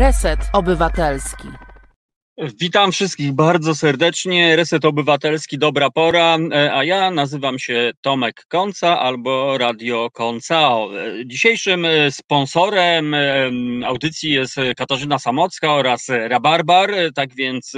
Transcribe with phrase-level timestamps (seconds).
[0.00, 1.48] Reset Obywatelski.
[2.60, 4.56] Witam wszystkich bardzo serdecznie.
[4.56, 10.90] Reset Obywatelski, dobra pora, e, a ja nazywam się Tomek Konca albo Radio Koncao.
[11.00, 13.14] E, dzisiejszym e, sponsorem
[13.84, 17.72] audycji jest Katarzyna Samocka oraz Rabarbar, tak więc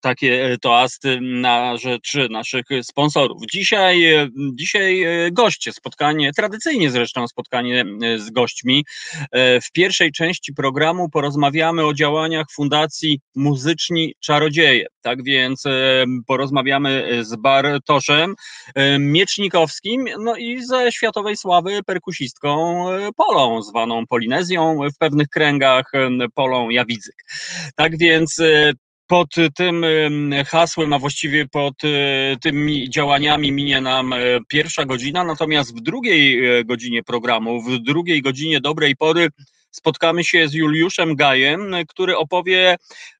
[0.00, 3.42] takie toasty na rzecz naszych sponsorów.
[3.52, 7.84] Dzisiaj, dzisiaj goście, spotkanie, tradycyjnie zresztą spotkanie
[8.16, 8.84] z gośćmi.
[9.34, 14.86] W pierwszej części programu porozmawiamy o działaniach Fundacji muzyczni czarodzieje.
[15.02, 15.64] Tak więc
[16.26, 18.34] porozmawiamy z Bartoszem
[18.98, 25.92] Miecznikowskim, no i ze światowej sławy perkusistką e, Polą, zwaną Polinezją w pewnych kręgach
[26.34, 27.14] Polą Jawidzyk.
[27.76, 28.72] Tak więc e,
[29.08, 29.84] pod tym
[30.46, 34.14] hasłem, a właściwie pod e, tymi działaniami minie nam
[34.48, 39.28] pierwsza godzina, natomiast w drugiej godzinie programu, w drugiej godzinie dobrej pory
[39.70, 42.76] spotkamy się z Juliuszem Gajem, który opowie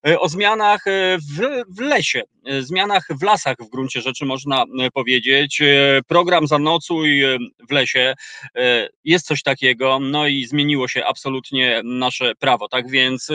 [0.09, 2.25] e, o zmianach e, w, w lesie, e,
[2.61, 5.63] zmianach w lasach w gruncie rzeczy można powiedzieć.
[6.07, 7.23] Program Zanocuj
[7.69, 8.15] w lesie
[9.05, 12.69] jest coś takiego, no i zmieniło się absolutnie nasze prawo.
[12.69, 13.29] Tak więc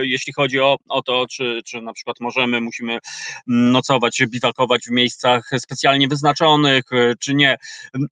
[0.00, 2.98] jeśli chodzi o, o to, czy, czy na przykład możemy, musimy
[3.46, 6.84] nocować, biwakować w miejscach specjalnie wyznaczonych,
[7.20, 7.56] czy nie,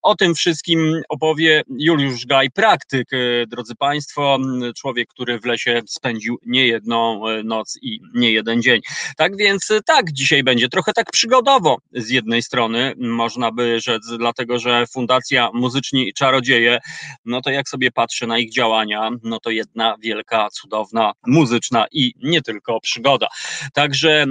[0.03, 3.09] o tym wszystkim opowie Juliusz Gaj, praktyk,
[3.47, 4.39] drodzy Państwo,
[4.77, 8.81] człowiek, który w lesie spędził nie jedną e, noc i nie jeden dzień.
[9.17, 14.03] Tak więc e, tak, dzisiaj będzie trochę tak przygodowo z jednej strony, można by rzec,
[14.19, 16.79] dlatego że Fundacja Muzyczni Czarodzieje,
[17.25, 22.13] no to jak sobie patrzę na ich działania, no to jedna wielka, cudowna, muzyczna i
[22.23, 23.27] nie tylko przygoda.
[23.75, 24.27] Także e,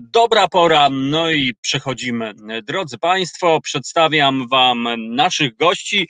[0.00, 2.34] dobra pora, no i przechodzimy.
[2.62, 6.08] Drodzy Państwo, przedstawiam Wam naszych gości.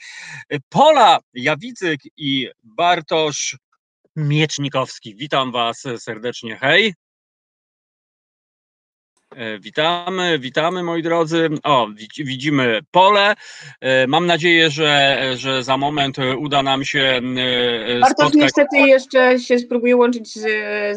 [0.69, 3.57] Pola Jawidzyk i Bart Bartosz
[4.15, 5.15] Miecznikowski.
[5.15, 6.57] Witam Was serdecznie.
[6.61, 6.93] Hej.
[9.37, 11.49] E, witamy, witamy moi drodzy.
[11.63, 11.87] O,
[12.17, 13.35] widzimy pole.
[13.81, 17.21] E, mam nadzieję, że, że za moment uda nam się e,
[17.99, 18.33] Bartosz spotkać.
[18.33, 20.41] niestety jeszcze się spróbuje łączyć z,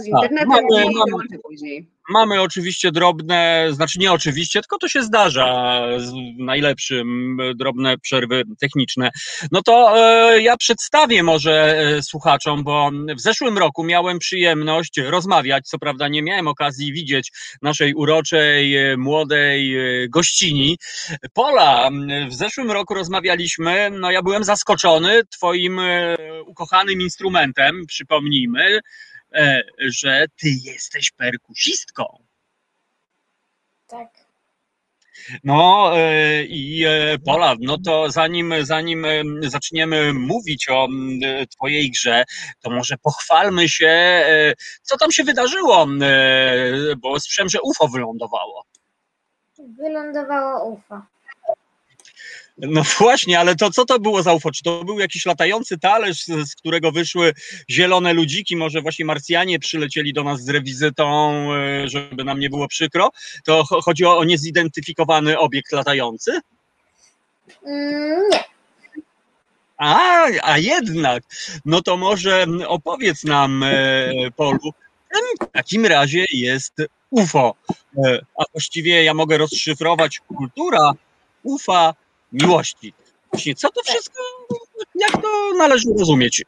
[0.02, 1.90] z internetem mamy, i mamy, później.
[2.10, 5.80] Mamy oczywiście drobne, znaczy nie oczywiście, tylko to się zdarza,
[6.38, 9.10] najlepszym drobne przerwy techniczne.
[9.52, 15.68] No to e, ja przedstawię może e, słuchaczom, bo w zeszłym roku miałem przyjemność rozmawiać,
[15.68, 17.32] co prawda nie miałem okazji widzieć
[17.62, 19.76] naszej uroczej, e, młodej
[20.08, 20.78] gościni.
[21.32, 21.90] Pola,
[22.28, 25.80] w zeszłym roku rozmawialiśmy, no ja byłem zaskoczony twoim
[26.46, 28.80] ukochanym instrumentem, przypomnijmy,
[29.78, 32.24] że ty jesteś perkusistką.
[33.86, 34.30] Tak.
[35.44, 39.06] No e, i e, Pola, no to zanim, zanim
[39.42, 40.88] zaczniemy mówić o
[41.50, 42.24] Twojej grze,
[42.60, 44.24] to może pochwalmy się,
[44.82, 45.86] co tam się wydarzyło,
[46.98, 48.64] bo słyszałem, że UFO wylądowało.
[49.58, 51.02] Wylądowało UFO.
[52.62, 54.50] No właśnie, ale to co to było za UFO?
[54.50, 57.32] Czy to był jakiś latający talerz, z, z, którego wyszły
[57.70, 58.56] zielone ludziki?
[58.56, 63.10] Może właśnie Marsjanie przylecieli do nas z rewizytą, e, żeby nam nie było przykro?
[63.44, 66.40] To chodzi o, o niezidentyfikowany obiekt latający?
[67.66, 68.44] Mm, nie.
[69.76, 71.22] A, a jednak.
[71.64, 74.72] No to może opowiedz nam, e, Polu,
[75.40, 76.74] w takim razie jest
[77.10, 77.54] UFO.
[78.04, 80.92] E, a właściwie ja mogę rozszyfrować kultura
[81.42, 81.94] UFA
[82.32, 82.94] miłości.
[83.32, 84.22] Właśnie, co to wszystko,
[84.94, 86.44] jak to należy rozumieć?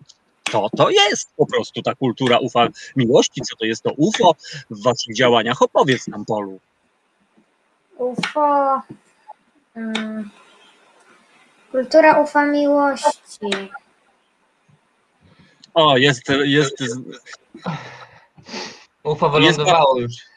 [0.52, 3.40] Co to jest po prostu ta kultura ufa miłości?
[3.40, 4.34] Co to jest to UFO
[4.70, 5.62] w waszych działaniach?
[5.62, 6.60] Opowiedz nam, Polu.
[7.98, 8.82] UFO.
[9.74, 10.30] Hmm,
[11.70, 13.50] kultura ufa miłości.
[15.74, 16.74] O, jest, jest.
[19.02, 20.31] UFO wylądowało już.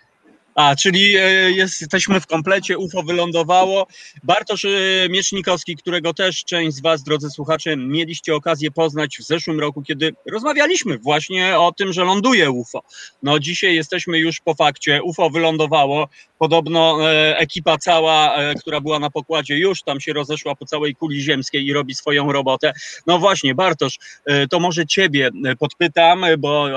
[0.55, 3.87] A, czyli e, jesteśmy w komplecie, UFO wylądowało.
[4.23, 4.69] Bartosz e,
[5.09, 10.15] Miecznikowski, którego też część z Was, drodzy słuchacze, mieliście okazję poznać w zeszłym roku, kiedy
[10.31, 12.83] rozmawialiśmy właśnie o tym, że ląduje UFO.
[13.23, 16.07] No dzisiaj jesteśmy już po fakcie, UFO wylądowało.
[16.39, 21.21] Podobno e, ekipa cała, która była na pokładzie, już tam się rozeszła po całej kuli
[21.21, 22.73] ziemskiej i robi swoją robotę.
[23.07, 23.99] No właśnie, Bartosz,
[24.49, 25.29] to może Ciebie
[25.59, 26.67] podpytam, bo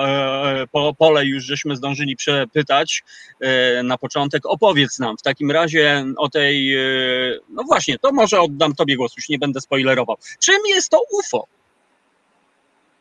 [0.72, 3.02] po pole już żeśmy zdążyli przepytać
[3.84, 4.46] na początek.
[4.46, 6.80] Opowiedz nam w takim razie o tej, e,
[7.48, 10.16] no właśnie, to może oddam Tobie głos, już nie będę spoilerował.
[10.40, 11.46] Czym jest to UFO?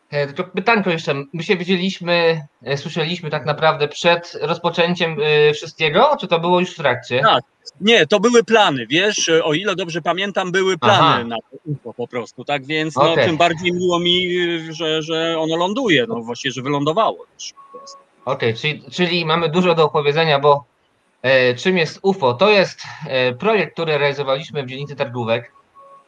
[0.09, 1.13] E, Tylko pytanko jeszcze.
[1.33, 5.17] My się widzieliśmy, e, słyszeliśmy tak naprawdę przed rozpoczęciem
[5.53, 7.21] wszystkiego, czy to było już w trakcie?
[7.21, 7.43] Tak.
[7.81, 11.23] Nie, to były plany, wiesz, o ile dobrze pamiętam, były plany Aha.
[11.23, 11.35] na
[11.65, 13.25] UFO po prostu, tak więc no, Okej.
[13.25, 14.29] tym bardziej miło mi,
[14.69, 17.25] że, że ono ląduje, no właśnie, że wylądowało.
[17.71, 18.06] Po prostu.
[18.27, 20.65] Okej, czyli, czyli mamy dużo do opowiedzenia, bo
[21.21, 22.33] e, czym jest UFO?
[22.33, 25.51] To jest e, projekt, który realizowaliśmy w dzielnicy Targówek.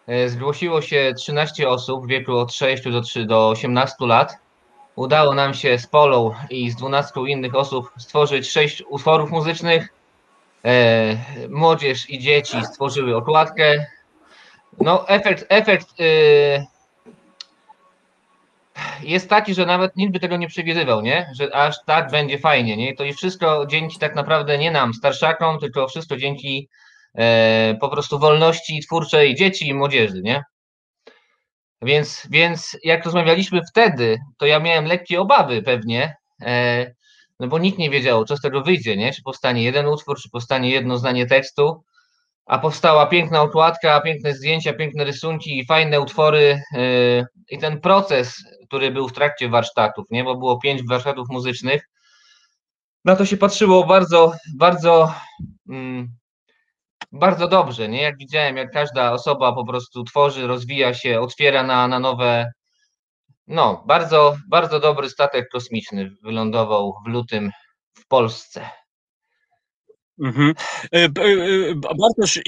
[0.08, 4.38] E, zgłosiło się 13 osób w wieku od 6 do, 3, do 18 lat.
[4.96, 9.94] Udało nam się z Polą i z 12 innych osób stworzyć 6 utworów muzycznych.
[10.66, 11.18] E,
[11.50, 13.86] młodzież i dzieci stworzyły okładkę.
[14.82, 16.66] No, efekt, efekt e,
[19.04, 21.32] jest taki, że nawet nikt by tego nie przewidywał, nie?
[21.36, 22.96] Że aż tak będzie fajnie, nie?
[22.96, 26.70] To jest wszystko dzięki tak naprawdę nie nam, starszakom, tylko wszystko dzięki
[27.16, 30.44] e, po prostu wolności twórczej dzieci i młodzieży, nie?
[31.82, 36.92] Więc, więc jak rozmawialiśmy wtedy, to ja miałem lekkie obawy pewnie, e,
[37.40, 39.14] no bo nikt nie wiedział, co z tego wyjdzie, nie?
[39.14, 41.84] Czy powstanie jeden utwór, czy powstanie jedno zdanie tekstu,
[42.46, 48.44] a powstała piękna okładka, piękne zdjęcia, piękne rysunki i fajne utwory e, i ten proces,
[48.70, 50.24] który był w trakcie warsztatów, nie?
[50.24, 51.90] Bo było pięć warsztatów muzycznych,
[53.06, 55.14] na to się patrzyło bardzo, bardzo,
[55.70, 56.08] mm,
[57.12, 58.02] bardzo dobrze, nie?
[58.02, 62.52] Jak widziałem, jak każda osoba po prostu tworzy, rozwija się, otwiera na, na nowe.
[63.48, 67.52] No, bardzo, bardzo dobry statek kosmiczny wylądował w lutym
[67.94, 68.70] w Polsce.
[70.24, 70.54] Mhm.
[70.94, 71.10] E, e,
[71.76, 72.40] Bartosz,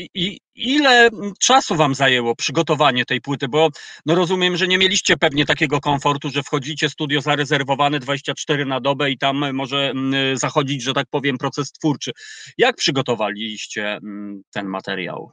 [0.56, 1.09] ile
[1.39, 3.47] czasu wam zajęło przygotowanie tej płyty?
[3.47, 3.69] Bo
[4.06, 9.12] no rozumiem, że nie mieliście pewnie takiego komfortu, że wchodzicie studio zarezerwowane 24 na dobę
[9.12, 12.12] i tam może mm, zachodzić, że tak powiem, proces twórczy.
[12.57, 15.31] Jak przygotowaliście mm, ten materiał?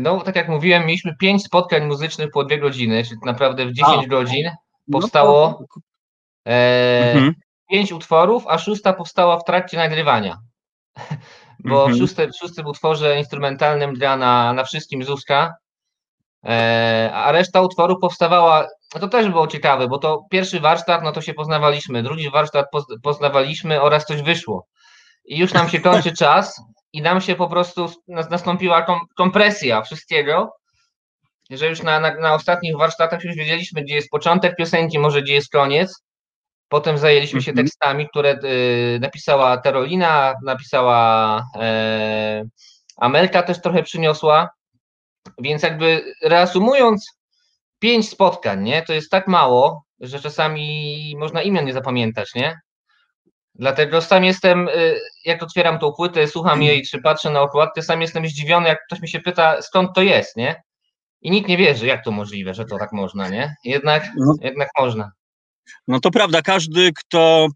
[0.00, 4.04] No, tak jak mówiłem, mieliśmy pięć spotkań muzycznych po dwie godziny, czyli naprawdę w 10
[4.04, 4.06] A.
[4.08, 4.50] godzin
[4.88, 5.80] No powstało to-
[6.50, 7.34] e, Mhm.
[7.70, 10.36] pięć utworów, a szósta powstała w trakcie nagrywania.
[11.64, 11.94] Bo Mhm.
[11.94, 15.54] w szóstym, w szóstym utworze instrumentalnym gra na, na wszystkim Zuzka,
[16.44, 21.12] e, a reszta utworów powstawała, no to też było ciekawe, bo to pierwszy warsztat, no
[21.12, 24.66] to się poznawaliśmy, drugi warsztat poz- poznawaliśmy oraz coś wyszło.
[25.24, 26.60] I już nam się kończy czas
[26.92, 30.52] i nam się po prostu nas- nastąpiła kom, kompresja wszystkiego,
[31.50, 35.34] że już na, na, na ostatnich warsztatach już wiedzieliśmy, gdzie jest początek piosenki, może gdzie
[35.34, 36.03] jest koniec.
[36.68, 37.66] Potem zajęliśmy się Mhm.
[37.66, 42.44] tekstami, które y, napisała Terolina, napisała e,
[42.96, 44.50] Amelka też trochę przyniosła.
[45.38, 47.18] Więc jakby reasumując,
[47.78, 48.82] pięć spotkań, nie?
[48.82, 52.58] To jest tak mało, że czasami można imion nie zapamiętać, nie?
[53.54, 58.00] Dlatego sam jestem, y, jak otwieram tą płytę, słucham jej, czy patrzę na okładkę, sam
[58.02, 60.62] jestem zdziwiony, jak ktoś mi się pyta, skąd to jest, nie?
[61.22, 63.54] I nikt nie wierzy, jak to możliwe, że to tak można, nie?
[63.64, 64.34] Jednak, No.
[64.40, 65.10] jednak można.
[65.88, 67.48] No to prawda, każdy, kto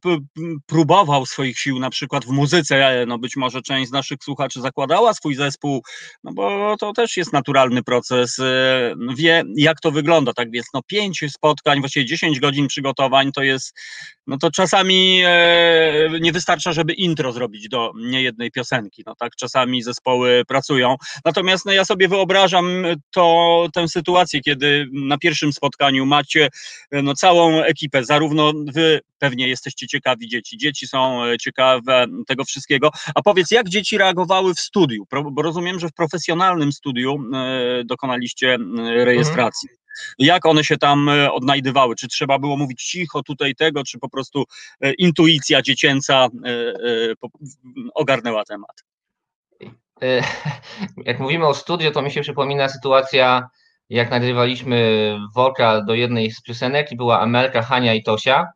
[0.67, 5.15] próbował swoich sił na przykład w muzyce, no być może część z naszych słuchaczy zakładała
[5.15, 5.83] swój zespół,
[6.25, 10.83] no bo to też jest naturalny proces, e, wie jak to wygląda, tak więc no
[10.83, 13.79] pięć spotkań, właściwie 10 godzin przygotowań to jest,
[14.27, 19.83] no to czasami e, nie wystarcza, żeby intro zrobić do niejednej piosenki, no tak czasami
[19.83, 26.49] zespoły pracują, natomiast no ja sobie wyobrażam to, tę sytuację, kiedy na pierwszym spotkaniu macie
[26.93, 27.98] no, całą ekipę.
[28.05, 32.91] Zarówno wy pewnie jesteście ciekawi dzieci, dzieci są e, ciekawe tego wszystkiego.
[33.15, 35.07] A powiedz, jak dzieci reagowały w studiu?
[35.31, 39.69] Bo rozumiem, że w profesjonalnym studiu e, dokonaliście e, rejestracji.
[40.19, 41.95] Jak one się tam odnajdywały?
[41.97, 44.45] Czy trzeba było mówić cicho tutaj tego, czy po prostu
[44.99, 46.29] intuicja dziecięca
[47.95, 48.85] ogarnęła temat?
[51.07, 53.49] Jak mówimy o studio, to mi się przypomina sytuacja,
[53.91, 58.47] jak nagrywaliśmy wokal do jednej z piosenek i była Amelka, Hania i Tosia.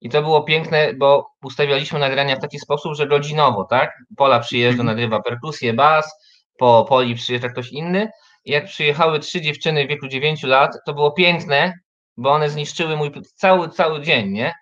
[0.00, 3.90] I to było piękne, bo ustawialiśmy nagrania w taki sposób, że godzinowo, tak?
[4.16, 4.86] Pola przyjeżdża, Mhm.
[4.86, 6.12] nagrywa perkusję, bas,
[6.58, 8.08] po Poli przyjeżdża ktoś inny.
[8.44, 11.72] I jak przyjechały trzy dziewczyny w wieku 9 lat, to było piękne,
[12.16, 14.52] bo one zniszczyły mój cały, cały dzień, nie?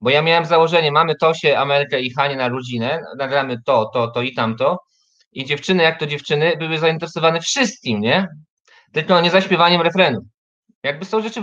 [0.00, 4.22] Bo ja miałem założenie, mamy Tosię, Amelkę i Hanię na rodzinę, nagramy to, to, to
[4.22, 4.78] i tamto.
[5.32, 8.26] I dziewczyny, jak to dziewczyny, były zainteresowane wszystkim, nie?
[8.92, 10.20] Tylko nie zaśpiewaniem refrenu.
[10.82, 11.40] Jakby są rzeczy,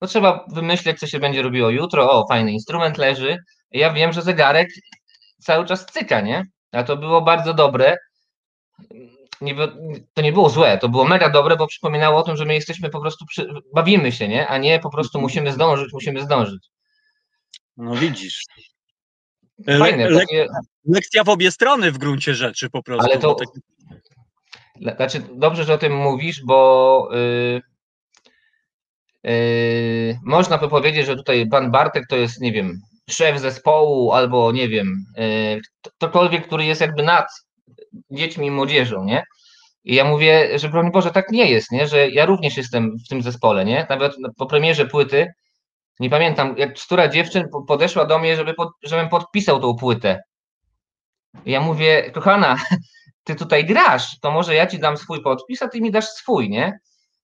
[0.00, 2.10] no trzeba wymyśleć, co się będzie robiło jutro.
[2.10, 3.38] O, fajny instrument leży.
[3.70, 4.68] Ja wiem, że zegarek
[5.40, 6.44] cały czas cyka, nie?
[6.72, 7.96] A to było bardzo dobre.
[9.40, 9.54] Nie,
[10.14, 12.90] to nie było złe, to było mega dobre, bo przypominało o tym, że my jesteśmy
[12.90, 14.48] po prostu, przy, bawimy się, nie?
[14.48, 16.68] A nie po prostu musimy zdążyć, musimy zdążyć.
[17.76, 18.42] No widzisz.
[19.78, 20.46] Fajne, le- takie,
[20.84, 23.06] lekcja w obie strony w gruncie rzeczy po prostu.
[23.10, 23.48] Ale to- tak-
[24.82, 27.60] Znaczy, dobrze, że o tym mówisz, bo yy,
[29.24, 32.80] yy, można by powiedzieć, że tutaj pan Bartek to jest, nie wiem,
[33.10, 35.60] szef zespołu albo nie wiem, yy,
[35.96, 37.26] ktokolwiek, który jest jakby nad
[38.10, 39.22] dziećmi i młodzieżą, nie?
[39.84, 41.88] I ja mówię, że broń Boże, tak nie jest, nie?
[41.88, 43.86] Że ja również jestem w tym zespole, nie?
[43.90, 45.32] Nawet po premierze płyty,
[46.00, 50.22] nie pamiętam, jak która dziewczyn podeszła do mnie, żeby pod, żebym podpisał tą płytę.
[51.46, 52.56] I ja mówię, kochana,
[53.28, 56.50] ty tutaj grasz, to może ja ci dam swój podpis, a ty mi dasz swój,
[56.50, 56.78] nie?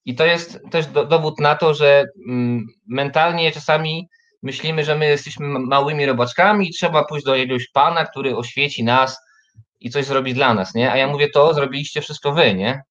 [0.05, 4.09] I to jest też do, dowód na to, że mm, mentalnie czasami
[4.43, 9.19] myślimy, że my jesteśmy małymi robaczkami i trzeba pójść do jakiegoś pana, który oświeci nas
[9.81, 10.93] i coś zrobi dla nas, nie?
[10.93, 12.83] A ja mówię, to zrobiliście wszystko wy, nie?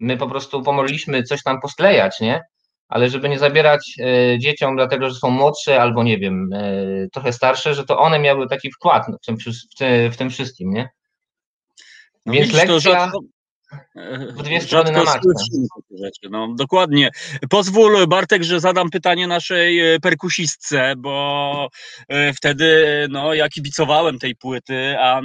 [0.00, 2.40] My po prostu pomogliśmy coś tam posklejać, nie?
[2.88, 6.72] Ale żeby nie zabierać e, dzieciom, dlatego że są młodsze albo nie wiem, e,
[7.12, 9.36] trochę starsze, że to one miały taki wkład w tym,
[10.10, 10.88] w tym wszystkim, nie?
[12.28, 12.80] No Więc widzisz, lekcja...
[12.80, 13.20] Rzadko,
[14.36, 15.04] w dwie strony na.
[15.90, 16.28] Rzeczy.
[16.30, 17.10] No, dokładnie.
[17.50, 21.68] Pozwól, Bartek, że zadam pytanie naszej e, perkusistce, bo
[22.08, 25.20] e, wtedy no, ja kibicowałem tej płyty, a,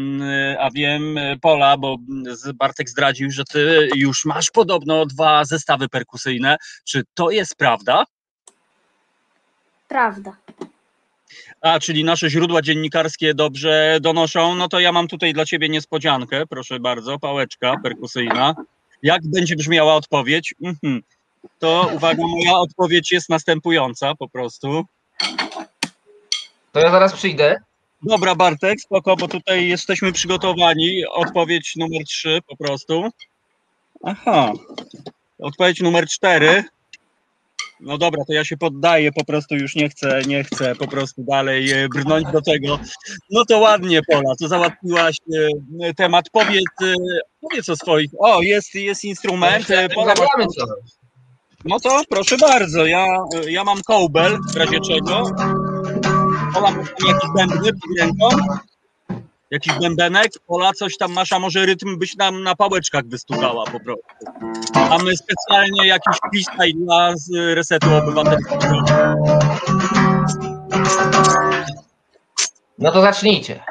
[0.60, 1.98] a wiem, e, Pola, bo
[2.56, 6.58] Bartek zdradził, że ty już masz podobno dwa zestawy perkusyjne.
[6.86, 8.06] Czy to jest prawda?
[9.88, 10.36] Prawda.
[11.64, 16.48] A, czyli nasze źródła dziennikarskie dobrze donoszą, no to ja mam tutaj dla ciebie niespodziankę,
[16.48, 18.56] proszę bardzo, pałeczka perkusyjna.
[19.04, 20.56] Jak będzie brzmiała odpowiedź?
[20.64, 21.04] Mhm.
[21.60, 24.86] To uwaga, moja odpowiedź jest następująca po prostu.
[26.72, 27.56] To ja zaraz przyjdę.
[28.02, 31.06] Dobra, Bartek, spoko, bo tutaj jesteśmy przygotowani.
[31.06, 33.10] Odpowiedź numer trzy po prostu.
[34.04, 34.54] Aha.
[35.40, 36.64] Odpowiedź numer cztery.
[37.84, 41.24] No dobra, to ja się poddaję, po prostu już nie chcę, nie chcę po prostu
[41.24, 42.80] dalej e, brnąć do tego.
[43.32, 45.18] No to ładnie, Pola, to załatwiłaś
[45.84, 46.30] e, temat.
[46.32, 46.96] Powiedz, e,
[47.42, 48.12] powiedz o swoich.
[48.20, 49.68] O, jest, jest instrument.
[49.96, 50.14] Pola,
[51.66, 53.06] no to proszę bardzo, ja,
[53.48, 55.24] ja mam kołbel, w razie czego.
[56.54, 56.70] Pola
[57.08, 58.28] jakiś bębny pod ręką
[59.54, 63.80] jakiś bębenek, pola, coś tam masz, a może rytm byś nam na pałeczkach wystukała po
[63.80, 64.06] prostu.
[64.76, 67.14] Mamy specjalnie jakiś pisaj dla
[67.54, 68.84] resetu obywatelskiego.
[72.78, 73.64] No to zacznijcie.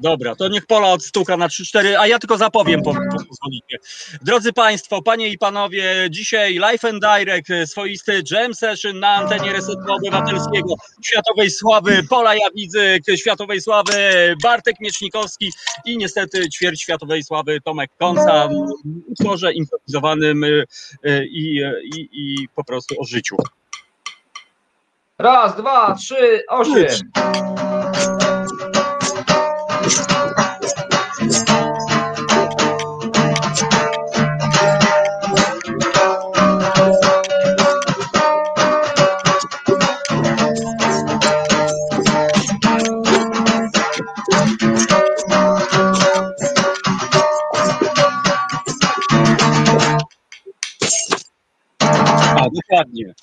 [0.00, 3.78] Dobra, to niech Pola odstuka na 3-4, a ja tylko zapowiem, po, po, pozwolicie.
[4.22, 9.92] Drodzy Państwo, Panie i Panowie, dzisiaj Live and Direct, swoisty jam session na antenie Resetu
[9.92, 10.74] Obywatelskiego,
[11.04, 13.92] światowej sławy Pola Jawidzyk, światowej sławy
[14.42, 15.52] Bartek Miecznikowski
[15.84, 20.64] i niestety ćwierć światowej sławy Tomek Konca w utworze improwizowanym y,
[21.06, 23.36] y, i, i, i po prostu o życiu.
[25.18, 27.10] Raz, dwa, trzy, osiem.
[52.54, 53.14] Dokładnie.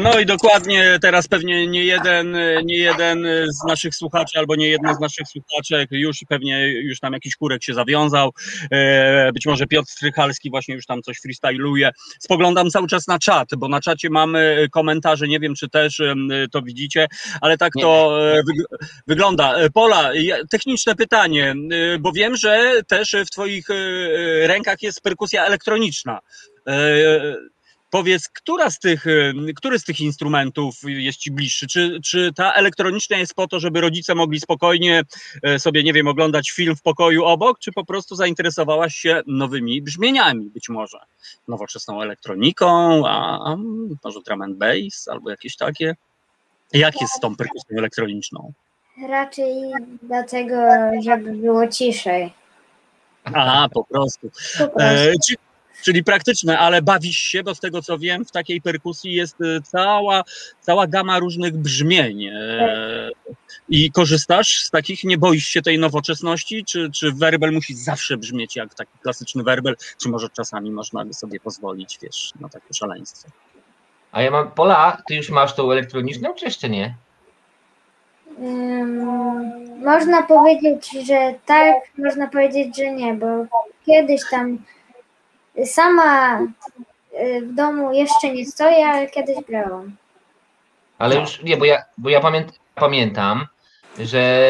[0.00, 4.94] No i dokładnie teraz pewnie nie jeden, nie jeden z naszych słuchaczy albo nie jedna
[4.94, 8.30] z naszych słuchaczek już pewnie już tam jakiś kurek się zawiązał.
[8.70, 11.90] E, być może Piotr Strychalski właśnie już tam coś freestyluje.
[12.18, 16.02] Spoglądam cały czas na czat, bo na czacie mamy komentarze, nie wiem czy też
[16.52, 17.06] to widzicie,
[17.40, 18.42] ale tak to e,
[19.06, 19.54] wygląda.
[19.54, 20.10] E, Pola,
[20.50, 21.54] techniczne pytanie,
[22.00, 23.66] bo wiem, że też w Twoich
[24.42, 26.18] rękach jest perkusja elektroniczna.
[27.94, 31.66] Powiedz, która z tych, y, który z tych instrumentów jest Ci bliższy?
[31.66, 35.02] Czy, czy ta elektroniczna jest po to, żeby rodzice mogli spokojnie
[35.42, 39.82] e, sobie, nie wiem, oglądać film w pokoju obok, czy po prostu zainteresowałaś się nowymi
[39.82, 40.98] brzmieniami być może?
[41.48, 42.66] Nowoczesną elektroniką,
[43.06, 43.56] a, a
[44.04, 45.96] może drum and bass albo jakieś takie?
[46.72, 48.52] Jak jest z tą perkusją elektroniczną?
[49.08, 49.54] Raczej
[50.02, 50.56] dlatego,
[51.04, 52.32] żeby było ciszej.
[53.24, 54.30] A, po prostu.
[54.58, 54.80] Po prostu.
[54.80, 55.34] E, czy,
[55.84, 59.62] czyli praktyczne, ale bawisz się, bo z tego co wiem, w takiej perkusji jest y,
[59.62, 60.22] cała,
[60.60, 62.26] cała gama różnych brzmień.
[62.26, 63.10] E,
[63.68, 68.56] I korzystasz z takich, nie boisz się tej nowoczesności, czy, czy werbel musi zawsze brzmieć
[68.56, 73.28] jak taki klasyczny werbel, czy może czasami można by sobie pozwolić, wiesz, na takie szaleństwo.
[74.12, 76.94] A ja mam, Pola, ty już masz tą elektroniczną, czy jeszcze nie?
[78.38, 83.26] Um, można powiedzieć, że tak, można powiedzieć, że nie, bo
[83.86, 84.58] kiedyś tam
[85.64, 89.96] Sama y, w domu jeszcze nie stoję, ale kiedyś grałam.
[90.98, 92.44] Ale już nie, bo ja, bo ja pamię
[92.74, 93.46] pamiętam,
[93.98, 94.48] że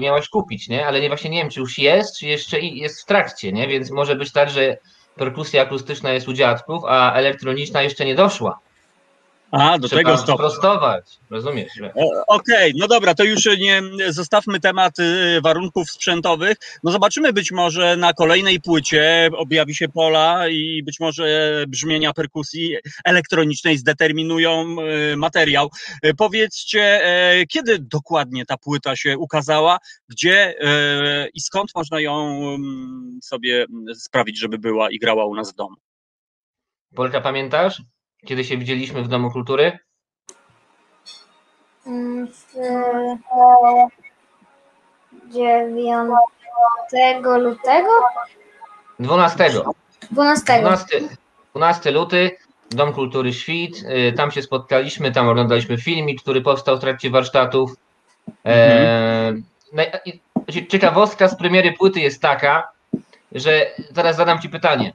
[0.00, 0.86] miałaś kupić, nie?
[0.86, 3.68] Ale nie właśnie nie wiem, czy już jest, czy jeszcze jest w trakcie, nie?
[3.68, 4.76] Więc może być tak, że
[5.16, 8.58] perkusja akustyczna jest u dziadków, a elektroniczna jeszcze nie doszła.
[9.60, 10.36] A, do Trzeba tego stopnia.
[10.36, 11.72] prostować, rozumiesz?
[11.80, 11.92] E,
[12.26, 16.56] Okej, no dobra, to już nie zostawmy temat y, warunków sprzętowych.
[16.84, 22.76] No zobaczymy być może na kolejnej płycie objawi się pola i być może brzmienia perkusji
[23.04, 24.76] elektronicznej zdeterminują
[25.16, 25.70] materiał.
[26.02, 32.28] E, Powiedzcie, e, kiedy dokładnie ta płyta się ukazała, gdzie e, i skąd można ją
[32.54, 35.76] mm, sobie sprawić, żeby była i grała u nas w domu?
[36.94, 37.82] Polka, pamiętasz?
[38.24, 39.78] Kiedy się widzieliśmy w Domu Kultury?
[41.86, 42.26] W
[45.32, 46.10] 9
[47.24, 47.88] lutego?
[48.98, 49.50] 12.
[50.10, 50.60] 12.
[50.60, 51.00] 12,
[51.54, 52.30] 12 luty,
[52.70, 53.76] Dom Kultury Świt.
[54.08, 57.70] y, Tam się spotkaliśmy, tam oglądaliśmy filmik, który powstał w trakcie warsztatów.
[58.46, 59.32] E,
[59.74, 60.20] naj- i-
[60.68, 62.68] Ciekawostka z premiery płyty jest taka,
[63.32, 64.92] że zaraz zadam Ci pytanie.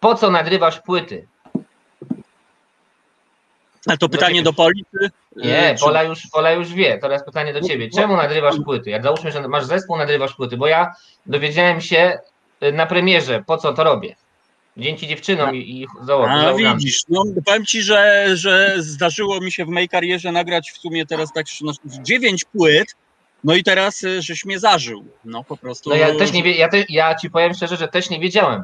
[0.00, 1.26] Po co nagrywasz płyty?
[3.86, 4.84] Ale to pytanie do Poli?
[4.90, 6.98] czy- Nie, Pola już, Pola już wie.
[6.98, 7.90] Teraz pytanie do Ciebie.
[7.90, 8.90] Czemu nagrywasz płyty?
[8.90, 10.94] Jak załóżmy, że masz zespół, nagrywasz płyty, bo ja
[11.26, 12.18] dowiedziałem się
[12.62, 14.16] y, na premierze, po co to robię.
[14.76, 16.30] Dzięki dziewczynom i, i załogom.
[16.30, 20.78] A widzisz, no powiem ci, że, że zdarzyło mi się w mojej karierze nagrać w
[20.78, 22.94] sumie teraz tak no, dziewięć płyt,
[23.44, 25.04] no i teraz y, żeś mnie zażył.
[25.24, 25.90] No po prostu.
[25.90, 28.62] No ja też nie wie, ja, te, ja ci powiem szczerze, że też nie wiedziałem.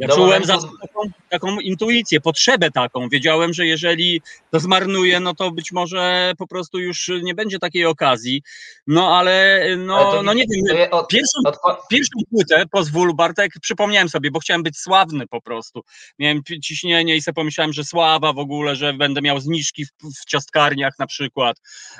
[0.00, 3.08] Ja czułem momentu- za taką, taką intuicję, potrzebę taką.
[3.08, 7.86] Wiedziałem, że jeżeli to zmarnuję, no to być może po prostu już nie będzie takiej
[7.86, 8.42] okazji.
[8.86, 10.90] No ale no, Ale to no nie wiem.
[10.90, 15.82] to Pierwszą od, Pierwszą płytę, pozwól Bartek, przypomniałem sobie, bo chciałem być sławny po prostu.
[16.18, 19.90] Miałem ciśnienie i sobie pomyślałem, że sława w ogóle, że będę miał zniżki w,
[20.22, 21.56] w ciastkarniach na przykład,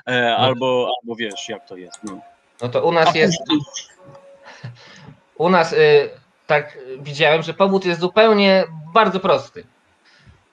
[0.08, 1.98] e, albo, albo wiesz, jak to jest.
[2.04, 2.20] No.
[2.62, 3.38] no to u nas A jest.
[5.36, 6.10] U nas y,
[6.48, 8.64] tak y, widziałem, że powód jest zupełnie
[8.94, 9.64] bardzo prosty.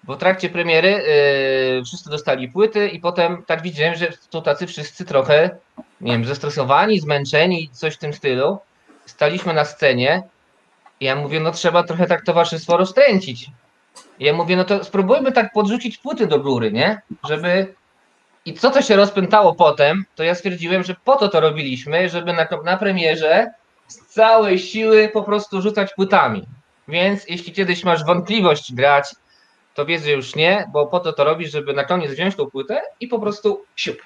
[0.04, 4.68] Bo w trakcie premiery y, wszyscy dostali płyty i potem tak widziałem, że to tacy
[4.68, 5.50] wszyscy trochę,
[6.02, 8.58] nie wiem, zestresowani, zmęczeni, coś w tym stylu.
[9.06, 10.24] Staliśmy na scenie
[11.00, 13.50] i ja mówię, no trzeba trochę tak towarzystwo rozkręcić.
[14.20, 17.02] I ja mówię, no to spróbujmy tak podrzucić płyty do góry, nie?
[17.28, 17.76] Żeby...
[18.46, 22.34] I co to się rozpętało potem, to ja stwierdziłem, że po to to robiliśmy, żeby
[22.34, 23.54] na, na premierze
[23.88, 26.44] z całej siły po prostu rzucać płytami.
[26.88, 29.06] Więc jeśli kiedyś masz wątpliwość grać,
[29.74, 32.46] to wiedz, że już nie, bo po to to robisz, żeby na koniec wziąć tą
[32.46, 33.98] płytę i po prostu siup.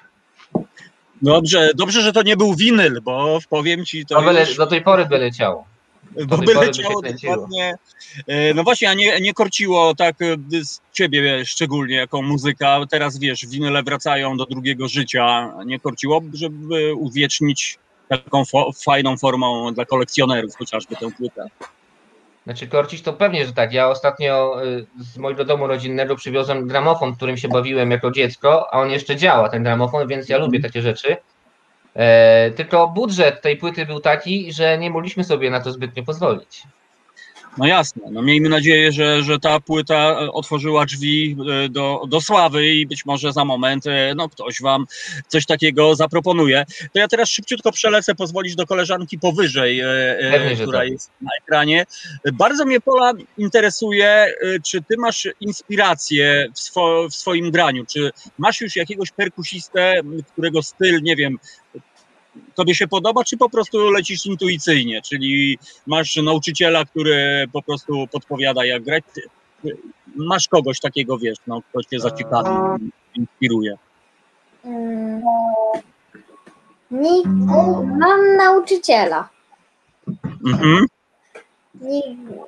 [1.22, 4.82] Dobrze, dobrze, że to nie był winyl, bo powiem ci, to byle, już, do tej
[4.82, 5.64] pory by leciało.
[6.26, 7.74] bo by leciało dokładnie.
[8.26, 12.80] E, No właśnie, a nie, nie korciło tak e, z ciebie szczególnie jako muzyka.
[12.90, 15.52] Teraz wiesz, winyle wracają do drugiego życia.
[15.66, 17.78] Nie korciło, żeby uwiecznić
[18.18, 21.46] taką fo, fajną formą dla kolekcjonerów chociażby tę płytę.
[22.44, 23.72] Znaczy korcić to pewnie, że tak.
[23.72, 28.80] Ja ostatnio y, z mojego domu rodzinnego przywiozłem gramofon, którym się bawiłem jako dziecko, a
[28.80, 31.16] on jeszcze działa, ten gramofon, więc ja lubię takie rzeczy.
[31.94, 36.62] E, tylko budżet tej płyty był taki, że nie mogliśmy sobie na to zbytnio pozwolić.
[37.58, 42.20] No jasne, no miejmy nadzieję, że, że ta płyta e, otworzyła drzwi e, do, do
[42.20, 44.86] sławy i być może za moment e, no, ktoś wam
[45.28, 46.64] coś takiego zaproponuje.
[46.92, 49.82] To ja teraz szybciutko przelecę, pozwolić do koleżanki powyżej,
[50.30, 50.88] Pewnie, która tak.
[50.88, 51.86] jest na ekranie.
[52.32, 54.34] Bardzo mnie Pola interesuje,
[54.64, 60.00] czy ty masz inspirację w, swo, w swoim graniu, czy masz już jakiegoś perkusistę,
[60.32, 61.38] którego styl, nie wiem,
[62.54, 68.64] tobie się podoba, czy po prostu lecisz intuicyjnie, czyli masz nauczyciela, który po prostu podpowiada
[68.64, 69.04] jak grać.
[70.16, 72.50] Masz kogoś takiego, wiesz, no, kto cię zaciekawi,
[73.14, 73.76] inspiruje.
[74.64, 75.22] Mm.
[76.90, 77.26] Ni-
[77.98, 79.28] mam nauczyciela.
[80.46, 80.86] Mhm.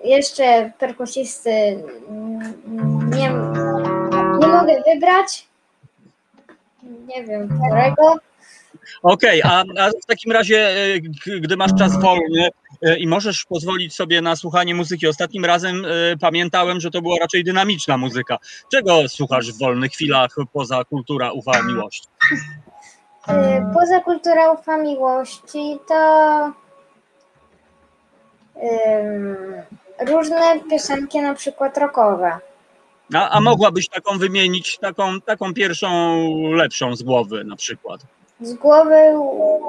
[0.04, 3.30] Jeszcze perkusisty mm, nie,
[4.38, 5.46] nie mogę wybrać.
[6.82, 8.16] Nie wiem, którego.
[9.02, 11.00] Okej, a, a w takim razie, e,
[11.40, 12.48] gdy masz czas wolny
[12.82, 15.88] e, i możesz pozwolić sobie na słuchanie muzyki, ostatnim razem e,
[16.20, 18.38] pamiętałem, że to była raczej dynamiczna muzyka.
[18.70, 22.04] Czego słuchasz w wolnych chwilach poza kultura, ufa, miłość?
[23.28, 23.32] Y,
[23.74, 26.52] Poza kulturą ufa miłości to
[30.06, 32.38] różne piosenki, na przykład rockowe.
[33.14, 36.18] A, a mogłabyś taką wymienić, taką, taką pierwszą,
[36.52, 38.00] lepszą z głowy na przykład?
[38.42, 38.96] Z głowy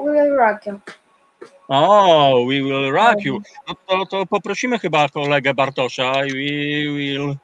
[0.06, 0.80] Will Rock You.
[1.68, 3.42] O, we will rock you.
[3.68, 7.36] No to, to poprosimy chyba kolegę Bartosza i we will...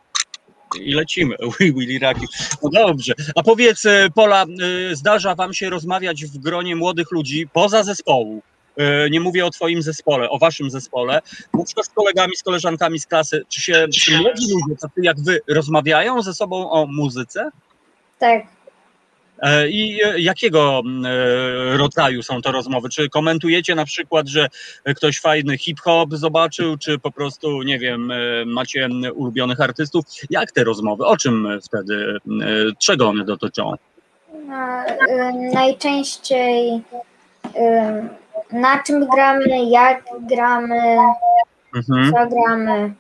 [0.82, 1.36] I lecimy.
[1.60, 2.28] We will rock you.
[2.64, 3.14] No dobrze.
[3.36, 4.44] A powiedz, e, Pola,
[4.92, 8.42] e, zdarza wam się rozmawiać w gronie młodych ludzi poza zespołu?
[8.78, 11.22] E, Nie mówię o twoim zespole, o waszym zespole.
[11.54, 13.46] Na przykład z kolegami, z koleżankami z klasy.
[13.50, 17.50] Czy się czy młodzi ludzie, tacy jak wy, rozmawiają ze sobą o muzyce?
[18.20, 18.59] Tak.
[19.42, 22.90] E, I e, jakiego m, e, rodzaju są to rozmowy?
[22.90, 24.48] Czy komentujecie na przykład, że
[24.96, 28.12] ktoś fajny hip-hop zobaczył, czy po prostu, nie wiem,
[28.46, 30.06] macie ulubionych artystów?
[30.30, 31.06] Jak te rozmowy?
[31.06, 32.18] O czym wtedy,
[32.80, 33.74] czego one dotyczą?
[35.54, 36.82] Najczęściej
[38.52, 40.98] na czym gramy, jak gramy,
[41.76, 42.12] Mhm.
[42.12, 42.94] co gramy.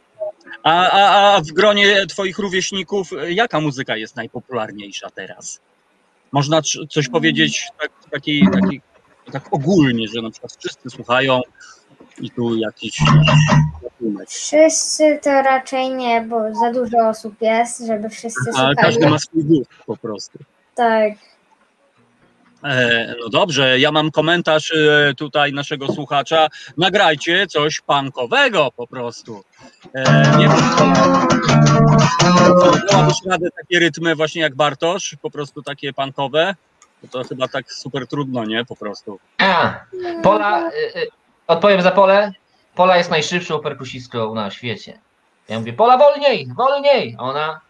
[0.63, 5.59] A, a, a w gronie twoich rówieśników, jaka muzyka jest najpopularniejsza teraz?
[6.31, 8.81] Można coś powiedzieć tak, taki, taki,
[9.31, 11.41] tak ogólnie, że na przykład wszyscy słuchają
[12.21, 12.97] i tu jakiś.
[14.27, 18.75] Wszyscy to raczej nie, bo za dużo osób jest, żeby wszyscy A słuchali.
[18.75, 20.39] każdy ma swój gust po prostu.
[20.75, 21.13] Tak.
[22.63, 26.47] E, no dobrze, ja mam komentarz e, tutaj naszego słuchacza.
[26.77, 29.43] Nagrajcie coś punkowego po prostu.
[29.93, 30.57] E, nie wiem,
[32.73, 36.55] czy dałabyś radę takie rytmy właśnie jak Bartosz, po prostu takie punkowe?
[37.03, 38.65] Bo to chyba tak super trudno, nie?
[38.65, 39.19] Po prostu.
[39.37, 39.79] A,
[40.23, 40.71] Pola,
[41.47, 42.31] odpowiem za Polę.
[42.75, 44.99] Pola jest najszybszą perkusistką na świecie.
[45.49, 47.61] Ja mówię, Pola wolniej, wolniej, ona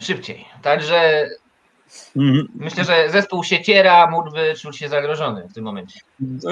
[0.00, 0.44] szybciej.
[0.62, 1.28] Także.
[2.54, 6.00] Myślę, że zespół Sieciera mógłby czuć się zagrożony w tym momencie.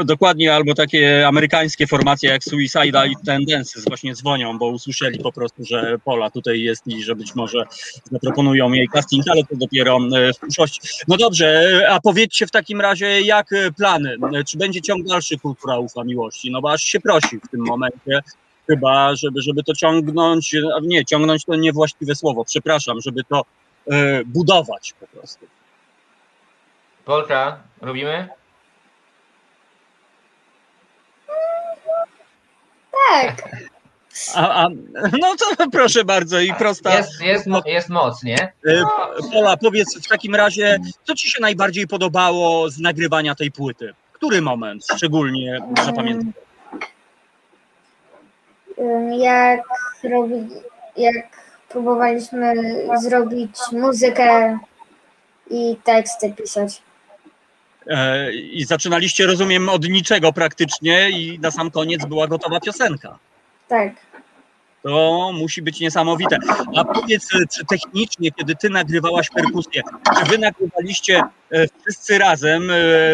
[0.04, 5.98] Dokładnie, albo takie amerykańskie formacje jak Suicidal Tendencies właśnie dzwonią, bo usłyszeli po prostu, że
[6.04, 7.64] Pola tutaj jest i że być może
[8.12, 10.80] zaproponują jej casting, ale to dopiero e, w przyszłości.
[11.08, 11.46] No dobrze,
[11.82, 14.16] e, a powiedzcie w takim razie, jak e, plany?
[14.46, 16.50] Czy będzie ciąg dalszy Kultura Ufa Miłości?
[16.50, 18.20] No bo aż się prosi w tym momencie,
[18.66, 23.42] chyba, żeby, żeby to ciągnąć, nie, ciągnąć to niewłaściwe słowo, przepraszam, żeby to
[24.26, 25.46] budować po prostu.
[27.04, 28.28] Polka, robimy?
[33.10, 33.48] Tak.
[34.34, 34.68] A, a,
[35.20, 36.96] no to proszę bardzo i prosta.
[36.96, 38.42] Jest, jest, mo- jest moc, nie?
[38.66, 38.82] E,
[39.32, 43.94] Pola, powiedz w takim razie, co Ci się najbardziej podobało z nagrywania tej płyty?
[44.12, 46.34] Który moment szczególnie zapamiętasz?
[48.78, 49.60] Ym, Jak,
[50.04, 50.34] robi,
[50.96, 51.14] jak
[51.68, 52.54] próbowaliśmy
[53.02, 54.58] zrobić muzykę
[55.50, 56.82] i teksty pisać.
[57.86, 63.18] E, I zaczynaliście, rozumiem, od niczego praktycznie i na sam koniec była gotowa piosenka.
[63.68, 63.92] Tak.
[64.82, 66.38] To musi być niesamowite.
[66.76, 69.82] A powiedz, e, czy technicznie, kiedy Ty nagrywałaś perkusję,
[70.18, 72.62] czy Wy nagrywaliście e, wszyscy razem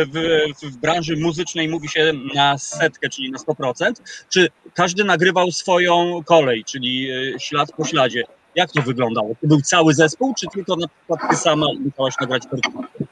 [0.06, 3.92] w, w branży muzycznej, mówi się na setkę, czyli na 100%,
[4.28, 8.24] czy każdy nagrywał swoją kolej, czyli ślad po śladzie?
[8.56, 9.28] Jak to wyglądało?
[9.40, 13.06] To był cały zespół, czy tylko na przykład Ty sama musiałaś nagrać perkusję?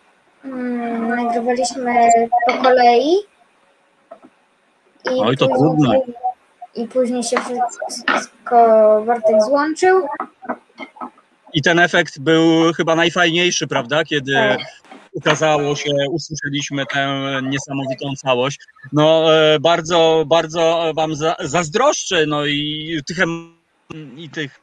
[0.45, 1.95] Mm, Nagrywaliśmy
[2.47, 3.13] po kolei.
[5.05, 5.99] I Oj, to później- trudne.
[6.75, 8.57] I później się wszystko
[9.07, 10.07] Bartek złączył.
[11.55, 14.05] I ten efekt był chyba najfajniejszy, prawda?
[14.05, 14.61] Kiedy Tak.
[15.13, 18.59] ukazało się, usłyszeliśmy tę niesamowitą całość.
[18.93, 23.19] No e, bardzo, bardzo wam za, zazdroszczę, no i tych
[24.17, 24.62] i tych.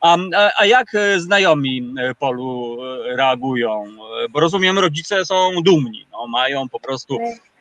[0.00, 0.16] A,
[0.58, 3.84] a- jak e, znajomi e, Polu e, reagują?
[4.30, 7.18] Bo rozumiem, rodzice są dumni, no, mają po prostu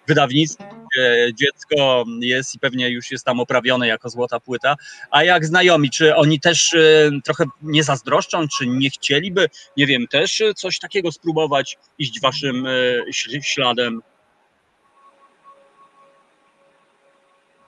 [0.07, 4.75] wydawnictwo, gdzie dziecko jest i pewnie już jest tam oprawione jako złota płyta.
[5.11, 6.75] A jak znajomi, czy oni też
[7.23, 12.67] trochę nie zazdroszczą, czy nie chcieliby, nie wiem, też coś takiego spróbować, iść waszym
[13.41, 14.01] śladem?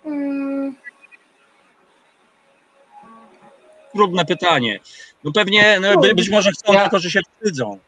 [0.05, 0.75] Mm,
[3.97, 4.79] Trudne pytanie.
[5.23, 7.79] No pewnie, no, by, być może chcą, Ja- tylko że się wstydzą.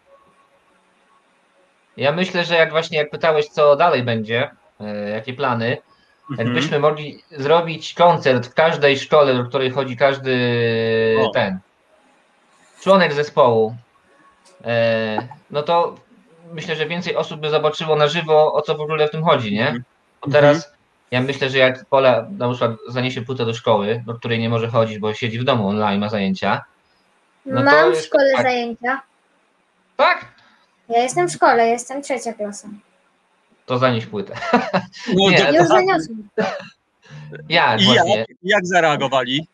[1.97, 5.77] Ja myślę, że jak właśnie jak pytałeś, co dalej będzie, e, jakie plany,
[6.31, 6.47] Mhm.
[6.47, 10.35] jakbyśmy mogli zrobić koncert w każdej szkole, do której chodzi każdy
[11.21, 11.29] O.
[11.29, 11.59] ten
[12.81, 13.75] członek zespołu,
[14.65, 15.95] e, no to
[16.53, 19.53] myślę, że więcej osób by zobaczyło na żywo, o co w ogóle w tym chodzi,
[19.53, 19.61] nie?
[19.67, 19.83] Mhm.
[20.25, 20.71] Bo teraz
[21.11, 24.67] ja myślę, że jak Pola na przykład zaniesie płytę do szkoły, do której nie może
[24.67, 26.63] chodzić, bo siedzi w domu online, ma zajęcia.
[27.45, 28.43] No to Mam w szkole tak.
[28.43, 29.01] zajęcia.
[29.97, 30.25] Tak?
[30.89, 32.67] Ja jestem w szkole, jestem trzecia klasa.
[33.65, 34.35] To zanieś płytę.
[35.07, 36.29] No, Nie, Już zaniosłem.
[37.49, 38.17] Jak właśnie?
[38.17, 39.47] jak, jak zareagowali?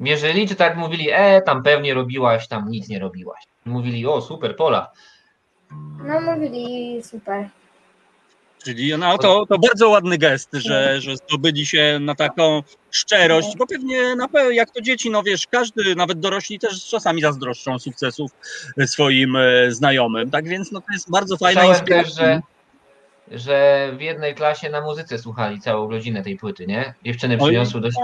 [0.00, 3.42] Mierzyli, czy tak mówili, e, tam pewnie robiłaś, tam nic nie robiłaś.
[3.64, 4.90] Mówili, o super, Pola.
[6.04, 7.48] No mówili super.
[8.64, 13.66] Czyli no, to, to bardzo ładny gest, że, że zdobyli się na taką szczerość, bo
[13.66, 18.30] pewnie na pe- jak to dzieci, no wiesz, każdy, nawet dorośli też czasami zazdroszczą sukcesów
[18.86, 20.30] swoim e, znajomym.
[20.30, 22.42] Tak więc no, to jest bardzo fajna Słyszałem też, inspiracja.
[23.30, 26.94] że, że w jednej klasie na muzyce słuchali całą godzinę tej płyty, nie?
[27.04, 27.96] Dziewczyny przyniosły dość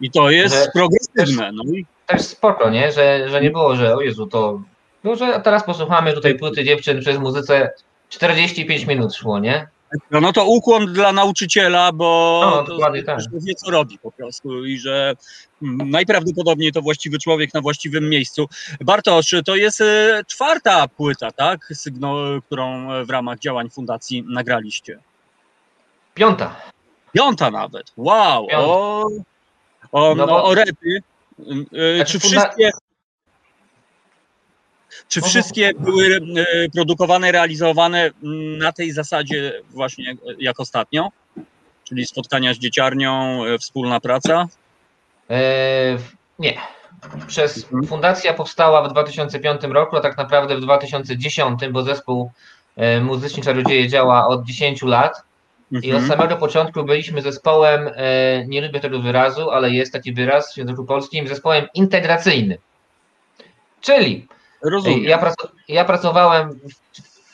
[0.00, 1.50] I to jest że- progresywne.
[1.52, 2.92] No i też spoko, nie?
[2.92, 4.60] Że, że nie było, że o Jezu, to
[5.02, 7.70] Tylko, że teraz posłuchamy tutaj płyty dziewczyn przez muzyce
[8.08, 9.68] 45 minut szło, nie?
[10.10, 13.20] No, no to ukłon dla nauczyciela, bo No, to tak.
[13.32, 15.14] wie, co robi po prostu i że
[15.62, 18.48] najprawdopodobniej to właściwy człowiek na właściwym miejscu.
[18.80, 21.60] Bartosz, to jest e, czwarta płyta, tak?
[21.74, 22.16] Sygno,
[22.46, 24.98] którą w ramach działań fundacji nagraliście.
[26.14, 26.56] Piąta.
[27.12, 27.92] Piąta nawet.
[27.96, 28.46] Wow!
[28.46, 28.66] Piąta.
[28.66, 29.06] O,
[29.92, 31.02] o, No no, bo- o repy.
[31.72, 32.70] E, Znaczy Czy wszystkie.
[35.08, 36.20] Czy wszystkie były e,
[36.74, 38.10] produkowane, realizowane
[38.58, 41.08] na tej zasadzie właśnie e, jak ostatnio?
[41.84, 44.48] Czyli spotkania z dzieciarnią, e, wspólna praca?
[45.30, 45.38] E,
[46.38, 46.58] nie.
[47.26, 47.86] Przez Mhm.
[47.86, 52.30] fundacja powstała w 2005 roku, a tak naprawdę w 2010, bo zespół
[53.00, 55.22] muzyczny Czarodzieje działa od 10 lat
[55.72, 56.06] i od Mhm.
[56.08, 57.90] samego początku byliśmy zespołem,
[58.46, 62.58] nie lubię tego wyrazu, ale jest taki wyraz w języku polskim, zespołem integracyjnym.
[63.80, 64.28] Czyli
[64.62, 65.04] Rozumiem.
[65.04, 65.34] Ja, prac
[65.68, 66.60] ja pracowałem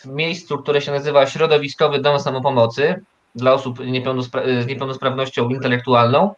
[0.01, 3.03] w, miejscu, które się nazywa Środowiskowy Dom Samopomocy
[3.35, 6.35] dla osób niepełnospra- z niepełnosprawnością intelektualną.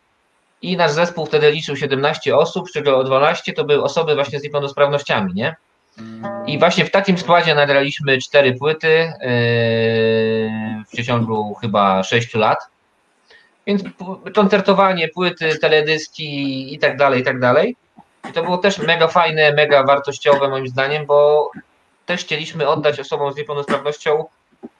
[0.62, 4.42] I nasz zespół wtedy liczył 17 osób, z czego 12 to były osoby właśnie z
[4.42, 5.56] niepełnosprawnościami, nie?
[6.46, 9.12] I właśnie w takim składzie nagraliśmy cztery płyty yy,
[10.86, 12.58] w przeciągu chyba 6 lat.
[13.66, 13.82] Więc
[14.34, 17.76] koncertowanie, płyty, teledyski i tak dalej, i tak dalej.
[18.30, 21.50] I to było też mega fajne, mega wartościowe moim zdaniem, bo
[22.06, 24.24] też chcieliśmy oddać osobom z niepełnosprawnością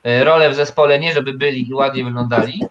[0.05, 2.65] e, rolę w zespole, nie żeby byli i ładnie wyglądali,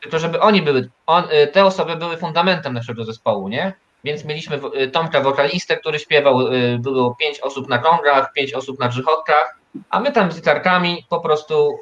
[0.00, 3.72] tylko żeby oni były, on, e, te osoby były fundamentem naszego zespołu, nie?
[4.04, 6.38] Więc mieliśmy e, Tomka wokalistę, który śpiewał,
[6.78, 9.58] było pięć osób na kongach, pięć osób na grzychotkach,
[9.90, 11.78] a my tam z gitarkami po prostu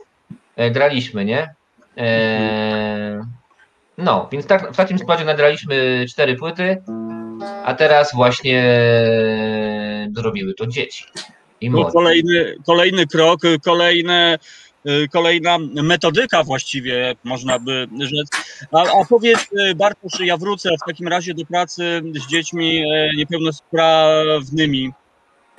[0.71, 1.55] graliśmy, nie?
[1.97, 3.25] E,
[3.99, 6.83] no, więc tak, w takim składzie nagraliśmy cztery płyty,
[7.65, 8.65] a teraz właśnie
[10.17, 11.05] zrobiły to dzieci.
[11.61, 14.39] I No, kolejny, kolejny krok, kolejne,
[14.89, 18.29] y, kolejna metodyka właściwie, można by rzec.
[18.73, 23.11] A, a powiedz y, Bartosz, ja wrócę w takim razie do pracy z dziećmi e,
[23.17, 24.91] niepełnosprawnymi,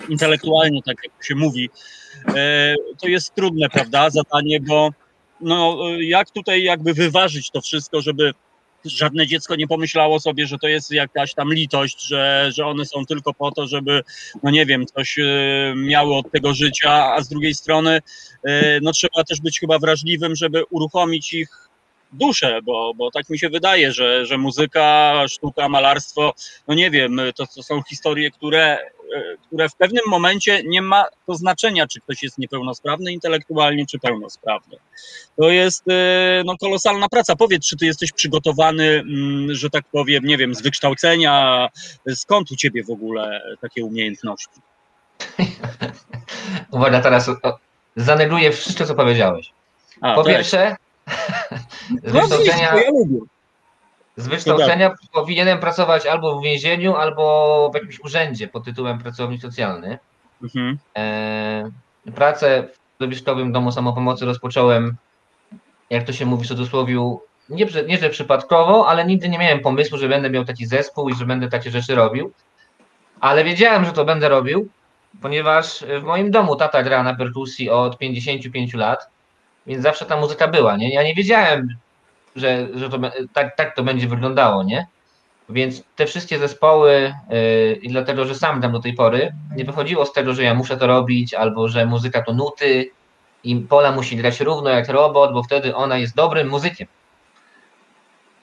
[0.09, 1.69] intelektualnie, tak jak się mówi.
[3.01, 4.89] To jest trudne, prawda, zadanie, bo
[5.41, 8.33] no, y, jak tutaj jakby wyważyć to wszystko, żeby
[8.85, 13.05] żadne dziecko nie pomyślało sobie, że to jest jakaś tam litość, że, że one są
[13.05, 14.03] tylko po to, żeby
[14.43, 15.23] no nie wiem, coś e,
[15.75, 17.99] miały od tego życia, a z drugiej strony
[18.43, 21.71] e, no trzeba też być chyba wrażliwym, żeby uruchomić ich
[22.13, 26.33] duszę, bo, bo tak mi się wydaje, że, że muzyka, sztuka, malarstwo,
[26.67, 28.77] no nie wiem, to, to są historie, które,
[29.47, 34.77] które w pewnym momencie nie ma to znaczenia, czy ktoś jest niepełnosprawny intelektualnie, czy pełnosprawny.
[35.37, 37.35] To jest e, no, kolosalna praca.
[37.35, 41.67] Powiedz, czy ty jesteś przygotowany, mm, że tak powiem, nie wiem, z wykształcenia,
[42.15, 44.61] skąd u ciebie w ogóle takie umiejętności?
[46.71, 47.29] Uwaga, teraz
[47.95, 49.51] zaneguję wszystko, co powiedziałeś.
[50.01, 50.33] A, Po tak.
[50.33, 50.75] pierwsze,
[52.03, 53.19] z No wykształcenia, to ja lubię.
[54.17, 59.99] Z wykształcenia powinienem pracować albo w więzieniu, albo w jakimś urzędzie pod tytułem pracownik socjalny.
[60.43, 60.77] Mhm.
[60.97, 61.71] E,
[62.15, 64.95] pracę w środowiskowym domu samopomocy rozpocząłem,
[65.89, 67.17] jak to się mówi w cudzysłowie,
[67.49, 71.09] nie, że- nie że przypadkowo, ale nigdy nie miałem pomysłu, że będę miał taki zespół
[71.09, 72.31] i że będę takie rzeczy robił.
[73.19, 74.69] Ale wiedziałem, że to będę robił,
[75.21, 79.09] ponieważ w moim domu tata gra na perkusji od 55 lat,
[79.67, 80.93] więc zawsze ta muzyka była, nie?
[80.93, 81.67] Ja nie wiedziałem,
[82.35, 82.99] że, że to,
[83.33, 84.87] tak, tak to będzie wyglądało, nie?
[85.49, 90.05] Więc te wszystkie zespoły, yy, i dlatego, że sam dam do tej pory, nie wychodziło
[90.05, 92.91] z tego, że ja muszę to robić, albo że muzyka to nuty
[93.43, 96.87] i Pola musi grać równo jak robot, bo wtedy ona jest dobrym muzykiem.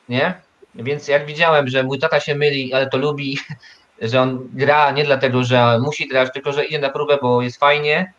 [0.08, 0.34] Nie?
[0.74, 3.38] Więc jak widziałem, że mój tata się myli, ale to lubi,
[4.02, 7.58] że on gra nie dlatego, że musi grać, tylko że idzie na próbę, bo jest
[7.58, 8.12] fajnie,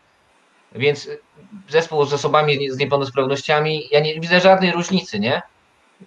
[0.72, 1.08] więc
[1.68, 5.42] zespół z osobami z niepełnosprawnościami, ja nie widzę żadnej różnicy, nie?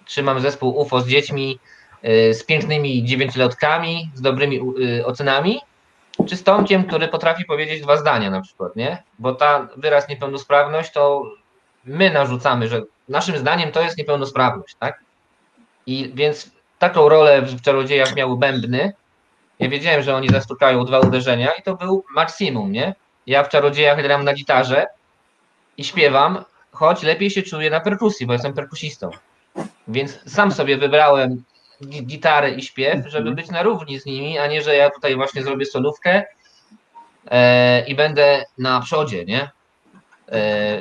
[0.04, 1.58] Trzymam zespół UFO z dziećmi,
[2.04, 4.60] y, z pięknymi dziewięcioletkami, z dobrymi
[4.98, 5.60] y, ocenami,
[6.28, 9.02] czy z Tomkiem, który potrafi powiedzieć dwa zdania na przykład, nie?
[9.18, 11.22] Bo ta wyraz niepełnosprawność to
[11.84, 15.00] my narzucamy, że naszym zdaniem to jest niepełnosprawność, tak?
[15.86, 18.92] I więc taką rolę w Czarodziejach miały bębny.
[19.58, 22.94] Ja wiedziałem, że oni zastukają dwa uderzenia i to był maksimum, nie?
[23.26, 24.86] Ja w Czarodziejach gram na gitarze
[25.76, 29.10] i śpiewam, choć lepiej się czuję na perkusji, bo jestem perkusistą.
[29.88, 31.42] Więc sam sobie wybrałem
[31.82, 35.16] gi- gitarę i śpiew, żeby być na równi z nimi, a nie, że ja tutaj
[35.16, 36.22] właśnie zrobię solówkę
[37.30, 39.50] e, i będę na przodzie, nie?
[40.32, 40.80] E,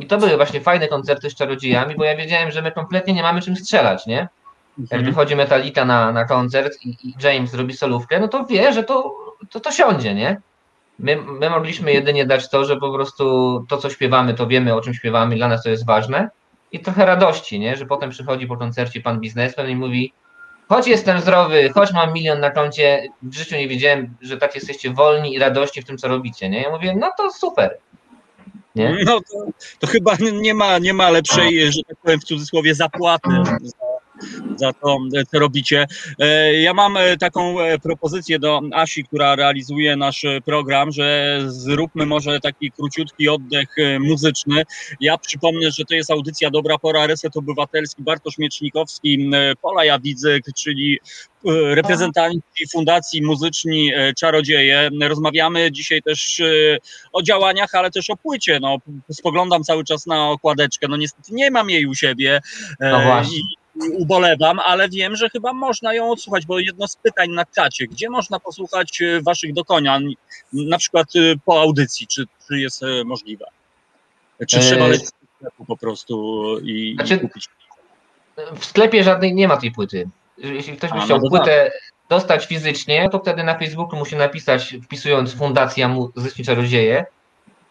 [0.00, 3.22] I to były właśnie fajne koncerty z czarodziejami, bo ja wiedziałem, że my kompletnie nie
[3.22, 4.28] mamy czym strzelać, nie?
[4.78, 5.04] Jak Mhm.
[5.04, 9.14] wychodzi Metallica na, na koncert i, i James robi solówkę, no to wie, że to,
[9.50, 10.40] to, to siądzie, nie?
[10.98, 13.24] My, my mogliśmy jedynie dać to, że po prostu
[13.68, 16.30] to, co śpiewamy, to wiemy, o czym śpiewamy, dla nas to jest ważne
[16.72, 17.76] i trochę radości, nie?
[17.76, 20.12] że potem przychodzi po koncercie pan biznesmen i mówi
[20.68, 24.90] choć jestem zdrowy, choć mam milion na koncie, w życiu nie wiedziałem, że tak jesteście
[24.90, 26.48] wolni i radości w tym, co robicie.
[26.48, 26.62] Nie?
[26.62, 27.78] Ja mówię, no to super.
[28.74, 28.96] Nie?
[29.04, 29.46] No to,
[29.78, 33.30] to chyba nie ma, nie ma lepszej, że tak powiem w cudzysłowie, zapłaty
[33.62, 33.87] za,
[34.56, 34.98] za to,
[35.32, 35.86] co robicie.
[36.18, 42.06] E, ja mam e, taką e, propozycję do Asi, która realizuje nasz program, że zróbmy
[42.06, 43.68] może taki króciutki oddech
[44.00, 44.62] muzyczny.
[45.00, 49.30] Ja przypomnę, że to jest audycja Dobra Pora, Reset Obywatelski, Bartosz Miecznikowski,
[49.62, 50.98] Pola Jawidzyk, czyli
[51.74, 54.90] reprezentanci Fundacji Muzyczni Czarodzieje.
[55.00, 56.42] Rozmawiamy dzisiaj też
[57.12, 58.58] o działaniach, ale też o płycie.
[58.60, 58.76] No,
[59.12, 60.88] spoglądam cały czas na okładeczkę.
[60.88, 62.40] No niestety nie mam jej u siebie.
[62.80, 63.38] No właśnie
[63.92, 68.10] ubolewam, ale wiem, że chyba można ją odsłuchać, bo jedno z pytań na czacie, gdzie
[68.10, 70.14] można posłuchać e, waszych dokonań,
[70.52, 73.44] na przykład e, po audycji, czy, czy jest e, możliwe?
[74.48, 77.48] Czy trzeba lecieć do sklepu po prostu i, znaczy, i, kupić?
[78.58, 80.08] W sklepie żadnej nie ma tej płyty.
[80.38, 81.70] Jeśli ktoś by chciał no płytę
[82.08, 87.06] dostać fizycznie, to wtedy na Facebooku musi napisać, wpisując Fundacja Muzyczni Czarodzieje,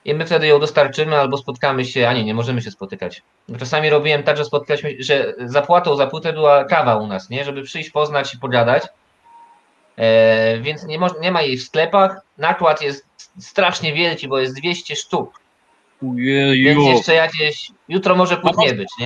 [0.07, 3.21] i my wtedy ją dostarczymy albo spotkamy się, a nie, nie możemy się spotykać.
[3.59, 7.43] Czasami robiłem tak, że spotkaliśmy, że zapłatą za płytę była kawa u nas, nie?
[7.45, 8.83] Żeby przyjść, poznać i pogadać.
[9.97, 12.21] E, więc nie, mo- nie ma jej w sklepach.
[12.37, 13.05] Nakład jest
[13.39, 15.39] strasznie wielki, bo jest 200 sztuk.
[16.01, 16.63] Ujeju.
[16.63, 19.05] Więc jeszcze jakieś, jutro może płyt nie być, nie?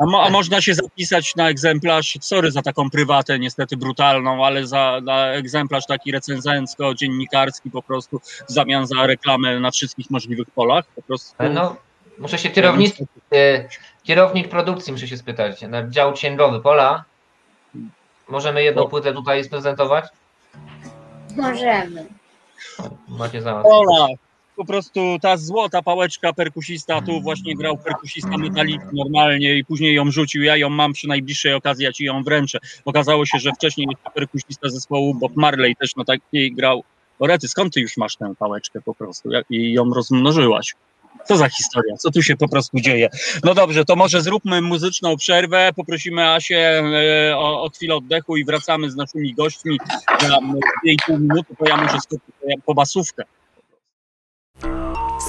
[0.00, 4.66] A, mo, a, można się zapisać na egzemplarz, sorry za taką prywatę, niestety brutalną, ale
[4.66, 10.84] za na egzemplarz taki recenzencko-dziennikarski po prostu w zamian za reklamę na wszystkich możliwych polach.
[10.96, 11.34] Po prostu.
[11.52, 11.76] No,
[12.18, 12.94] muszę się kierownik,
[13.34, 13.68] e,
[14.02, 17.04] kierownik produkcji muszę się spytać, na dział księgowy pola.
[18.28, 20.04] Możemy jedną płytę tutaj sprezentować?
[21.36, 22.06] Możemy.
[23.08, 23.70] Macie załatwić.
[23.70, 24.06] Pola,
[24.60, 30.10] po prostu ta złota pałeczka perkusista, tu właśnie grał perkusista metalik normalnie i później ją
[30.10, 32.58] rzucił, ja ją mam przy najbliższej okazji, ja ci ją wręczę.
[32.84, 36.84] Okazało się, że wcześniej perkusista zespołu Bob Marley też na takiej grał.
[37.18, 40.74] Orety, skąd ty już masz tę pałeczkę po prostu i ją rozmnożyłaś?
[41.28, 41.96] Co za historia?
[41.96, 43.08] Co tu się po prostu dzieje?
[43.44, 46.82] No dobrze, to może zróbmy muzyczną przerwę, poprosimy Asię
[47.30, 49.78] e, o, o chwilę oddechu i wracamy z naszymi gośćmi
[50.20, 53.24] za 2,5 minuty, to ja skopię po basówkę.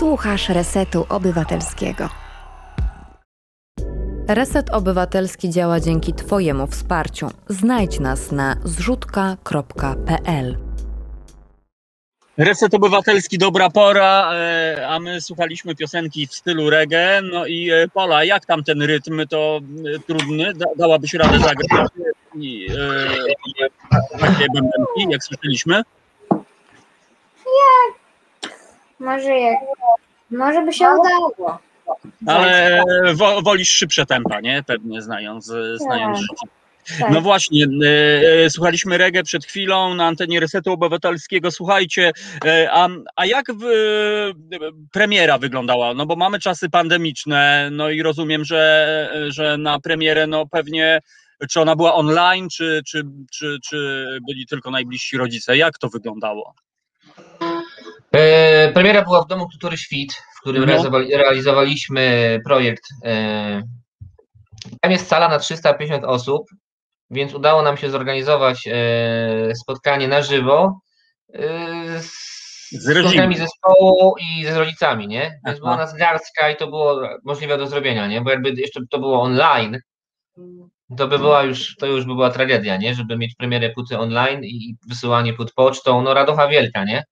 [0.01, 2.09] Słuchasz Resetu Obywatelskiego.
[4.27, 7.29] Reset Obywatelski działa dzięki Twojemu wsparciu.
[7.47, 10.57] Znajdź nas na zrzutka.pl.
[12.37, 17.21] Reset Obywatelski, dobra pora, e, a my słuchaliśmy piosenki w stylu reggae.
[17.21, 19.27] No i e, Pola, jak tam ten rytm?
[19.29, 19.59] To
[19.95, 20.53] e, trudny?
[20.77, 21.91] dałabyś radę zagrać?
[22.35, 22.67] I,
[24.19, 25.75] takie bębenki, jak słyszeliśmy?
[25.75, 25.85] Jak
[29.01, 29.59] może jak.
[30.31, 31.01] Może by się no.
[31.01, 31.59] udało.
[32.27, 32.83] Ale
[33.13, 34.63] wo, wolisz szybsze tempa, nie?
[34.67, 36.21] Pewnie znając, znając tak.
[36.21, 36.61] życie.
[36.99, 37.11] Tak.
[37.11, 37.65] No właśnie,
[38.45, 41.51] e, słuchaliśmy reggae przed chwilą na antenie Resetu Obywatelskiego.
[41.51, 42.11] Słuchajcie,
[42.45, 43.65] e, a, a jak w,
[44.91, 45.93] premiera wyglądała?
[45.93, 50.99] No bo mamy czasy pandemiczne, no i rozumiem, że, że na premierę no pewnie
[51.49, 55.57] czy ona była online, czy, czy, czy, czy byli tylko najbliżsi rodzice?
[55.57, 56.53] Jak to wyglądało?
[58.11, 60.99] E, premiera była w Domu Kultury Świt, w którym no.
[61.17, 62.83] realizowaliśmy projekt.
[63.05, 63.61] E,
[64.81, 66.47] tam jest sala na 350 osób,
[67.09, 70.79] więc udało nam się zorganizować e, spotkanie na żywo
[72.71, 75.39] z, członkami zespołu i z rodzicami, nie?
[75.45, 78.21] Więc była nas garstka i to było możliwe do zrobienia, nie?
[78.21, 79.79] Bo jakby jeszcze to było online,
[80.97, 82.95] to by była już, to już by była tragedia, nie?
[82.95, 87.03] Żeby mieć premierę płyty online i wysyłanie płyt pocztą, no radocha wielka, nie?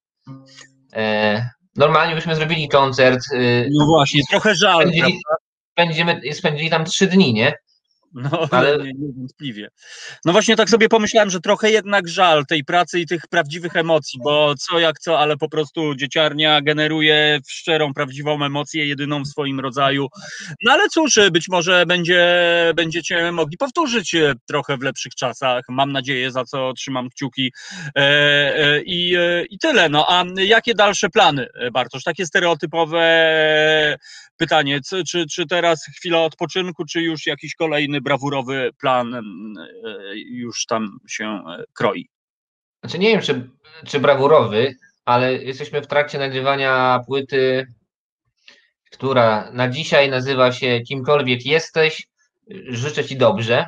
[0.93, 3.19] E, normalnie byśmy zrobili koncert.
[3.34, 4.91] Y, no właśnie, trochę żal.
[5.71, 7.54] Spędzili, spędzili tam trzy dni, nie?
[8.13, 9.69] No, ale niewątpliwie.
[10.26, 14.19] No właśnie tak sobie pomyślałem, że trochę jednak żal tej pracy i tych prawdziwych emocji,
[14.24, 19.60] bo co jak co, ale po prostu dzieciarnia generuje szczerą, prawdziwą emocję, jedyną w swoim
[19.60, 20.08] rodzaju.
[20.65, 22.26] No ale cóż, być może będzie,
[22.76, 24.15] będziecie mogli powtórzyć
[24.48, 25.63] trochę w lepszych czasach.
[25.69, 27.54] Mam nadzieję, za co trzymam kciuki.
[27.96, 28.02] E,
[28.56, 29.90] e, I, e, i tyle.
[29.90, 32.04] No a jakie dalsze plany, Bartosz?
[32.04, 33.00] Takie stereotypowe
[34.40, 39.21] pytanie, czy, czy teraz chwila odpoczynku, czy już jakiś kolejny brawurowy plan e,
[40.15, 42.10] już tam się e, kroi?
[42.83, 43.50] Znaczy nie wiem, czy,
[43.85, 44.75] czy brawurowy,
[45.06, 47.67] ale jesteśmy w trakcie nagrywania płyty,
[48.92, 52.08] która na dzisiaj nazywa się Kimkolwiek jesteś,
[52.67, 53.65] życzę Ci dobrze.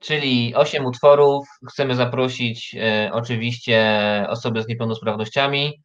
[0.00, 1.48] Czyli osiem utworów.
[1.70, 3.86] Chcemy zaprosić e, oczywiście
[4.28, 5.80] osoby z niepełnosprawnościami,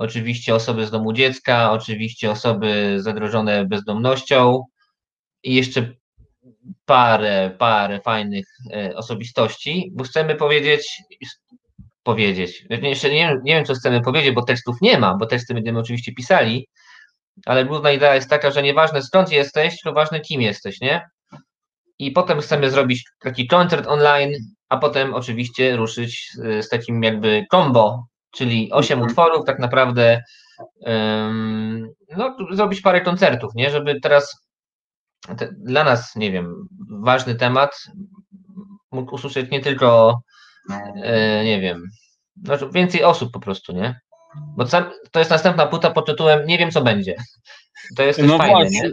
[0.00, 4.64] oczywiście osoby z domu dziecka, oczywiście osoby zagrożone bezdomnością
[5.42, 5.92] i jeszcze
[6.84, 11.02] parę, parę fajnych e, osobistości, bo chcemy powiedzieć,
[12.02, 15.78] powiedzieć, jeszcze nie, nie wiem, co chcemy powiedzieć, bo tekstów nie ma, bo teksty będziemy
[15.78, 16.68] oczywiście pisali,
[17.46, 21.08] ale główna idea jest taka, że nieważne skąd jesteś, tylko ważne kim jesteś, nie?
[21.98, 24.32] I potem chcemy zrobić taki koncert online,
[24.68, 26.30] a potem oczywiście ruszyć
[26.60, 29.10] z takim jakby combo, czyli 8 Mhm.
[29.10, 30.22] utworów, tak naprawdę
[30.80, 33.70] um, no, zrobić parę koncertów, nie?
[33.70, 34.36] Żeby teraz
[35.38, 36.54] te, dla nas, nie wiem,
[36.90, 37.70] ważny temat
[38.92, 40.20] mógł usłyszeć nie tylko,
[41.02, 41.82] e, nie wiem,
[42.36, 44.00] no, więcej osób po prostu, nie?
[44.56, 47.14] Bo sam, to jest następna płyta pod tytułem Nie wiem co będzie.
[47.96, 48.80] To jest też No fajne, właśnie.
[48.80, 48.90] nie?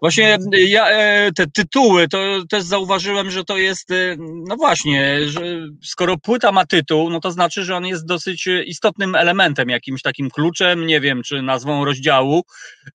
[0.00, 2.18] Właśnie ja e, te tytuły, to
[2.50, 5.42] też zauważyłem, że to jest, e, no właśnie, że
[5.82, 10.30] skoro płyta ma tytuł, no to znaczy, że on jest dosyć istotnym elementem, jakimś takim
[10.30, 12.44] kluczem, nie wiem, czy nazwą rozdziału.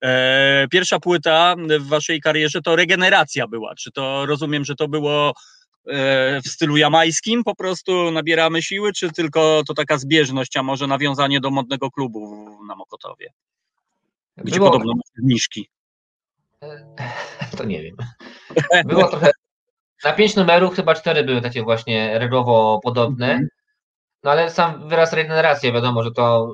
[0.03, 3.75] E, Pierwsza płyta w waszej karierze to Regeneracja była.
[3.75, 5.33] Czy to rozumiem, że to było
[5.87, 10.87] e, w stylu jamańskim, po prostu nabieramy siły, czy tylko to taka zbieżność, a może
[10.87, 13.33] nawiązanie do modnego klubu na Mokotowie,
[14.37, 15.69] gdzie Było, podobno zniżki.
[17.57, 17.95] to nie wiem.
[18.85, 19.31] Było trochę.
[20.03, 23.25] Na pięć numerów chyba cztery były takie właśnie regowo podobne.
[23.31, 23.47] Mhm.
[24.23, 26.53] No ale sam wyraz regeneracja, wiadomo, że to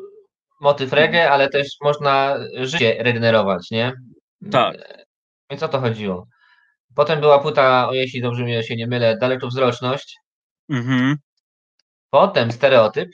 [0.62, 3.94] motyw reggae, ale też można życie regenerować, nie?
[4.52, 4.76] Tak.
[5.50, 6.28] Więc o to chodziło.
[6.96, 10.18] Potem była płyta, o jeśli dobrze mi się nie mylę, Dalekowzroczność.
[10.70, 11.16] Mhm.
[12.10, 13.10] Potem stereotyp.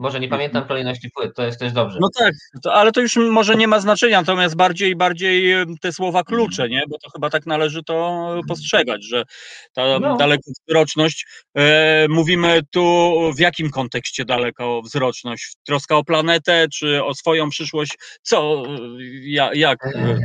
[0.00, 1.98] Może nie pamiętam kolejności płyt, to jest też dobrze.
[2.00, 6.24] No tak, to, ale to już może nie ma znaczenia, natomiast bardziej bardziej te słowa
[6.24, 6.82] klucze, nie?
[6.88, 9.24] Bo to chyba tak należy to postrzegać, że
[9.72, 10.16] ta No.
[10.16, 11.26] dalekowzroczność,
[11.56, 15.52] e, mówimy tu w jakim kontekście dalekowzroczność?
[15.66, 17.98] Troska o planetę, czy o swoją przyszłość?
[18.22, 18.78] Co, e,
[19.22, 20.16] ja, jak e,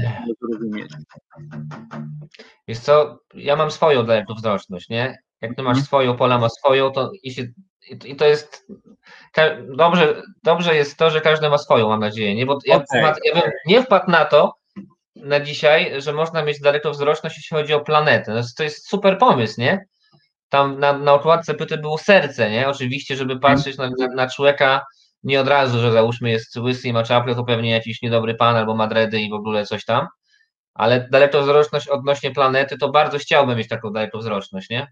[0.52, 0.92] rozumieć?
[2.68, 5.18] Wiesz co, ja mam swoją dalekowzroczność, nie?
[5.42, 5.86] Jak ty masz Mhm.
[5.86, 7.48] swoją, Pola ma swoją, to i, się,
[8.06, 8.68] i to jest
[9.76, 12.46] dobrze, dobrze jest to, że każdy ma swoją, mam nadzieję, nie?
[12.46, 13.02] Bo ja, Okej.
[13.02, 14.54] ma- ja bym nie wpadł na to
[15.16, 18.34] na dzisiaj, że można mieć dalekowzroczność, jeśli chodzi o planetę.
[18.34, 19.86] No, to jest super pomysł, nie?
[20.50, 22.70] Tam na, na okładce pyty było serce, nie?
[22.70, 24.86] Oczywiście, żeby patrzeć na, na, na człowieka
[25.24, 28.56] nie od razu, że załóżmy jest łysy i ma czapkę, to pewnie jakiś niedobry pan
[28.56, 30.08] albo ma dredy i w ogóle coś tam.
[30.74, 34.88] Ale dalekowzroczność odnośnie planety, to bardzo chciałbym mieć taką dalekowzroczność, nie?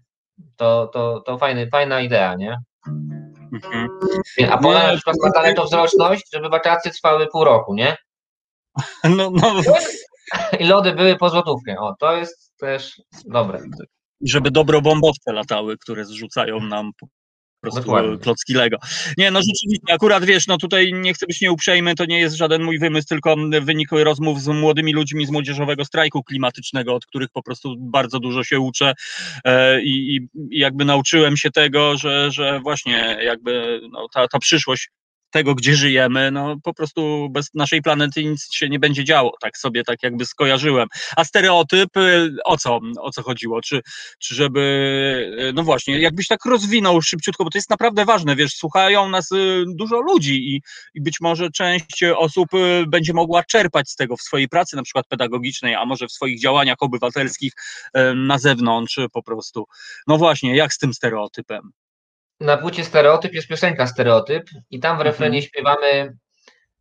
[0.56, 2.56] To, to, to fajny, fajna idea, nie?
[3.54, 3.88] Mhm.
[4.50, 7.96] A Pola Nie, na przykład ma dalekowzroczność, żeby wakacje trwały pół roku, nie?
[9.04, 9.54] No, no,
[10.60, 11.76] I lody były po złotówkę.
[11.78, 13.60] O, to jest też dobre.
[14.20, 16.90] żeby dobrobombowce latały, które zrzucają nam
[17.64, 18.18] prostu Dokładnie.
[18.18, 18.76] klocki Lego.
[19.18, 22.62] Nie, no rzeczywiście, akurat wiesz, no tutaj nie chcę być nieuprzejmy, to nie jest żaden
[22.62, 27.42] mój wymysł, tylko wynik rozmów z młodymi ludźmi z młodzieżowego strajku klimatycznego, od których po
[27.42, 28.94] prostu bardzo dużo się uczę
[29.44, 34.38] e, i, i i jakby nauczyłem się tego, że, że właśnie jakby no, ta, ta
[34.38, 34.90] przyszłość
[35.34, 39.58] tego, gdzie żyjemy, no po prostu bez naszej planety nic się nie będzie działo, tak
[39.58, 40.88] sobie tak jakby skojarzyłem.
[41.16, 43.60] A stereotyp, y, o co, o co chodziło?
[43.60, 43.80] Czy,
[44.18, 44.60] czy żeby,
[45.40, 49.32] y, no właśnie, jakbyś tak rozwinął szybciutko, bo to jest naprawdę ważne, wiesz, słuchają nas
[49.32, 50.62] y, dużo ludzi i,
[50.94, 52.48] i być może część osób
[52.88, 56.40] będzie mogła czerpać z tego w swojej pracy, na przykład pedagogicznej, a może w swoich
[56.40, 57.52] działaniach obywatelskich
[58.16, 59.64] na zewnątrz po prostu.
[60.06, 61.72] No właśnie, jak z tym stereotypem?
[62.40, 66.16] Na płycie Stereotyp jest piosenka Stereotyp i tam w refrenie śpiewamy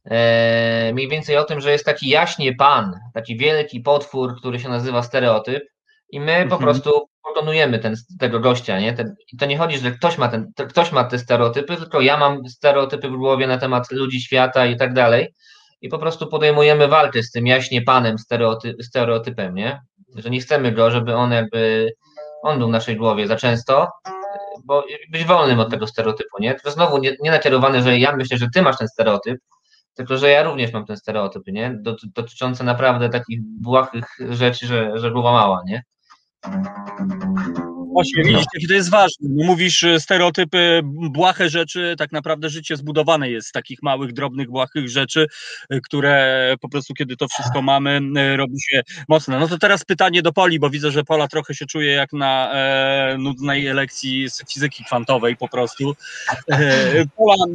[0.05, 4.69] e, mniej więcej o tym, że jest taki jaśnie pan, taki wielki potwór, który się
[4.69, 5.63] nazywa Stereotyp
[6.09, 6.61] i my po Mhm.
[6.61, 8.93] prostu pokonujemy ten, tego gościa, nie?
[8.93, 12.17] Ten, to nie chodzi, że ktoś ma, ten, to ktoś ma te stereotypy, tylko ja
[12.17, 15.33] mam stereotypy w głowie na temat ludzi, świata i tak dalej
[15.81, 19.79] i po prostu podejmujemy walkę z tym jaśnie panem stereoty, stereotypem, nie?
[20.15, 21.93] Że nie chcemy go, żeby on jakby,
[22.43, 23.87] on był w naszej głowie za często,
[24.63, 26.55] bo być wolnym od tego stereotypu, nie?
[26.55, 29.37] To znowu nie, nie nakierowane, że ja myślę, że ty masz ten stereotyp,
[29.93, 31.77] tylko że ja również mam ten stereotyp, nie?
[31.81, 35.83] Doty, dotyczące naprawdę takich błahych rzeczy, że, że była mała, nie?
[37.93, 39.29] Właśnie, widzisz, jakie to jest ważne.
[39.29, 44.49] No Mówisz y, stereotypy, błahe rzeczy, tak naprawdę życie zbudowane jest z takich małych, drobnych,
[44.49, 45.27] błahych rzeczy,
[45.73, 48.01] y, które po prostu, kiedy to wszystko mamy,
[48.33, 49.39] y, robi się mocne.
[49.39, 52.51] No to teraz pytanie do Poli, bo widzę, że Pola trochę się czuje jak na
[52.53, 55.95] e, nudnej lekcji z fizyki kwantowej po prostu.
[56.51, 57.45] E, Pola,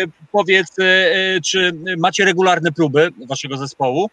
[0.00, 4.10] e, powiedz, e, czy macie regularne próby waszego zespołu?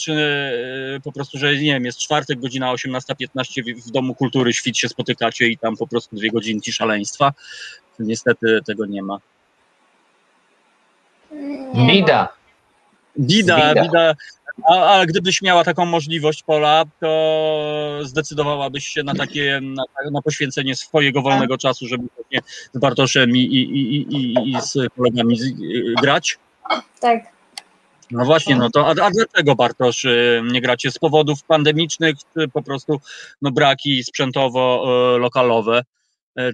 [0.00, 4.52] Czy, e, po prostu, że nie wiem, jest czwartek, godzina 18.15 w, w Domu Kultury
[4.52, 7.32] Świt się spotykacie i tam po prostu dwie godzinki szaleństwa.
[7.98, 9.18] Niestety tego nie ma.
[11.74, 12.28] Bida.
[13.18, 14.14] Bida, Bida.
[14.68, 20.76] A, a gdybyś miała taką możliwość, Pola, to zdecydowałabyś się na takie, na, na poświęcenie
[20.76, 22.40] swojego wolnego czasu, żeby właśnie
[22.72, 26.38] z Bartoszem i, i, i, i, i z kolegami y, grać?
[27.00, 27.33] Tak.
[28.10, 30.90] No właśnie, no to a, a dlaczego Bartosz y, nie gracie?
[30.90, 33.00] Z powodów pandemicznych, czy po prostu
[33.42, 35.82] no, braki sprzętowo-lokalowe?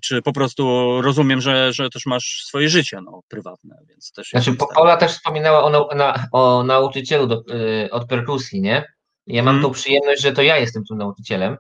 [0.03, 4.31] Czy po prostu rozumiem, że, że też masz swoje życie no, prywatne, więc też.
[4.31, 4.69] Znaczy, tak.
[4.75, 7.43] Paula też wspominała o, na, o nauczycielu do,
[7.85, 8.85] y, od perkusji, nie?
[9.27, 9.73] Ja mam Mhm.
[9.73, 11.57] tą przyjemność, że to ja jestem tym nauczycielem,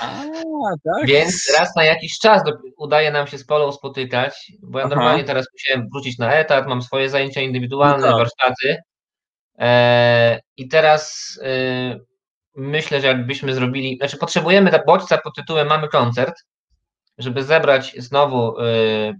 [0.00, 0.22] A,
[0.84, 1.06] tak?
[1.06, 2.42] więc raz na jakiś czas
[2.76, 4.94] udaje nam się z Polą spotykać, bo ja Aha.
[4.94, 8.16] normalnie teraz musiałem wrócić na etat, mam swoje zajęcia indywidualne, No tak.
[8.16, 8.76] warsztaty
[10.56, 12.00] i teraz y,
[12.56, 16.34] myślę, że jakbyśmy zrobili, znaczy potrzebujemy tak bodźca pod tytułem Mamy koncert,
[17.18, 19.14] żeby zebrać znowu, y,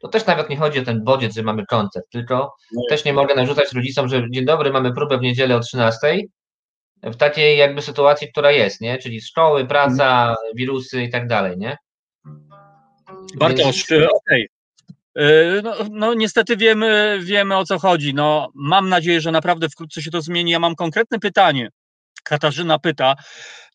[0.00, 3.12] to też nawet nie chodzi o ten bodziec, że mamy koncert, tylko No też nie
[3.12, 6.20] mogę narzucać rodzicom, że dzień dobry, mamy próbę w niedzielę o 13,
[7.02, 8.98] w takiej jakby sytuacji, która jest, nie?
[8.98, 11.76] Czyli szkoły, praca, wirusy i tak dalej, nie?
[13.36, 14.42] Bartosz, y, okej.
[14.42, 14.53] Y,
[15.62, 18.14] No, no niestety wiemy, wiemy o co chodzi.
[18.14, 20.50] No, mam nadzieję, że naprawdę wkrótce się to zmieni.
[20.50, 21.68] Ja mam konkretne pytanie.
[22.24, 23.14] Katarzyna pyta,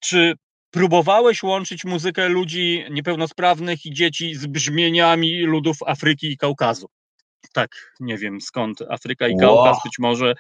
[0.02, 0.34] czy
[0.72, 6.88] próbowałeś łączyć muzykę ludzi niepełnosprawnych i dzieci z brzmieniami ludów Afryki i Kaukazu?
[7.54, 9.38] Tak, nie wiem skąd Afryka i.
[9.38, 10.34] Kaukaz, być może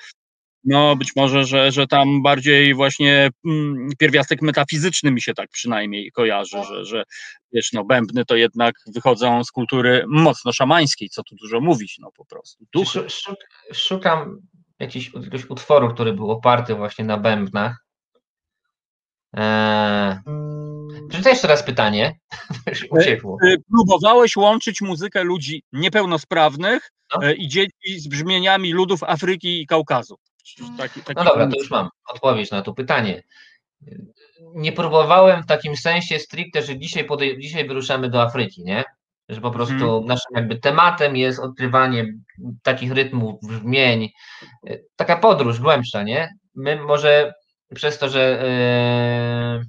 [0.64, 6.12] no, być może, że, że tam bardziej właśnie mm, pierwiastek metafizyczny mi się tak przynajmniej
[6.12, 7.03] kojarzy, że, że
[7.53, 12.12] wiesz, no bębny to jednak wychodzą z kultury mocno szamańskiej, co tu dużo mówić, no
[12.18, 12.66] po prostu.
[12.74, 12.99] Duchy.
[13.10, 14.38] Szu- szuk- Szukam
[14.80, 17.86] jakiegoś utworu, który był oparty właśnie na bębnach.
[19.34, 20.16] Eee,
[21.10, 22.20] przeczytaj jeszcze raz pytanie.
[22.70, 23.38] Już Uciekło.
[23.43, 27.28] Czy próbowałeś łączyć muzykę ludzi niepełnosprawnych No.
[27.28, 30.16] e, i dzieci z brzmieniami ludów Afryki i Kaukazu?
[30.78, 33.24] Taki, taki No dobra, to już mam odpowiedź na to pytanie.
[34.56, 38.84] Nie próbowałem w takim sensie stricte, że dzisiaj, podej- dzisiaj wyruszamy do Afryki, nie?
[39.30, 40.06] Że po prostu Mhm.
[40.06, 42.06] naszym jakby tematem jest odkrywanie
[42.64, 44.10] takich rytmów, brzmień,
[44.95, 46.30] taka podróż głębsza, nie?
[46.56, 47.34] My może
[47.76, 48.43] przez to, że
[49.60, 49.66] yy,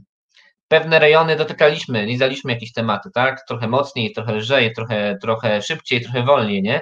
[0.68, 3.46] pewne rejony dotykaliśmy, lizaliśmy jakieś tematy, tak?
[3.48, 6.80] Trochę mocniej, trochę lżej, trochę, trochę szybciej, trochę wolniej, nie?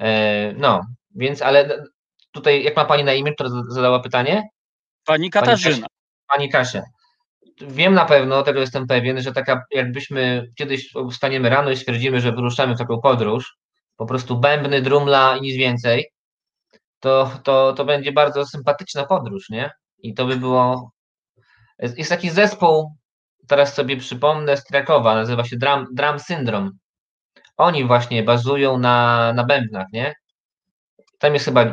[0.00, 0.80] E, No,
[1.14, 1.84] więc ale
[2.32, 4.48] tutaj, jak ma Pani na imię, która zadała pytanie?
[5.04, 5.86] Pani Katarzyna.
[6.28, 6.82] Pani Kasia.
[7.60, 12.32] Wiem na pewno, tego jestem pewien, że taka, jakbyśmy kiedyś wstaniemy rano i stwierdzimy, że
[12.32, 13.56] wyruszamy w taką podróż,
[13.96, 16.10] po prostu bębny, drumla i nic więcej,
[17.00, 19.70] to, to, to będzie bardzo sympatyczna podróż, nie?
[19.98, 20.92] I to by było.
[21.78, 22.96] Jest, jest taki zespół,
[23.48, 26.70] teraz sobie przypomnę, z Krakowa, nazywa się Drum, Drum Syndrome.
[27.56, 30.14] Oni właśnie bazują na, na bębnach, nie?
[31.22, 31.64] Tam jest chyba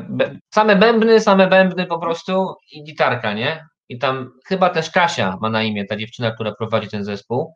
[0.53, 3.65] same bębny, same bębny po prostu i gitarka, nie?
[3.89, 7.53] I tam chyba też Kasia ma na imię, ta dziewczyna, która prowadzi ten zespół.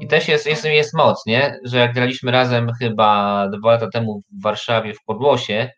[0.00, 1.58] I też jest, jest, jest moc, nie?
[1.64, 5.70] Że jak graliśmy razem chyba dwa lata temu w Warszawie w Podłosie,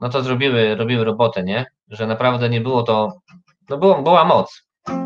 [0.00, 1.66] no to zrobiły, robiły robotę, nie?
[1.88, 3.12] Że naprawdę nie było to,
[3.68, 4.62] no było, była moc.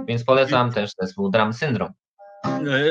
[0.07, 1.93] Więc polecam też zespół Drum Syndrome.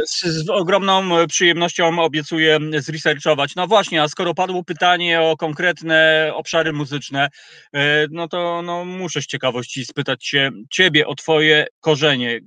[0.05, 3.55] Z, ogromną e, przyjemnością obiecuję zresearchować.
[3.55, 7.29] No właśnie, a skoro padło pytanie o konkretne obszary muzyczne,
[7.73, 12.39] e, no to no, muszę z ciekawości spytać się ciebie o twoje korzenie.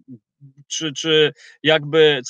[0.68, 1.32] Czy, czy
[1.62, 2.20] jakby,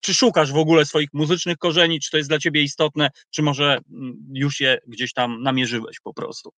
[0.00, 3.78] czy szukasz w ogóle swoich muzycznych korzeni, czy to jest dla ciebie istotne, czy może
[3.92, 6.52] mm, już je gdzieś tam namierzyłeś po prostu?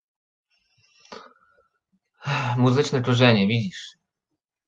[2.57, 3.96] Muzyczne korzenie, widzisz.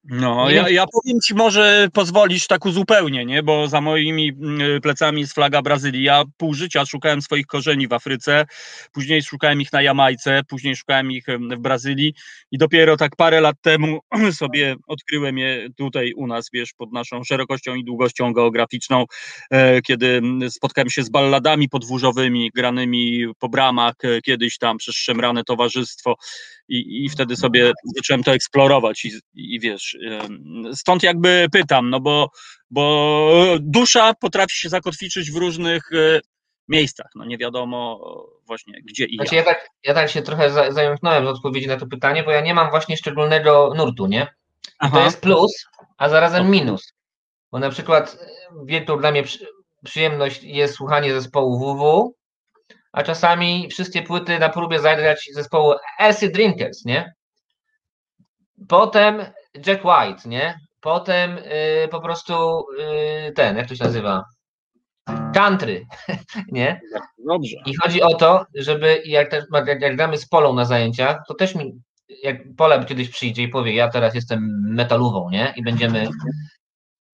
[0.04, 3.44] No, ja, ja powiem ci, może pozwolisz tak uzupełnię, nie?
[3.44, 6.04] bo za moimi mm, plecami jest flaga Brazylii.
[6.04, 8.46] Ja pół życia szukałem swoich korzeni w Afryce,
[8.92, 12.14] później szukałem ich na Jamajce, później szukałem ich em, w Brazylii
[12.52, 14.00] i dopiero tak parę lat temu
[14.32, 19.06] sobie odkryłem je tutaj u nas, wiesz, pod naszą szerokością i długością geograficzną,
[19.52, 24.96] e, kiedy mm, spotkałem się z balladami podwórzowymi, granymi po bramach, e, kiedyś tam przez
[24.96, 26.16] szemrane towarzystwo
[26.70, 32.00] i, i wtedy sobie zacząłem to eksplorować i, i wiesz, em, stąd jakby pytam, no
[32.00, 32.30] bo,
[32.70, 36.20] bo dusza potrafi się zakotwiczyć w różnych e,
[36.68, 38.00] miejscach, no nie wiadomo
[38.48, 39.46] właśnie gdzie i Znaczy jak.
[39.46, 42.42] ja tak, ja tak się trochę za- zająknąłem z odpowiedzi na to pytanie, bo ja
[42.42, 44.28] nie mam właśnie szczególnego nurtu, nie?
[44.94, 45.66] To jest plus,
[45.98, 46.94] a zarazem minus.
[47.52, 48.18] Bo na przykład
[48.66, 49.48] wielką dla mnie przy,
[49.86, 52.16] przyjemność jest słuchanie zespołu WW,
[52.92, 57.14] a czasami wszystkie płyty na próbie zagrać zespołu Acid Drinkers, nie?
[58.68, 59.26] Potem
[59.68, 60.60] Jack White, nie?
[60.82, 62.66] Potem y, po prostu
[63.28, 64.24] y, ten, jak to się nazywa?
[65.34, 65.86] country,
[66.52, 66.82] nie?
[67.18, 67.56] Dobrze.
[67.66, 71.34] I chodzi o to, żeby jak, też, jak, jak gramy z Polą na zajęciach, to
[71.34, 71.74] też mi,
[72.24, 74.40] jak Pola kiedyś przyjdzie i powie, ja teraz jestem
[74.70, 75.54] metalową, nie?
[75.56, 76.08] I będziemy,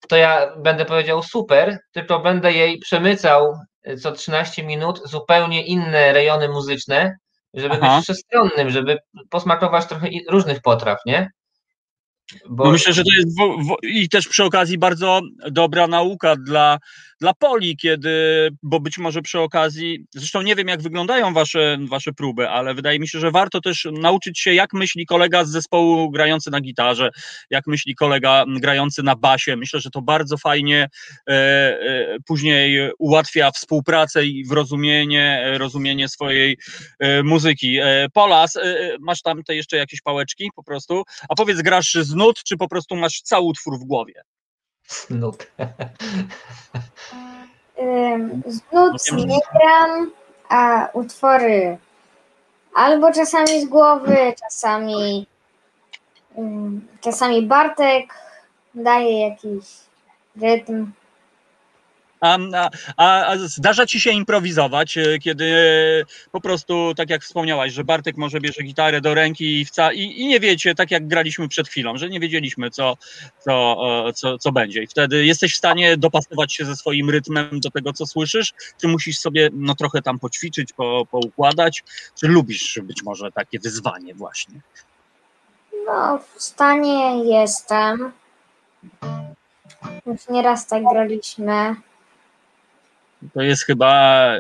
[0.07, 3.53] to ja będę powiedział super, tylko będę jej przemycał
[4.01, 7.17] co 13 minut zupełnie inne rejony muzyczne,
[7.53, 7.95] żeby Aha.
[7.95, 8.97] być wszechstronnym, żeby
[9.29, 11.29] posmakować trochę różnych potraw, nie?
[12.49, 15.21] Bo No myślę, że to jest wo, wo, i też przy okazji bardzo
[15.51, 16.79] dobra nauka dla,
[17.21, 18.09] dla Poli, kiedy,
[18.63, 22.99] bo być może przy okazji, zresztą nie wiem jak wyglądają wasze, wasze próby, ale wydaje
[22.99, 27.09] mi się, że warto też nauczyć się jak myśli kolega z zespołu grający na gitarze,
[27.49, 29.55] jak myśli kolega grający na basie.
[29.55, 30.89] Myślę, że to bardzo fajnie
[31.29, 36.57] e, e, później ułatwia współpracę i zrozumienie, e, rozumienie swojej
[36.99, 37.77] e, muzyki.
[37.77, 41.03] E, Polas, e, masz tam te jeszcze jakieś pałeczki po prostu?
[41.29, 44.21] A powiedz, grasz z nut, czy po prostu masz cały utwór w głowie?
[45.09, 45.47] Nut.
[47.81, 50.11] Ym, Z nut No wiem, nie gram,
[50.49, 51.77] a utwory
[52.75, 55.27] albo czasami z głowy, czasami
[57.01, 58.13] czasami Bartek
[58.75, 59.65] daje jakiś
[60.41, 60.91] rytm.
[62.21, 62.37] A,
[62.97, 67.83] a, a zdarza ci się improwizować, e, kiedy e, po prostu, tak jak wspomniałaś, że
[67.83, 71.47] Bartek może bierze gitarę do ręki i, wca, i, i nie wiecie, tak jak graliśmy
[71.47, 72.97] przed chwilą, że nie wiedzieliśmy, co,
[73.39, 74.83] co, e, co, co będzie.
[74.83, 78.87] I wtedy jesteś w stanie dopasować się ze swoim rytmem do tego, co słyszysz, czy
[78.87, 81.83] musisz sobie no, trochę tam poćwiczyć, po, poukładać,
[82.19, 84.61] czy lubisz być może takie wyzwanie właśnie?
[85.85, 88.11] No, w stanie jestem.
[90.05, 91.75] Już nieraz tak graliśmy.
[93.33, 94.31] To jest chyba,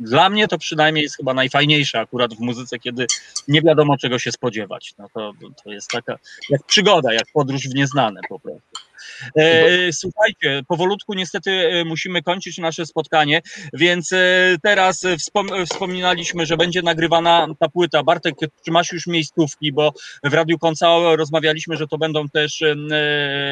[0.00, 3.06] dla mnie to przynajmniej jest chyba najfajniejsze akurat w muzyce, kiedy
[3.48, 4.94] nie wiadomo czego się spodziewać.
[4.98, 5.32] No to,
[5.64, 6.18] to jest taka
[6.50, 8.87] jak przygoda, jak podróż w nieznane po prostu.
[9.36, 13.42] E, słuchajcie, powolutku niestety e, musimy kończyć nasze spotkanie,
[13.72, 18.02] więc e, teraz e, wspom- wspominaliśmy, że będzie nagrywana ta płyta.
[18.02, 18.34] Bartek,
[18.64, 19.92] czy masz już miejscówki, bo
[20.24, 22.74] w Radiu Koncao rozmawialiśmy, że to będą też e,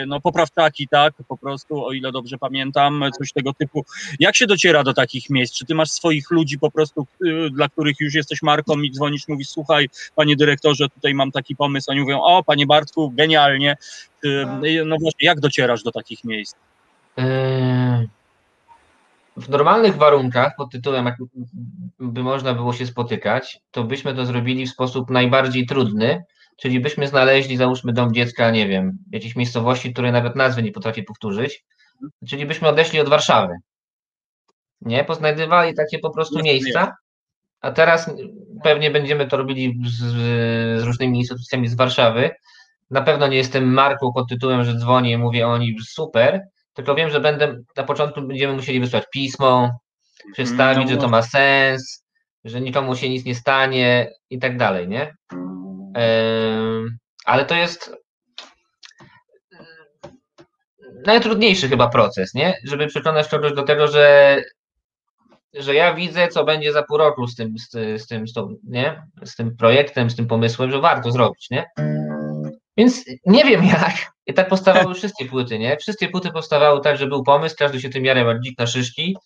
[0.06, 3.84] no, poprawczaki, tak, po prostu, o ile dobrze pamiętam, coś tego typu.
[4.20, 5.54] Jak się dociera do takich miejsc?
[5.54, 7.06] Czy ty masz swoich ludzi po prostu,
[7.50, 11.90] dla których już jesteś marką i dzwonisz, mówisz, słuchaj, panie dyrektorze, tutaj mam taki pomysł,
[11.90, 13.76] oni mówią, o, panie Bartku, genialnie.
[14.24, 16.54] Y, No właśnie, jak docierasz do takich miejsc?
[17.16, 18.08] Yy,
[19.36, 21.16] W normalnych warunkach, pod tytułem, jak
[21.98, 26.24] by można było się spotykać, to byśmy to zrobili w sposób najbardziej trudny,
[26.56, 31.02] czyli byśmy znaleźli, załóżmy, dom dziecka, nie wiem, jakiejś miejscowości, której nawet nazwy nie potrafię
[31.02, 31.64] powtórzyć,
[32.28, 33.54] czyli byśmy odeszli od Warszawy.
[34.80, 35.04] Nie?
[35.04, 36.96] Poznajdywali takie po prostu miejsca,
[37.60, 38.10] a teraz
[38.64, 39.94] pewnie będziemy to robili z,
[40.80, 42.30] z różnymi instytucjami z Warszawy.
[42.90, 46.40] Na pewno nie jestem marką pod tytułem, że dzwonię i mówię o nich super,
[46.74, 49.70] tylko wiem, że będę na początku będziemy musieli wysłać pismo,
[50.32, 52.04] przedstawić, No że to ma sens,
[52.44, 55.14] że nikomu się nic nie stanie i tak dalej, nie?
[57.24, 57.96] Ale to jest
[61.06, 62.54] najtrudniejszy chyba proces, nie?
[62.64, 64.36] Żeby przekonać kogoś do tego, że,
[65.54, 68.32] że ja widzę, co będzie za pół roku z tym, z, ty- z tym, z
[68.32, 69.02] tą, nie?
[69.24, 71.64] Z tym projektem, z tym pomysłem, że warto zrobić, nie?
[72.76, 74.12] Więc nie wiem jak.
[74.26, 75.76] I tak powstawały wszystkie płyty, nie?
[75.76, 79.16] Wszystkie płyty powstawały tak, że był pomysł, każdy się tym jak dzik na szyszki,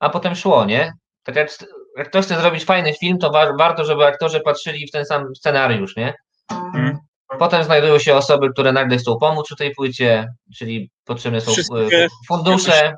[0.00, 0.92] a potem szło, nie?
[1.22, 1.50] Tak jak,
[1.96, 5.34] jak ktoś chce zrobić fajny film, to wa- warto, żeby aktorzy patrzyli w ten sam
[5.36, 6.14] scenariusz, nie?
[6.50, 6.98] Mhm.
[7.38, 12.04] Potem znajdują się osoby, które nagle chcą pomóc przy tej płycie, czyli potrzebne są Wszystkie-
[12.04, 12.94] e, fundusze.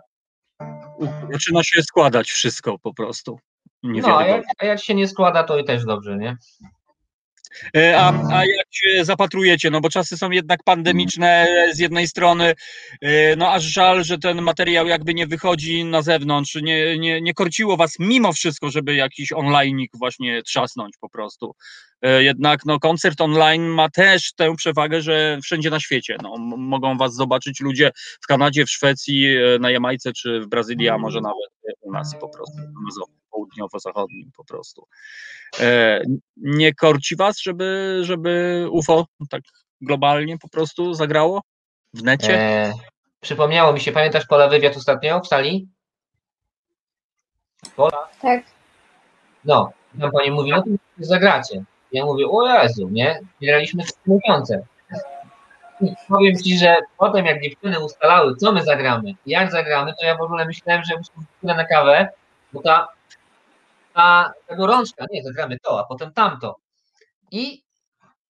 [0.98, 3.38] U- Zaczyna się składać wszystko po prostu.
[3.82, 6.36] No, a jak, a jak się nie składa, to i też dobrze, nie?
[7.76, 12.54] E, A, a jak się zapatrujecie, no bo czasy są jednak pandemiczne z jednej strony,
[13.00, 17.34] e, no aż żal, że ten materiał jakby nie wychodzi na zewnątrz, nie, nie, nie
[17.34, 21.54] korciło was mimo wszystko, żeby jakiś online'ik właśnie trzasnąć po prostu.
[22.02, 26.96] E, Jednak no, koncert online ma też tę przewagę, że wszędzie na świecie no, mogą
[26.96, 27.90] was zobaczyć ludzie
[28.22, 32.28] w Kanadzie, w Szwecji, na Jamajce czy w Brazylii, a może nawet u nas po
[32.28, 34.86] prostu, na południowo-zachodnim po prostu.
[35.60, 36.00] E,
[36.36, 39.42] nie korci was, żeby, żeby UFO tak
[39.80, 41.42] globalnie po prostu zagrało
[41.94, 42.40] w necie?
[42.40, 42.72] E,
[43.20, 45.68] przypomniało mi się, pamiętasz Pola wywiad ostatnio w sali?
[47.76, 48.08] Pola?
[48.22, 48.44] Tak.
[49.44, 50.68] No, tam pani mówi, no to
[50.98, 51.64] zagracie.
[51.92, 53.20] Ja mówię, o Jezu, nie?
[53.42, 54.66] Graliśmy trzy miesiące.
[55.80, 60.16] I powiem Ci, że potem jak dziewczyny ustalały, co my zagramy, jak zagramy, to ja
[60.16, 61.10] w ogóle myślałem, że muszę
[61.40, 62.08] pójdę na kawę,
[62.52, 62.88] bo ta,
[63.98, 66.56] ta, ta gorączka, nie, zagramy to, a potem tamto.
[67.30, 67.62] I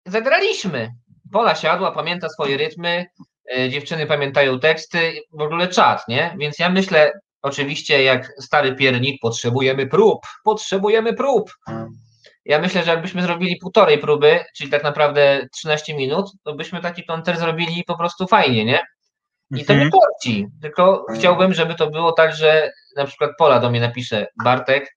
[0.06, 0.90] zagraliśmy.
[1.32, 3.06] Pola siadła, pamięta swoje rytmy,
[3.56, 6.34] e, dziewczyny pamiętają teksty, w ogóle czat, nie?
[6.38, 7.12] Więc ja myślę,
[7.42, 11.50] oczywiście jak stary piernik potrzebujemy prób, potrzebujemy prób.
[12.44, 17.04] Ja myślę, że jakbyśmy zrobili półtorej próby, czyli tak naprawdę 13 minut, to byśmy taki
[17.04, 18.80] konter zrobili po prostu fajnie, nie?
[19.56, 19.90] I to nie Mhm.
[19.90, 24.95] korci, tylko chciałbym, żeby to było tak, że na przykład Pola do mnie napisze, Bartek,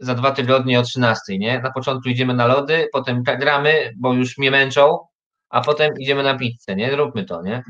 [0.00, 1.60] za dwa tygodnie o 13, nie?
[1.60, 4.98] Na początku idziemy na lody, potem gramy, bo już mnie męczą,
[5.50, 6.90] a potem idziemy na pizzę, nie?
[6.90, 7.62] Zróbmy to, nie?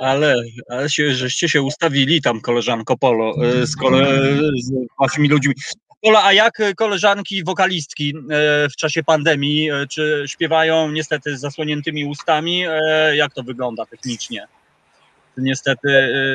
[0.00, 0.36] Ale,
[0.70, 4.06] ale się, żeście się ustawili tam, koleżanko Polo, e, z, kole,
[4.62, 5.54] z waszymi ludźmi.
[6.02, 12.04] Pola, a jak koleżanki wokalistki e, w czasie pandemii, e, czy śpiewają niestety z zasłoniętymi
[12.04, 12.64] ustami?
[13.14, 14.46] Jak to wygląda technicznie?
[15.36, 15.88] Czy Niestety,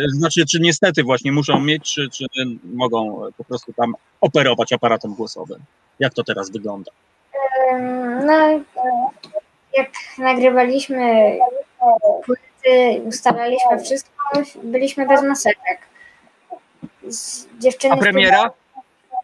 [0.05, 2.25] e, znaczy, czy niestety właśnie muszą mieć, czy, czy
[2.63, 5.59] mogą po prostu tam operować aparatem głosowym?
[5.99, 6.91] Jak to teraz wygląda?
[8.25, 8.59] No,
[9.73, 11.37] jak nagrywaliśmy
[12.25, 15.79] płyty, ustalaliśmy wszystko, byliśmy bez maseczek.
[17.59, 18.51] Dziewczyny A premiera?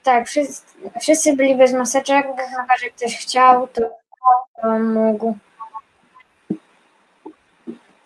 [0.04, 0.64] Tak, wszyscy,
[1.02, 3.82] wszyscy byli bez maseczek, chyba że ktoś chciał, to,
[4.62, 5.38] to mógł.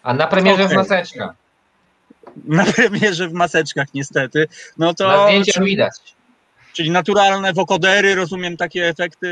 [0.04, 1.41] A na premierze w Okej.
[2.46, 4.48] Na premierze w maseczkach niestety.
[4.78, 5.94] No to Na zdjęciach widać.
[6.74, 9.28] Czyli naturalne wokodery, rozumiem takie efekty,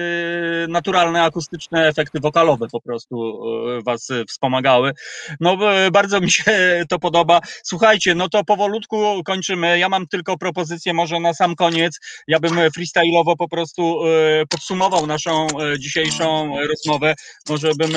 [0.70, 3.42] naturalne akustyczne efekty wokalowe po prostu
[3.78, 4.94] e, was wspomagały.
[5.40, 6.44] No e, bardzo mi się
[6.90, 7.40] to podoba.
[7.64, 9.80] Słuchajcie, no to powolutku kończymy.
[9.80, 12.00] Ja mam tylko propozycję może na sam koniec.
[12.28, 15.48] Ja bym freestyle'owo po prostu e, podsumował naszą
[15.80, 17.16] dzisiejszą rozmowę.
[17.50, 17.92] Może bym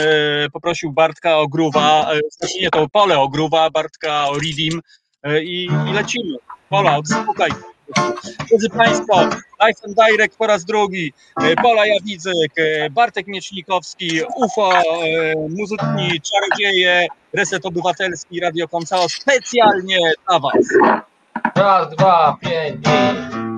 [0.53, 2.11] poprosił Bartka o gruwa,
[2.61, 4.80] nie to Pole o gruwa, Bartka o Ridim
[5.43, 6.36] i, i lecimy.
[6.68, 7.72] Pola, odsłuchaj.
[8.49, 9.24] Drodzy Państwo,
[9.66, 11.12] Life Direct po raz drugi,
[11.43, 14.83] e, Pola Jawidzyk, e, Bartek Miecznikowski, UFO, e,
[15.49, 20.53] muzyczni czarodzieje, Reset Obywatelski, Radio Koncao specjalnie dla Was.
[21.55, 23.52] Raz, dwa, pięć, i...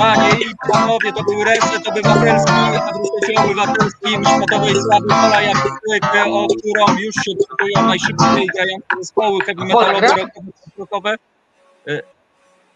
[0.00, 6.14] Panie i panowie, to był Reset Obywatelski, a w Resecie Obywatelskim szmatowej sławy Pola Jawidzyk,
[6.14, 11.16] e, o którą już się dyskutują najszybciej grające zespoły heavy metalowe, rockowe, rockowe.
[11.88, 12.02] E,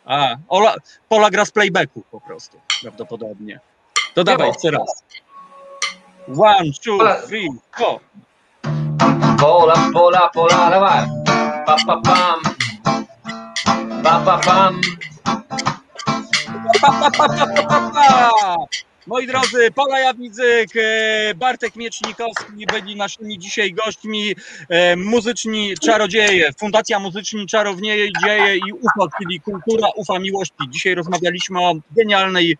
[0.04, 0.74] A, Ola,
[1.08, 3.60] Pola gra z playbacku po prostu, prawdopodobnie.
[4.14, 5.04] To dawaj, jeszcze raz.
[6.38, 8.00] One, two, three, four.
[9.40, 11.06] Pola, pola, pola, dawaj.
[11.66, 12.40] Pa, pa, pam.
[14.02, 14.80] Pa, pa, pam.
[19.06, 24.34] Moi drodzy, Pola Jawidzyk, e, Bartek Miecznikowski byli naszymi dzisiaj gośćmi,
[24.68, 30.54] e, muzyczni czarodzieje, Fundacja Muzyczni Czarownieje Dzieje i UFO, czyli Kultura Ufa Miłości.
[30.68, 32.56] Dzisiaj rozmawialiśmy o genialnej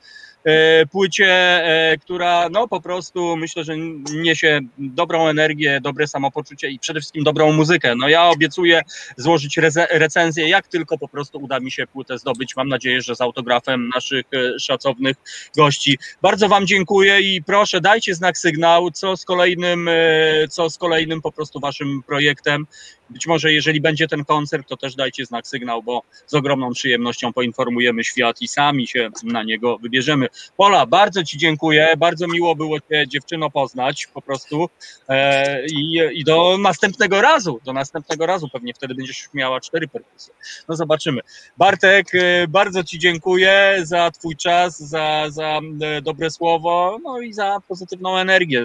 [0.91, 1.27] płycie,
[1.65, 3.75] e, która no po prostu myślę, że
[4.15, 7.95] niesie dobrą energię, dobre samopoczucie i przede wszystkim dobrą muzykę.
[7.97, 8.83] No ja obiecuję
[9.17, 9.59] złożyć
[9.91, 12.57] recenzję, jak tylko po prostu uda mi się płytę zdobyć.
[12.57, 15.17] Mam nadzieję, że z autografem naszych e, szacownych
[15.57, 15.99] gości.
[16.23, 21.23] Bardzo Wam dziękuję i proszę dajcie znak sygnał, co z kolejnym, e, co z kolejnym
[21.23, 22.67] po prostu Waszym projektem.
[23.11, 27.33] Być może jeżeli będzie ten koncert, to też dajcie znak sygnał, bo z ogromną przyjemnością
[27.33, 30.27] poinformujemy świat i sami się na niego wybierzemy.
[30.57, 34.69] Pola, bardzo Ci dziękuję, bardzo miło było Cię dziewczyno poznać po prostu
[35.09, 40.35] e, i, i do następnego razu, do następnego razu pewnie wtedy będziesz miała cztery perkusje.
[40.69, 41.21] No zobaczymy.
[41.57, 47.33] Bartek, e, bardzo Ci dziękuję za Twój czas, za, za e, dobre słowo, no i
[47.33, 48.65] za pozytywną energię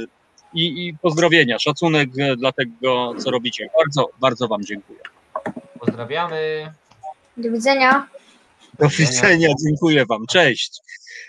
[0.54, 3.70] i, i pozdrowienia, szacunek e, dla tego, co robicie.
[3.78, 5.00] Bardzo, bardzo Wam dziękuję.
[5.80, 6.72] Pozdrawiamy.
[7.38, 8.08] Do widzenia.
[8.80, 10.80] Do widzenia, dziękuję Wam, cześć.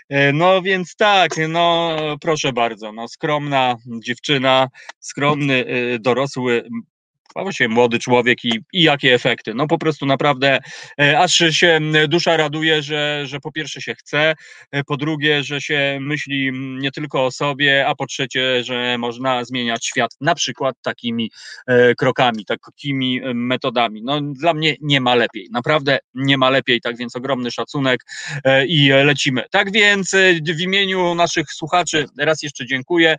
[0.09, 4.67] E, No więc tak, no proszę bardzo, no skromna dziewczyna,
[4.99, 6.69] skromny, e, dorosły,
[7.35, 9.53] a właściwie młody człowiek i, i jakie efekty.
[9.53, 10.59] No po prostu naprawdę
[10.99, 14.35] e, aż się dusza raduje, że, że po pierwsze się chce,
[14.71, 19.45] e, po drugie, że się myśli nie tylko o sobie, a po trzecie, że można
[19.45, 21.31] zmieniać świat na przykład takimi
[21.67, 24.01] e, krokami, takimi metodami.
[24.03, 28.01] No dla mnie nie ma lepiej, naprawdę nie ma lepiej, tak więc ogromny szacunek
[28.67, 29.43] i lecimy.
[29.51, 30.11] Tak więc
[30.57, 33.15] w imieniu naszych słuchaczy raz jeszcze dziękuję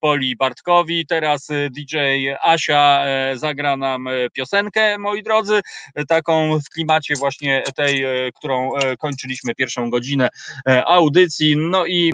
[0.00, 1.96] Poli Bartkowi, teraz DJ
[2.42, 5.60] Asia e, zagra nam piosenkę, moi drodzy,
[6.08, 10.28] taką w klimacie właśnie tej, którą kończyliśmy pierwszą godzinę
[10.86, 11.56] audycji.
[11.56, 12.12] No i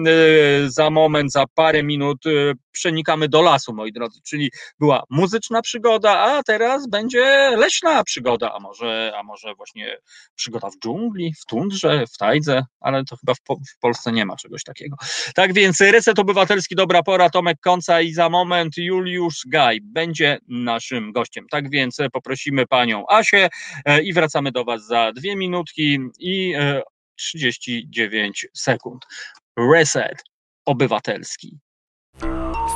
[0.67, 2.23] za moment, za parę minut
[2.71, 8.59] przenikamy do lasu, moi drodzy, czyli była muzyczna przygoda, a teraz będzie leśna przygoda, a
[8.59, 9.97] może, a może właśnie
[10.35, 14.25] przygoda w dżungli, w tundrze, w tajdze, ale to chyba w, po, w Polsce nie
[14.25, 14.97] ma czegoś takiego.
[15.35, 21.11] Tak więc Reset Obywatelski, dobra pora, Tomek Konca i za moment Juliusz Gaj będzie naszym
[21.11, 21.28] gościem.
[21.51, 23.49] Tak więc poprosimy panią Asię
[23.85, 26.53] e, i wracamy do was za dwie minutki i
[27.15, 29.05] 39 e, sekund.
[29.73, 30.23] Reset
[30.65, 31.59] Obywatelski.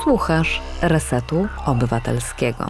[0.03, 2.67] Słuchasz Resetu Obywatelskiego.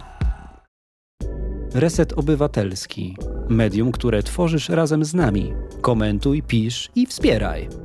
[1.74, 3.16] Reset Obywatelski.
[3.48, 5.52] Medium, które tworzysz razem z nami.
[5.80, 7.83] Komentuj, pisz i wspieraj.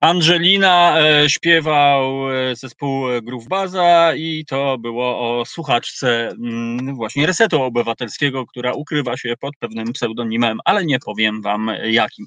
[0.00, 7.62] Angelina e, śpiewał e, zespół Groove Baza i to było o słuchaczce mm, właśnie Resetu
[7.62, 12.26] Obywatelskiego, która ukrywa się pod pewnym pseudonimem, ale nie powiem wam jakim.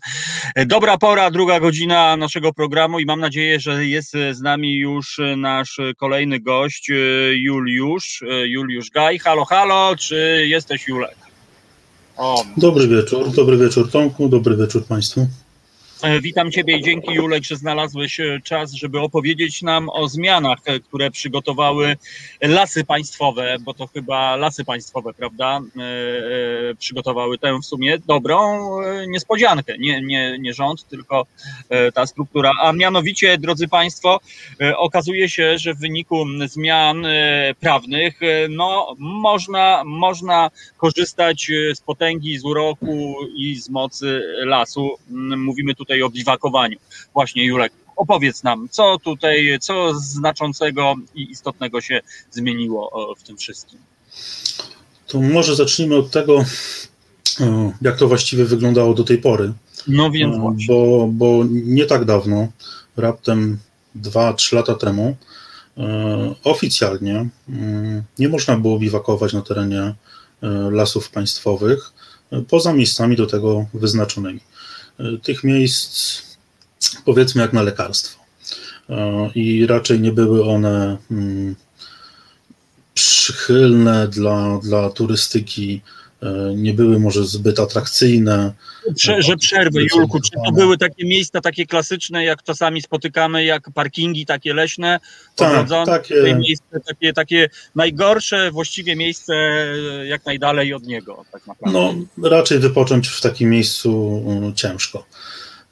[0.66, 5.78] Dobra pora, druga godzina naszego programu i mam nadzieję, że jest z nami już nasz
[5.98, 6.96] kolejny gość, e,
[7.34, 9.20] Juliusz, Juliusz Gaj.
[9.20, 11.16] Halo, halo, czy jesteś Julek?
[12.18, 12.46] O.
[12.58, 15.28] Dobry wieczór, dobry wieczór Tomku, dobry wieczór Państwu.
[16.04, 20.58] E, witam Ciebie i dzięki Julek, że znalazłeś e, czas, żeby opowiedzieć nam o zmianach,
[20.66, 21.96] e, które przygotowały
[22.42, 25.62] lasy państwowe, bo to chyba lasy państwowe, prawda,
[26.80, 28.68] przygotowały tę w sumie dobrą
[29.08, 29.78] niespodziankę.
[29.78, 31.26] Nie, nie, nie rząd, tylko
[31.94, 32.52] ta struktura.
[32.62, 34.20] A mianowicie, drodzy Państwo,
[34.78, 37.06] okazuje się, że w wyniku zmian
[37.60, 44.98] prawnych no, można, można korzystać z potęgi, z uroku i z mocy lasu.
[45.38, 46.78] Mówimy tutaj tutaj o biwakowaniu.
[47.14, 53.80] Właśnie Julek, opowiedz nam, co tutaj, co znaczącego i istotnego się zmieniło w tym wszystkim.
[55.08, 56.46] To może zacznijmy od tego,
[57.82, 59.54] jak to właściwie wyglądało do tej pory.
[59.88, 60.68] No więc właśnie.
[60.68, 62.48] Bo, bo nie tak dawno,
[62.98, 63.60] raptem
[63.96, 65.16] 2-3 lata temu,
[66.44, 67.30] oficjalnie
[68.20, 69.96] nie można było biwakować na terenie
[70.72, 71.92] lasów państwowych
[72.48, 74.40] poza miejscami do tego wyznaczonymi
[75.24, 76.22] tych miejsc,
[77.06, 78.24] powiedzmy, jak na lekarstwo.
[78.90, 81.56] E, I raczej nie były one mm,
[82.94, 86.03] przychylne dla, dla turystyki, e,
[86.56, 88.54] nie były może zbyt atrakcyjne.
[88.96, 93.72] Prze, że przerwy, Julku, czy to były takie miejsca takie klasyczne, jak czasami spotykamy, jak
[93.72, 95.00] parkingi takie leśne,
[95.36, 96.36] tak, takie...
[96.36, 99.34] miejsce, takie, takie najgorsze właściwie miejsce
[100.06, 101.42] jak najdalej od niego, tak.
[101.66, 105.06] No, raczej wypocząć w takim miejscu mm, ciężko.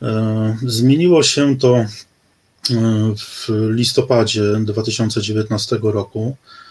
[0.01, 1.87] E, zmieniło się to e,
[3.17, 6.70] w listopadzie 2019 roku, e,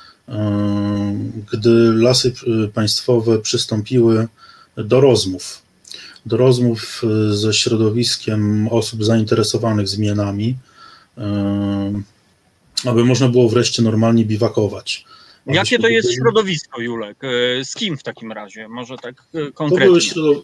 [1.52, 2.32] gdy lasy
[2.74, 4.28] państwowe przystąpiły
[4.76, 5.62] do rozmów
[6.26, 10.56] do rozmów e, ze środowiskiem osób zainteresowanych zmianami,
[12.84, 15.04] aby można było wreszcie normalnie biwakować.
[15.46, 17.18] Jakie to jest środowisko, Julek?
[17.64, 18.68] Z kim w takim razie?
[18.68, 19.14] Może tak
[19.54, 20.00] konkretnie?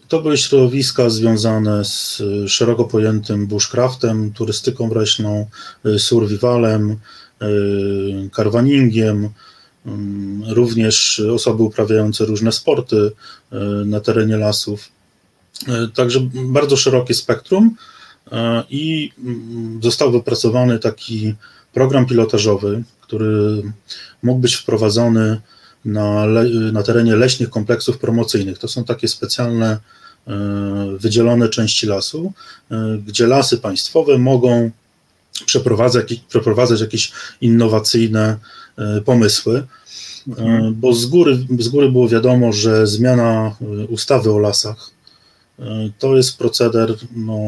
[0.07, 5.47] To były, środowiska związane z szeroko pojętym bushcraftem, turystyką leśną,
[5.97, 6.99] survivalem,
[8.31, 9.29] karwaningiem,
[10.47, 13.11] również osoby uprawiające różne sporty
[13.85, 14.89] na terenie lasów.
[15.67, 17.75] E, także bardzo szerokie spektrum
[18.31, 21.35] e, i mm, został wypracowany taki
[21.73, 23.63] program pilotażowy, który
[24.23, 25.41] mógł być wprowadzony
[25.85, 26.25] na,
[26.71, 28.57] na terenie leśnych kompleksów promocyjnych.
[28.57, 29.77] To są takie specjalne
[30.27, 30.37] e,
[30.99, 32.33] wydzielone części lasu,
[33.05, 34.71] gdzie lasy państwowe mogą
[35.45, 37.11] przeprowadzać, przeprowadzać jakieś
[37.41, 38.37] innowacyjne
[39.05, 39.67] pomysły,
[40.27, 40.75] mhm.
[40.75, 43.55] bo z góry, z góry było wiadomo, że zmiana
[43.89, 44.91] ustawy o lasach
[45.99, 47.39] to jest proceder no,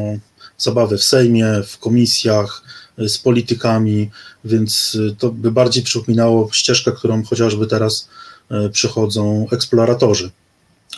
[0.58, 2.62] zabawy w Sejmie, w komisjach,
[2.98, 4.10] z politykami,
[4.44, 8.08] więc to by bardziej przypominało ścieżkę, którą chociażby teraz
[8.50, 10.30] e, przychodzą eksploratorzy,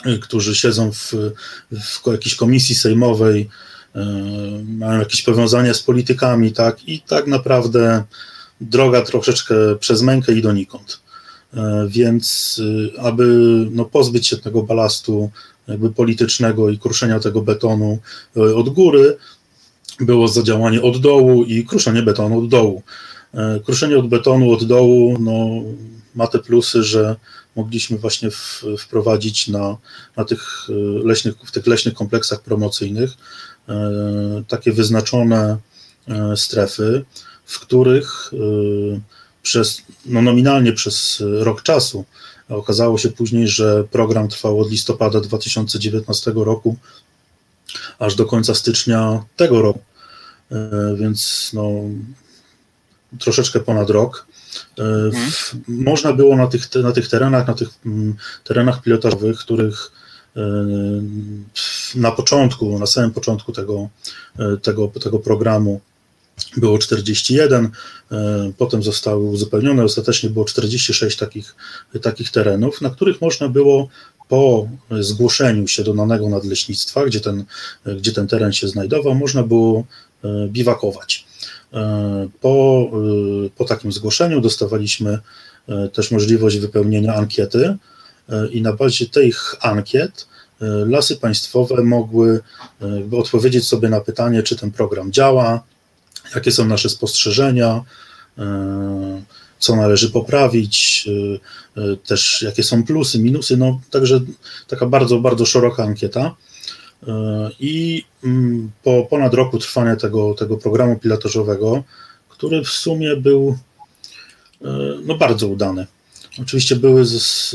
[0.05, 1.14] e, którzy siedzą w,
[1.72, 3.49] w jakiejś komisji sejmowej,
[3.95, 4.05] e,
[4.64, 8.05] mają jakieś powiązania z politykami, tak, i tak naprawdę
[8.62, 11.00] droga troszeczkę przez mękę i donikąd.
[11.88, 12.60] Więc
[12.98, 13.26] aby
[13.70, 15.30] no, pozbyć się tego balastu
[15.68, 17.98] jakby politycznego i kruszenia tego betonu
[18.36, 19.16] e, od góry,
[20.00, 22.82] było zadziałanie od dołu i kruszenie betonu od dołu.
[23.34, 25.48] E, kruszenie od betonu od dołu no,
[26.14, 27.16] ma te plusy, że
[27.56, 29.76] mogliśmy właśnie w, wprowadzić na,
[30.16, 30.72] na tych e,
[31.06, 33.10] leśnych, w tych leśnych kompleksach promocyjnych
[34.48, 35.56] takie wyznaczone
[36.36, 37.04] strefy,
[37.53, 38.30] w których
[39.42, 42.05] przez, no nominalnie przez rok czasu
[42.48, 46.76] Okazało się później, że program trwał od listopada 2019 roku
[47.98, 49.80] aż do końca stycznia tego roku,
[50.96, 51.70] więc no,
[53.18, 54.26] troszeczkę ponad rok.
[54.78, 55.32] Mhm.
[55.68, 59.92] Można było na tych, na tych terenach, na tych mm, terenach pilotażowych, których
[61.94, 63.88] na początku, na samym początku tego,
[64.62, 65.80] tego, tego programu
[66.57, 67.70] było 41,
[68.59, 71.55] potem zostały uzupełnione, ostatecznie było 46 takich,
[72.03, 73.88] takich terenów, na których można było
[74.28, 74.68] po
[75.00, 77.44] zgłoszeniu się do danego nadleśnictwa, gdzie ten,
[77.96, 79.84] gdzie ten teren się znajdował, można było
[80.48, 81.26] biwakować.
[82.40, 82.90] Po,
[83.57, 85.18] po takim zgłoszeniu dostawaliśmy
[85.92, 87.76] też możliwość wypełnienia ankiety
[88.50, 90.26] i na bazie tych ankiet
[90.86, 92.40] lasy państwowe mogły
[93.12, 95.62] odpowiedzieć sobie na pytanie, czy ten program działa,
[96.34, 97.84] jakie są nasze spostrzeżenia,
[99.58, 101.08] co należy poprawić,
[102.06, 104.20] też jakie są plusy, minusy, no także
[104.68, 106.34] taka bardzo, bardzo szeroka ankieta.
[107.60, 111.84] I mm, po ponad roku trwania tego, tego programu pilotażowego,
[112.28, 113.58] który w sumie był
[115.04, 115.86] no, bardzo udany.
[116.40, 117.04] Oczywiście były,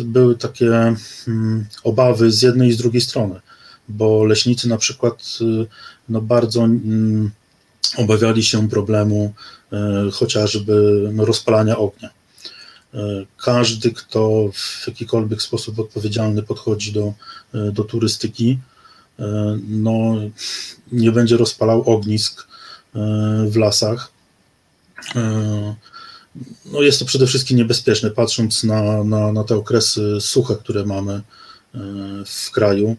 [0.03, 0.95] były takie
[1.27, 3.39] mm, obawy z jednej i z drugiej strony,
[3.89, 5.37] bo leśnicy na przykład
[6.09, 7.31] no, bardzo mm,
[7.97, 9.33] obawiali się problemu
[10.13, 12.09] chociażby no, rozpalania ognia.
[13.37, 17.13] Każdy, kto w jakikolwiek sposób odpowiedzialny podchodzi do,
[17.53, 18.59] do turystyki,
[19.67, 20.15] no,
[20.91, 22.47] nie będzie rozpalał ognisk
[23.47, 24.11] w lasach.
[26.65, 31.21] No, jest to przede wszystkim niebezpieczne, patrząc na, na, na te okresy suche, które mamy
[32.25, 32.95] w kraju.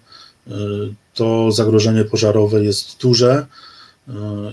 [1.15, 3.47] To zagrożenie pożarowe jest duże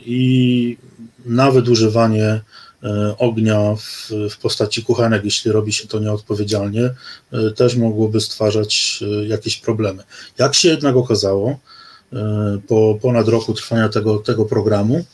[0.06, 0.78] i
[1.26, 2.42] nawet używanie
[2.86, 6.94] E, ognia w, w postaci kuchenek, jeśli robi się to nieodpowiedzialnie,
[7.32, 10.04] e, też mogłoby stwarzać e, jakieś problemy.
[10.38, 11.60] Jak się jednak okazało,
[12.68, 15.06] po ponad roku trwania tego, tego programu,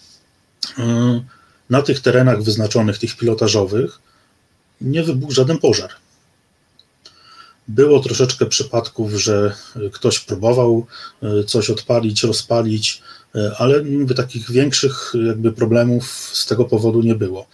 [1.69, 3.99] na tych terenach wyznaczonych, tych pilotażowych,
[4.81, 5.89] nie wybuchł żaden pożar.
[7.67, 9.55] Było troszeczkę przypadków, że
[9.91, 10.85] ktoś próbował
[11.47, 13.01] coś odpalić, rozpalić,
[13.57, 17.47] ale mówię, takich większych jakby problemów z tego powodu nie było.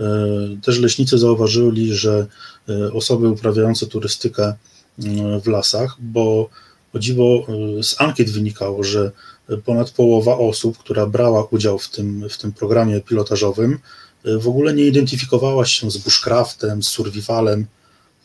[0.00, 2.26] E, też leśnicy zauważyli, że
[2.68, 4.56] e, osoby uprawiające turystykę e,
[5.40, 6.50] w lasach, bo
[6.94, 7.46] o dziwo
[7.82, 9.10] z ankiet wynikało, że
[9.64, 13.78] ponad połowa osób, która brała udział w tym, w tym programie pilotażowym,
[14.24, 17.66] w ogóle nie identyfikowała się z bushcraftem, z survivalem,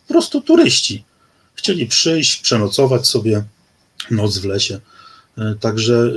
[0.07, 1.03] po prostu turyści.
[1.55, 3.43] Chcieli przyjść, przenocować sobie
[4.11, 4.79] noc w lesie.
[5.59, 6.13] Także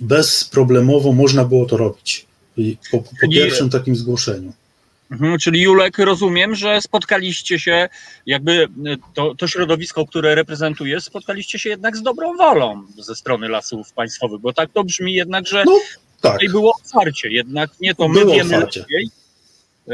[0.00, 2.26] bezproblemowo można było to robić
[2.90, 4.52] po, po pierwszym takim zgłoszeniu.
[5.10, 7.88] Mhm, czyli Julek, rozumiem, że spotkaliście się,
[8.26, 8.68] jakby
[9.14, 14.40] to, to środowisko, które reprezentuje, spotkaliście się jednak z dobrą wolą ze strony lasów państwowych,
[14.40, 15.78] bo tak to brzmi jednak, że no,
[16.20, 16.32] tak.
[16.32, 18.80] tutaj było otwarcie, jednak nie to my było wiemy otwarcie.
[18.80, 19.08] lepiej.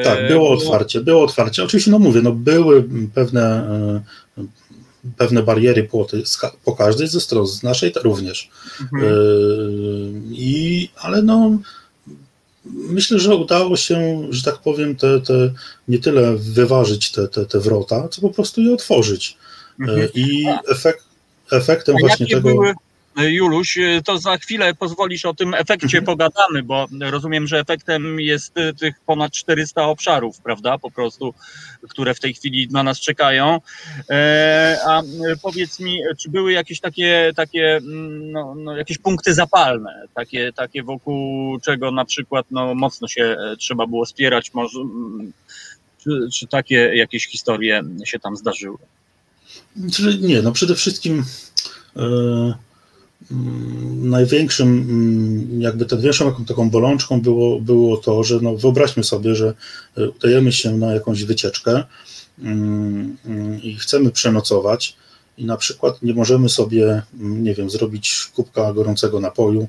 [0.05, 1.65] Tak, e, było otwarcie, było otwarcie.
[1.65, 4.01] Oczywiście, no mówię, no były pewne, e,
[5.17, 6.23] pewne bariery, płoty
[6.65, 8.51] po każdej ze stron, z naszej również.
[8.81, 9.13] Mhm.
[10.33, 11.59] I, ale no
[12.65, 15.53] myślę, że udało się, że tak powiem, te, te
[15.89, 19.37] nie tyle wyważyć te, te, te wrota, co po prostu je otworzyć.
[19.81, 20.09] Mhm.
[20.15, 21.05] I efekt,
[21.51, 22.49] efektem A właśnie tego.
[22.49, 22.75] Były,
[23.17, 26.05] Juluś, to za chwilę pozwolisz o tym efekcie mhm.
[26.05, 31.35] pogadamy, bo rozumiem, że efektem jest tych ponad 400 obszarów, prawda, po prostu,
[31.89, 33.61] które w tej chwili na nas czekają.
[34.11, 35.03] E, a
[35.43, 40.83] powiedz mi, czy były jakieś takie, takie mm, no, no, jakieś punkty zapalne, takie, takie
[40.83, 45.33] wokół czego na przykład no, mocno się e, trzeba było spierać, może, mm,
[46.05, 48.79] czy, czy takie jakieś historie się tam zdarzyły?
[50.21, 51.25] Nie, no przede wszystkim.
[51.97, 52.55] Yy
[53.95, 59.55] największym, mm, jakby tą większą taką bolączką było, było to, że no wyobraźmy sobie, że
[59.97, 61.85] e, udajemy się na jakąś wycieczkę
[62.43, 63.17] mm,
[63.63, 64.97] i chcemy przenocować
[65.39, 69.69] i na przykład nie możemy sobie, nie wiem, zrobić kubka gorącego napoju,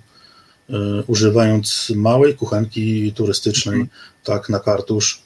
[0.70, 3.88] e, używając małej kuchenki turystycznej, mm.
[4.24, 5.22] tak, na kartusz.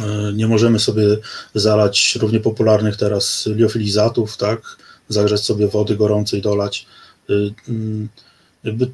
[0.00, 1.02] E, nie możemy sobie
[1.54, 4.60] zalać równie popularnych teraz liofilizatów, tak,
[5.08, 7.01] zagrzać sobie wody gorącej, dolać mm,
[8.64, 8.90] jakby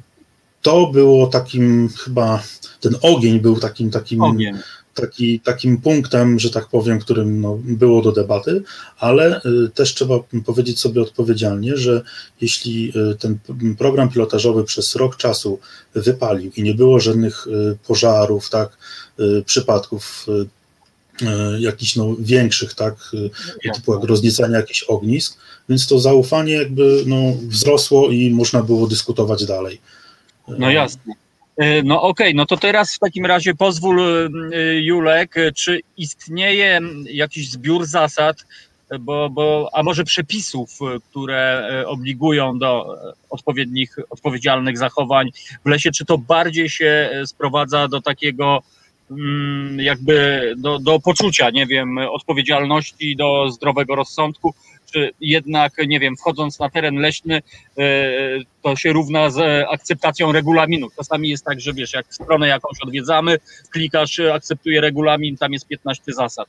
[0.61, 2.43] to było takim chyba,
[2.79, 4.57] ten ogień był takim, takim, ogień.
[4.93, 8.63] Taki, takim punktem, że tak powiem, którym no, było do debaty,
[8.97, 10.15] ale y, też trzeba
[10.45, 12.01] powiedzieć sobie odpowiedzialnie, że
[12.41, 13.39] jeśli y, ten
[13.77, 15.59] program pilotażowy przez rok czasu
[15.95, 17.47] wypalił i nie było żadnych
[17.87, 18.77] pożarów, tak,
[19.45, 20.25] przypadków
[21.59, 22.95] jakichś no, większych, tak,
[23.75, 25.37] typu jak rozniecanie jakichś ognisk,
[25.69, 29.81] więc to zaufanie jakby no, wzrosło i można było dyskutować dalej.
[30.47, 31.13] No jasne.
[31.83, 34.01] No okej, okay, no to teraz w takim razie pozwól
[34.81, 38.45] Julek, czy istnieje jakiś zbiór zasad,
[38.99, 42.97] bo, bo, a może przepisów, które obligują do
[43.29, 45.31] odpowiednich, odpowiedzialnych zachowań
[45.65, 48.63] w lesie, czy to bardziej się sprowadza do takiego
[49.11, 54.53] mm, jakby do, do poczucia, nie wiem, odpowiedzialności, do zdrowego rozsądku,
[54.91, 57.41] czy jednak, nie wiem, wchodząc na teren leśny,
[58.61, 60.87] to się równa z akceptacją regulaminu.
[60.97, 63.37] Czasami jest tak, że wiesz, jak stronę jakąś odwiedzamy,
[63.71, 66.47] klikasz, akceptuję regulamin, tam jest 15 zasad.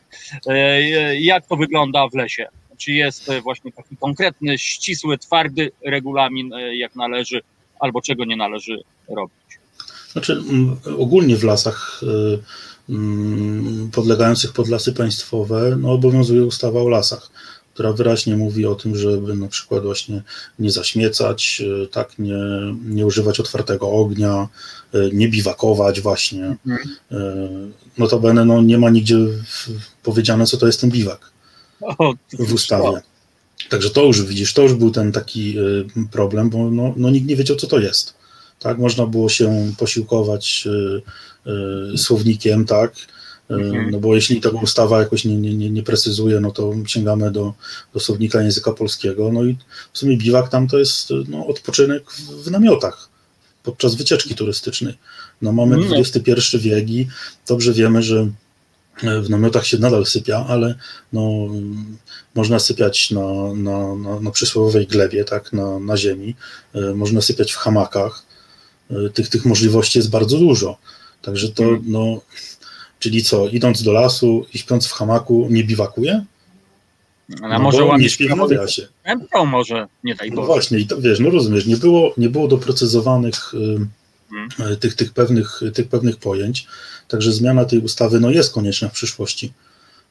[1.18, 2.46] Jak to wygląda w lesie?
[2.78, 7.40] Czy jest właśnie taki konkretny, ścisły, twardy regulamin, jak należy,
[7.80, 9.34] albo czego nie należy robić?
[10.12, 10.42] Znaczy,
[10.98, 12.00] ogólnie w lasach
[13.92, 17.30] podlegających pod lasy państwowe no, obowiązuje ustawa o lasach
[17.80, 20.22] która wyraźnie mówi o tym, żeby na przykład właśnie
[20.58, 22.34] nie zaśmiecać, tak, nie,
[22.84, 24.48] nie używać otwartego ognia,
[25.12, 26.56] nie biwakować właśnie.
[26.66, 27.72] Mhm.
[27.98, 29.16] Notabene no, nie ma nigdzie
[30.02, 31.30] powiedziane, co to jest ten biwak
[32.38, 33.00] w ustawie.
[33.68, 35.56] Także to już widzisz, to już był ten taki
[36.10, 38.14] problem, bo no, no nikt nie wiedział, co to jest.
[38.58, 40.68] Tak, można było się posiłkować
[41.96, 42.92] słownikiem, tak.
[43.90, 47.54] No bo jeśli ta ustawa jakoś nie, nie, nie precyzuje, no to sięgamy do,
[47.94, 49.32] do słownika języka polskiego.
[49.32, 49.56] No i
[49.92, 53.08] w sumie biwak tam to jest no, odpoczynek w, w namiotach
[53.62, 54.98] podczas wycieczki turystycznej.
[55.42, 55.76] No mamy.
[55.98, 57.06] XXI wiek i
[57.48, 58.28] dobrze wiemy, że
[59.02, 60.74] w namiotach się nadal sypia, ale
[61.12, 61.48] no,
[62.34, 66.34] można sypiać na, na, na, na przysłowiowej glebie, tak, na, na ziemi,
[66.74, 68.22] e, można sypiać w hamakach.
[68.90, 70.78] E, tych, tych możliwości jest bardzo dużo.
[71.22, 71.82] Także to, mhm.
[71.86, 72.20] no,
[73.00, 76.24] Czyli co, idąc do lasu i śpiąc w hamaku, nie biwakuje?
[77.42, 78.88] A no może nie śpi w.
[79.32, 80.46] To może, nie daj no Boże.
[80.48, 83.86] No właśnie, i to wiesz, no rozumiesz, nie było, nie było doprecyzowanych y,
[84.30, 84.76] hmm.
[84.76, 86.66] tych, tych, pewnych, tych pewnych pojęć,
[87.08, 89.52] także zmiana tej ustawy no, jest konieczna w przyszłości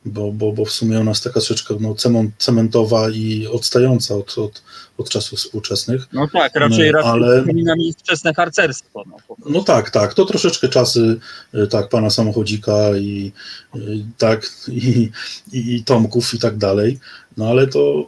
[0.05, 1.95] bo, bo, bo w sumie ona jest taka troszeczkę no,
[2.37, 4.63] cementowa i odstająca od, od,
[4.99, 6.07] od czasów współczesnych.
[6.13, 9.03] No tak, raczej no, ale powinna mieć wczesne harcerstwo.
[9.07, 11.19] No, no tak, tak, to troszeczkę czasy
[11.55, 13.31] y, tak, pana samochodzika i
[13.75, 13.79] y,
[14.17, 15.11] tak, i,
[15.51, 16.99] i, i Tomków i tak dalej,
[17.37, 18.07] no ale to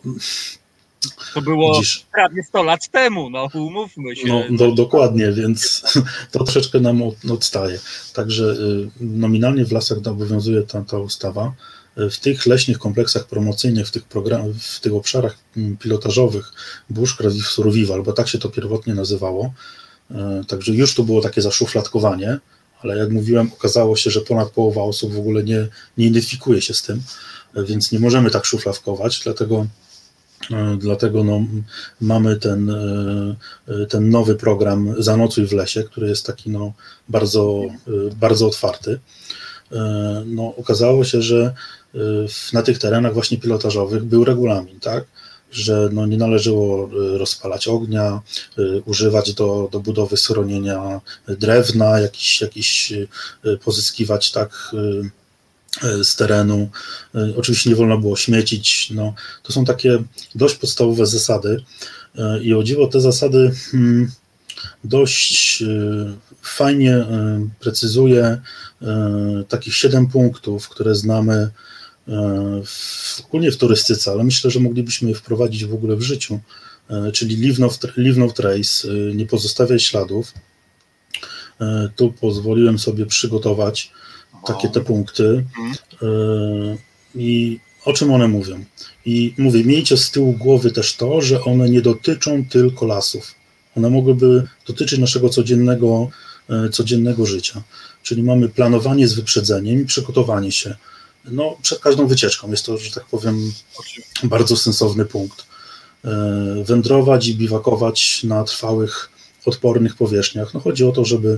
[1.34, 1.82] to było
[2.14, 4.28] prawie 100 lat temu, no umówmy się.
[4.28, 5.84] No, do, dokładnie, więc
[6.32, 7.80] to troszeczkę nam odstaje.
[8.14, 11.54] Także y, nominalnie w lasach obowiązuje ta, ta ustawa
[11.96, 16.52] w tych leśnych kompleksach promocyjnych, w tych, program, w tych obszarach mm, pilotażowych
[16.89, 19.54] Bushcraft i Survival, bo tak się to pierwotnie nazywało,
[20.12, 22.39] e, także już to było takie zaszufladkowanie,
[22.82, 25.68] ale jak mówiłem, okazało się, że ponad połowa osób w ogóle nie,
[25.98, 27.02] nie identyfikuje się z tym,
[27.56, 29.68] e, więc nie możemy tak szufladkować, dlatego
[30.52, 31.42] e, Dlatego no,
[32.02, 32.76] mamy ten,
[33.89, 36.74] ten nowy program Zanocuj w lesie, który jest taki no,
[37.10, 37.62] bardzo,
[38.20, 39.00] bardzo otwarty.
[40.26, 41.54] No, okazało się, że
[42.54, 45.06] na tych terenach właśnie pilotażowych był regulamin, tak?
[45.52, 48.22] że no nie należało y, rozpalać ognia,
[48.60, 53.08] y, używać do, do budowy schronienia drewna, jakiś, jakiś y,
[53.64, 54.72] pozyskiwać tak
[56.04, 56.70] z terenu.
[57.38, 58.92] Oczywiście nie wolno było śmiecić.
[58.96, 59.14] No,
[59.44, 60.04] to są takie
[60.36, 61.64] dość podstawowe zasady
[62.42, 64.12] i o dziwo te zasady hmm,
[64.84, 65.64] dość
[66.42, 67.06] fajnie
[67.60, 68.42] precyzuje
[69.50, 71.50] takich siedem punktów, które znamy
[73.28, 76.39] ogólnie w turystyce, ale myślę, że moglibyśmy je wprowadzić w ogóle w życiu,
[76.89, 80.34] e, czyli leave no, leave no trace, e, nie pozostawiaj śladów.
[81.62, 83.91] E, tu pozwoliłem sobie przygotować
[84.47, 85.45] takie te punkty
[87.16, 88.66] i o czym one mówią.
[89.06, 93.36] I mówię, miejcie z tyłu głowy też to, że one nie dotyczą tylko lasów.
[93.78, 96.09] One mogłyby dotyczyć naszego codziennego,
[96.71, 97.62] codziennego życia.
[98.04, 100.76] Czyli mamy planowanie z wyprzedzeniem i przygotowanie się
[101.26, 102.52] no, przed każdą wycieczką.
[102.52, 103.52] Jest to, że tak powiem,
[104.24, 105.46] bardzo sensowny punkt.
[106.06, 109.10] E, wędrować i biwakować na trwałych,
[109.46, 110.54] odpornych powierzchniach.
[110.54, 111.38] No, chodzi o to, żeby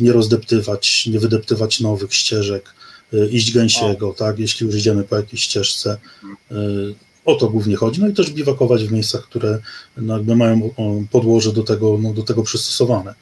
[0.00, 2.74] nie rozdeptywać, nie wydeptywać nowych ścieżek,
[3.12, 5.96] e, iść gęsiego, tak, jeśli już idziemy po jakiejś ścieżce.
[6.50, 6.56] E,
[7.24, 8.00] o to głównie chodzi.
[8.00, 9.58] No i też biwakować w miejscach, które
[9.96, 10.70] no, jakby mają
[11.10, 13.14] podłoże do tego, no, do tego przystosowane.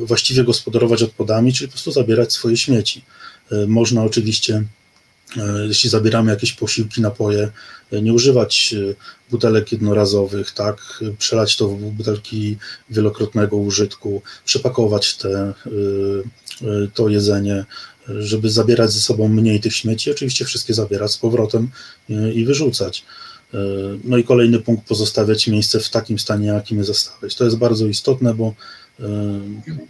[0.00, 3.04] Właściwie gospodarować odpadami, czyli po prostu zabierać swoje śmieci.
[3.52, 4.64] E, można oczywiście,
[5.36, 7.50] e, jeśli zabieramy jakieś posiłki, napoje,
[7.92, 8.74] e, nie używać
[9.30, 12.56] butelek jednorazowych, tak, przelać to w butelki
[12.90, 15.54] wielokrotnego użytku, przepakować te
[16.94, 17.64] to jedzenie,
[18.08, 21.70] żeby zabierać ze sobą mniej tych śmieci, oczywiście wszystkie zabierać z powrotem
[22.34, 23.04] i wyrzucać.
[24.04, 27.34] No i kolejny punkt, pozostawiać miejsce w takim stanie, jakim je zostawiać.
[27.34, 28.54] To jest bardzo istotne, bo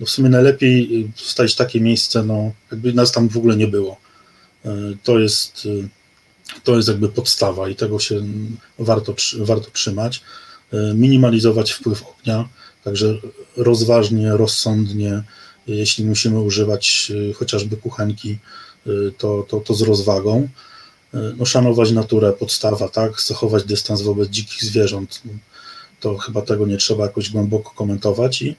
[0.01, 3.97] no w sumie najlepiej wstawić takie miejsce, no jakby nas tam w ogóle nie było.
[5.03, 5.69] To jest,
[6.65, 8.23] to jest jakby podstawa i tego się
[8.79, 10.23] warto, warto trzymać.
[10.95, 12.49] Minimalizować wpływ ognia,
[12.85, 13.19] także
[13.57, 15.23] rozważnie, rozsądnie,
[15.67, 18.39] jeśli musimy używać chociażby kuchenki,
[19.19, 20.49] to, to, to z rozwagą.
[21.13, 23.21] No, szanować naturę, podstawa, tak?
[23.21, 25.23] Zachować dystans wobec dzikich zwierząt.
[26.01, 28.57] To chyba tego nie trzeba jakoś głęboko komentować i,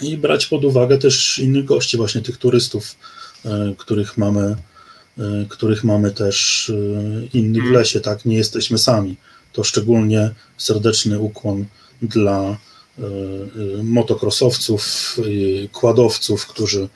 [0.00, 2.96] i brać pod uwagę też innych gości, właśnie tych turystów,
[3.78, 4.56] których mamy,
[5.48, 6.72] których mamy też
[7.34, 8.24] innych w lesie, tak?
[8.24, 9.16] Nie jesteśmy sami.
[9.52, 11.64] To szczególnie serdeczny ukłon
[12.02, 12.56] dla
[13.82, 15.16] motokrosowców,
[15.72, 16.88] kładowców, którzy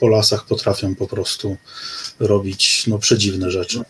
[0.00, 1.56] po lasach potrafią po prostu
[2.20, 3.80] robić no, przedziwne rzeczy.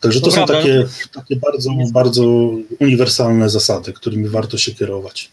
[0.00, 2.22] Także to, to są takie, takie bardzo, bardzo
[2.80, 5.30] uniwersalne zasady, którymi warto się kierować.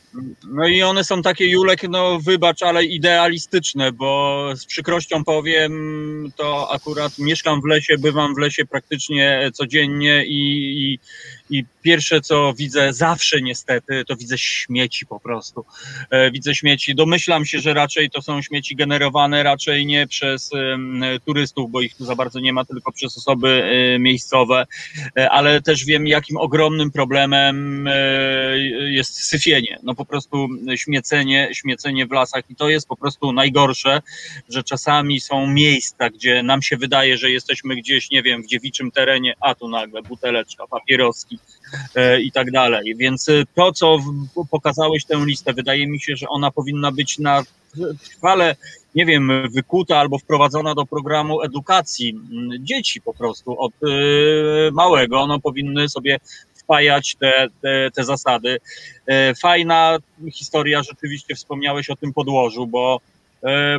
[0.48, 6.72] No i one są takie, Julek, no wybacz, ale idealistyczne, bo z przykrością powiem, to
[6.72, 10.40] akurat mieszkam w lesie, bywam w lesie praktycznie codziennie i,
[10.84, 11.00] i,
[11.50, 15.66] i pierwsze co widzę zawsze niestety, to widzę śmieci po prostu.
[16.10, 16.96] E, widzę śmieci.
[16.96, 20.52] Domyślam się, że raczej to są śmieci generowane raczej nie przez
[21.26, 24.66] turystów, bo ich tu za bardzo nie ma, tylko przez osoby e, miejscowe,
[25.18, 27.88] e, ale też wiem, jakim ogromnym problemem
[28.88, 29.80] jest syfienie.
[29.84, 34.02] No po prostu śmiecenie, śmiecenie w lasach i to jest po prostu najgorsze,
[34.50, 38.92] że czasami są miejsca, gdzie nam się wydaje, że jesteśmy gdzieś, nie wiem, w dziewiczym
[38.92, 41.37] terenie, a tu nagle buteleczka, papieroski
[41.96, 42.96] e, i tak dalej.
[42.96, 43.98] Więc e, to, co
[44.52, 47.44] pokazałeś tę listę, wydaje mi się, że ona powinna być na
[48.12, 48.56] trwale,
[48.96, 52.20] nie wiem, wykuta albo wprowadzona do programu edukacji
[52.60, 55.22] dzieci po prostu od y, małego.
[55.22, 56.20] One powinny sobie
[56.56, 58.58] wpajać te, te, te zasady.
[59.06, 59.98] E, fajna
[60.34, 63.17] historia, rzeczywiście wspomniałeś o tym podłożu, bo e,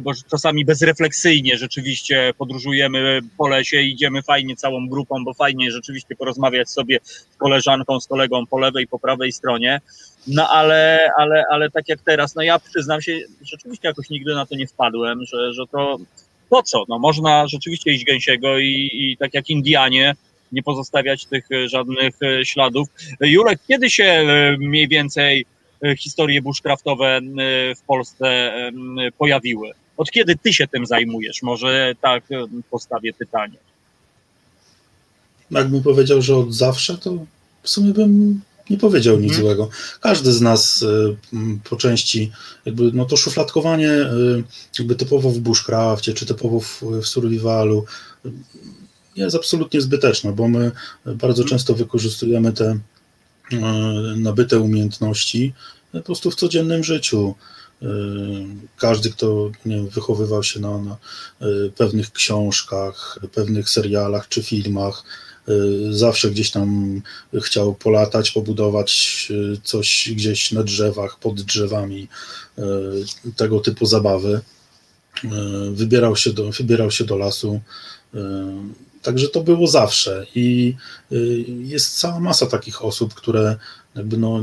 [0.02, 6.70] bo czasami bezrefleksyjnie rzeczywiście podróżujemy po lesie, idziemy fajnie całą grupą, bo fajnie rzeczywiście porozmawiać
[6.70, 9.80] sobie z koleżanką, z kolegą po lewej, po prawej stronie.
[10.26, 14.46] No ale, ale, ale tak jak teraz, no ja przyznam się, rzeczywiście jakoś nigdy na
[14.46, 15.98] to nie wpadłem, że, że to
[16.48, 16.84] po co?
[16.88, 20.14] No można rzeczywiście iść gęsiego i, i tak jak Indianie,
[20.52, 22.88] nie pozostawiać tych e, żadnych e, śladów.
[23.20, 25.46] Julek, kiedy się e, mniej więcej
[25.98, 27.20] historie bushcraftowe
[27.76, 28.52] w Polsce
[29.18, 29.70] pojawiły?
[29.96, 31.42] Od kiedy ty się tym zajmujesz?
[31.42, 32.24] Może tak
[32.70, 33.56] postawię pytanie.
[35.50, 37.26] Jakbym powiedział, że od zawsze, to
[37.62, 38.40] w sumie bym
[38.70, 39.46] nie powiedział nic hmm.
[39.46, 39.70] złego.
[40.00, 40.84] Każdy z nas
[41.70, 42.32] po części,
[42.66, 43.90] jakby, no to szufladkowanie
[44.78, 47.84] jakby typowo w bushcrafcie, czy typowo w, w survivalu,
[49.16, 50.72] jest absolutnie zbyteczna, bo my
[51.06, 52.78] bardzo często wykorzystujemy te e,
[54.16, 55.52] nabyte umiejętności
[55.92, 57.34] po prostu w codziennym życiu.
[57.82, 57.86] E,
[58.76, 60.96] każdy, kto wiem, wychowywał się na, na
[61.40, 61.46] e,
[61.76, 65.04] pewnych książkach, pewnych serialach czy filmach,
[65.90, 67.00] zawsze gdzieś tam
[67.42, 69.28] chciał polatać, pobudować
[69.64, 72.08] coś gdzieś na drzewach, pod drzewami,
[73.36, 74.40] tego typu zabawy.
[75.72, 77.60] Wybierał się do, wybierał się do lasu,
[79.02, 80.74] Także to było zawsze i
[81.12, 83.56] y, jest cała masa takich osób, które
[83.96, 84.40] jakby no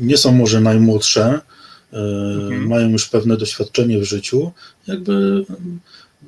[0.00, 1.40] nie są może najmłodsze,
[1.92, 2.68] y, mhm.
[2.68, 4.52] mają już pewne doświadczenie w życiu,
[4.86, 5.44] jakby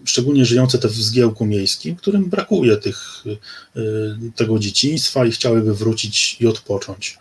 [0.04, 3.24] szczególnie żyjące te w zgiełku miejskim, którym brakuje tych,
[3.76, 7.18] y, tego dzieciństwa i chciałyby wrócić i odpocząć.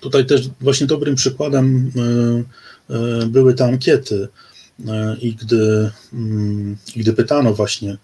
[0.00, 1.92] Tutaj też właśnie dobrym przykładem
[3.26, 4.28] były te ankiety,
[5.20, 7.96] i gdy, mm, gdy pytano właśnie,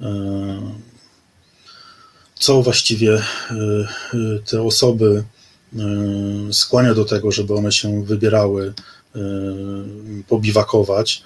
[0.00, 0.60] e,
[2.34, 3.22] co właściwie e,
[4.46, 5.24] te osoby
[6.52, 8.74] skłania do tego, żeby one się wybierały
[10.28, 11.22] pobiwakować,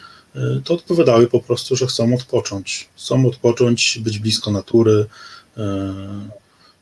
[0.64, 2.88] to odpowiadały po prostu, że chcą odpocząć.
[2.96, 5.06] Chcą odpocząć, być blisko natury,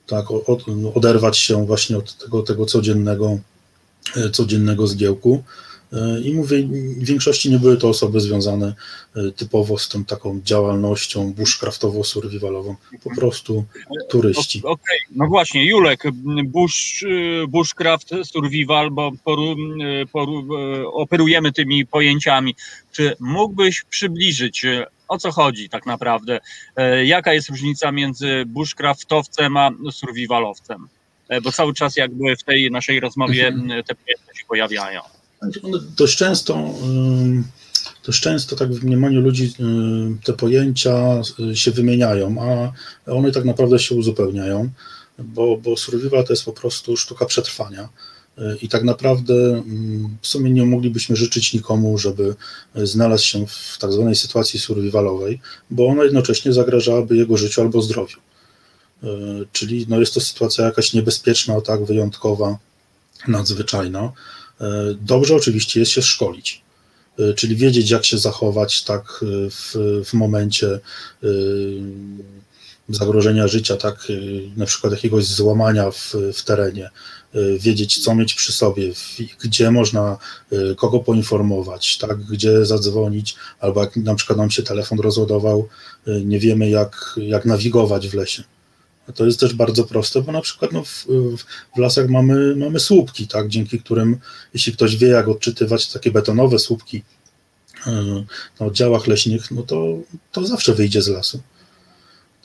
[0.07, 0.27] tak,
[0.95, 3.39] oderwać się właśnie od tego, tego codziennego,
[4.33, 5.45] codziennego zgiełku.
[6.25, 6.63] I mówię,
[6.97, 8.75] w większości nie były to osoby związane
[9.17, 12.75] e, typowo z tą taką działalnością bushcraftowo-survivalową,
[13.05, 13.65] po prostu
[14.11, 14.59] turyści.
[14.59, 15.17] Okej, okay.
[15.17, 16.03] no właśnie, Julek,
[16.45, 20.49] bush, e, bushcraft, survival, bo poru, e, poru,
[20.93, 22.55] operujemy tymi pojęciami.
[22.93, 24.67] Czy mógłbyś przybliżyć,
[25.09, 26.41] o co chodzi tak naprawdę?
[27.05, 30.89] Jaka jest różnica między bushcraftowcem a survivalowcem?
[31.43, 33.85] Bo cały czas jakby w tej naszej rozmowie mhm.
[33.85, 35.01] te pojęcia się pojawiają.
[35.63, 36.75] One dość często
[38.03, 39.55] to często tak w mniemaniu ludzi
[40.25, 41.21] te pojęcia
[41.55, 42.73] się wymieniają, a
[43.13, 44.71] one tak naprawdę się uzupełniają,
[45.19, 47.89] bo, bo survival to jest po prostu sztuka przetrwania.
[48.63, 49.63] I tak naprawdę
[50.23, 52.35] w sumie nie moglibyśmy życzyć nikomu, żeby
[52.75, 55.41] znalazł się w tak zwanej sytuacji survivalowej,
[55.71, 58.19] bo ona jednocześnie zagrażałaby jego życiu albo zdrowiu.
[59.53, 62.59] Czyli no jest to sytuacja jakaś niebezpieczna, tak, wyjątkowa,
[63.29, 64.13] nadzwyczajna.
[65.01, 66.63] Dobrze oczywiście jest się szkolić
[67.21, 69.75] Y, czyli wiedzieć, jak się zachować tak y, w,
[70.05, 70.81] w momencie
[72.89, 74.09] zagrożenia życia, tak,
[74.57, 76.91] na przykład jakiegoś złamania w, w terenie,
[77.59, 78.93] wiedzieć, co mieć przy sobie,
[79.45, 80.19] gdzie można
[80.77, 85.69] kogo poinformować, tak, gdzie zadzwonić, albo jak na przykład nam się telefon rozładował,
[86.07, 88.43] nie wiemy, jak, jak nawigować w lesie.
[89.15, 91.07] To jest też bardzo proste, bo na przykład no, w,
[91.75, 94.19] w, lasach mamy, mamy słupki, tak, dzięki którym,
[94.55, 97.03] jeśli ktoś wie, jak odczytywać takie betonowe słupki
[97.87, 97.93] e,
[98.61, 99.99] na oddziałach leśnych, no to,
[100.33, 101.41] to zawsze wyjdzie z lasu.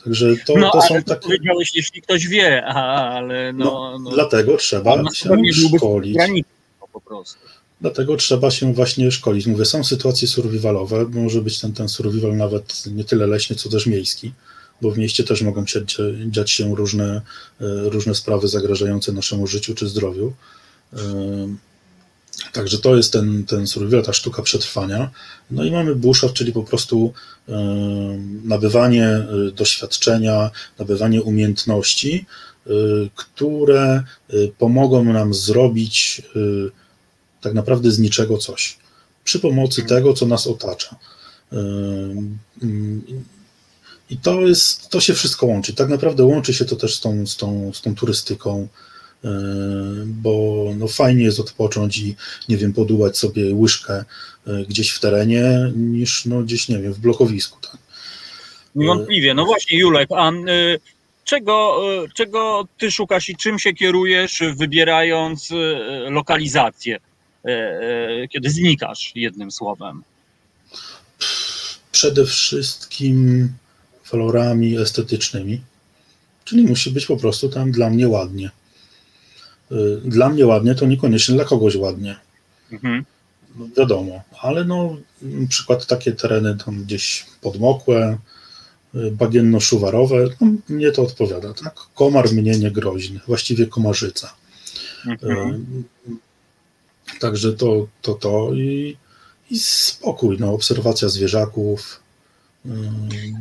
[0.04, 1.22] Także to, no, to ale są takie.
[1.22, 3.66] Powiedziałeś, jeśli ktoś wie, ale no.
[3.66, 5.38] no, no dlatego trzeba się
[5.76, 6.14] szkolić.
[6.14, 6.50] Granicy,
[6.94, 7.40] po prostu.
[7.82, 9.46] Dlatego trzeba się właśnie szkolić.
[9.48, 13.86] Mówię, są sytuacje survivalowe, może być ten, ten survival nawet nie tyle leśny, co też
[13.86, 14.32] miejski
[14.82, 15.86] bo w mieście też mogą się
[16.30, 17.22] dziać się różne,
[17.62, 20.34] e, różne sprawy zagrażające naszemu życiu czy zdrowiu.
[20.94, 20.98] E,
[22.54, 25.12] także to jest ten, ten survival, ta sztuka przetrwania.
[25.52, 27.14] No i mamy bushcraft, czyli po prostu
[27.49, 27.54] e,
[28.44, 32.26] nabywanie doświadczenia, nabywanie umiejętności,
[33.16, 34.04] które
[34.58, 36.22] pomogą nam zrobić
[37.41, 38.78] tak naprawdę z niczego coś.
[39.24, 40.95] Przy pomocy tego, co nas otacza.
[44.10, 45.74] I to jest, to się wszystko łączy.
[45.74, 48.68] Tak naprawdę łączy się to też z tą, z tą, z tą turystyką,
[49.26, 49.30] e,
[50.06, 52.16] bo no fajnie jest odpocząć i
[52.50, 53.94] nie wiem, podłuwać sobie łyżkę
[54.48, 57.60] e, gdzieś w terenie, niż no gdzieś, nie wiem, w blokowisku.
[57.62, 57.78] Tak?
[58.76, 59.34] Niewątpliwie.
[59.34, 60.80] No właśnie, Julek, a y,
[61.24, 65.56] czego, y, czego ty szukasz i czym się kierujesz, wybierając y,
[66.10, 67.00] lokalizację,
[68.30, 70.04] kiedy znikasz, jednym słowem?
[71.92, 73.50] Przede wszystkim
[74.12, 75.62] walorami estetycznymi,
[76.44, 78.52] czyli musi być po prostu tam dla mnie ładnie.
[79.72, 82.16] Y, dla mnie ładnie to niekoniecznie dla kogoś ładnie.
[82.72, 83.06] Mhm.
[83.56, 88.18] No, wiadomo, ale no na przykład takie tereny tam gdzieś podmokłe,
[88.96, 91.76] y, bagienno-szuwarowe, no, mnie to odpowiada, tak?
[91.96, 94.34] Komar mnie nie groźny, właściwie komarzyca.
[95.06, 95.66] Mhm.
[96.08, 98.98] Y, także to, to, to i,
[99.52, 102.00] i spokój, no, obserwacja zwierzaków,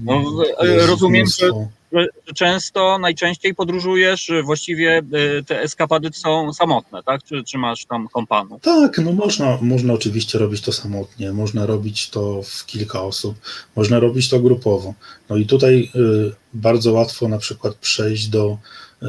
[0.04, 1.50] no, e, rozumiem, że,
[1.92, 7.22] że, często, najczęściej podróżujesz, właściwie e, te eskapady są samotne, tak?
[7.24, 8.62] Czy, czy masz tam kompanów?
[8.62, 13.36] Tak, no można, można oczywiście robić to samotnie, można robić to w kilka osób,
[13.76, 14.94] można robić to grupowo.
[15.28, 18.58] No i tutaj y, bardzo łatwo na przykład przejść do
[19.02, 19.06] y,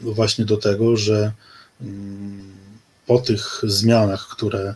[0.00, 1.32] właśnie do tego, że
[1.80, 1.84] y,
[3.06, 4.74] po tych zmianach, które,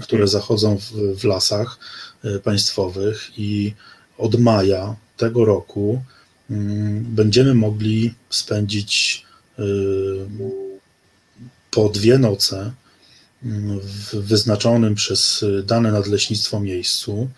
[0.00, 1.78] które zachodzą w, w lasach,
[2.24, 3.74] E, państwowych i
[4.18, 6.02] od maja tego roku
[6.50, 9.24] mm, będziemy mogli spędzić
[9.58, 9.62] e,
[11.70, 12.72] po dwie noce
[13.44, 17.28] mm, w wyznaczonym przez dane nadleśnictwo miejscu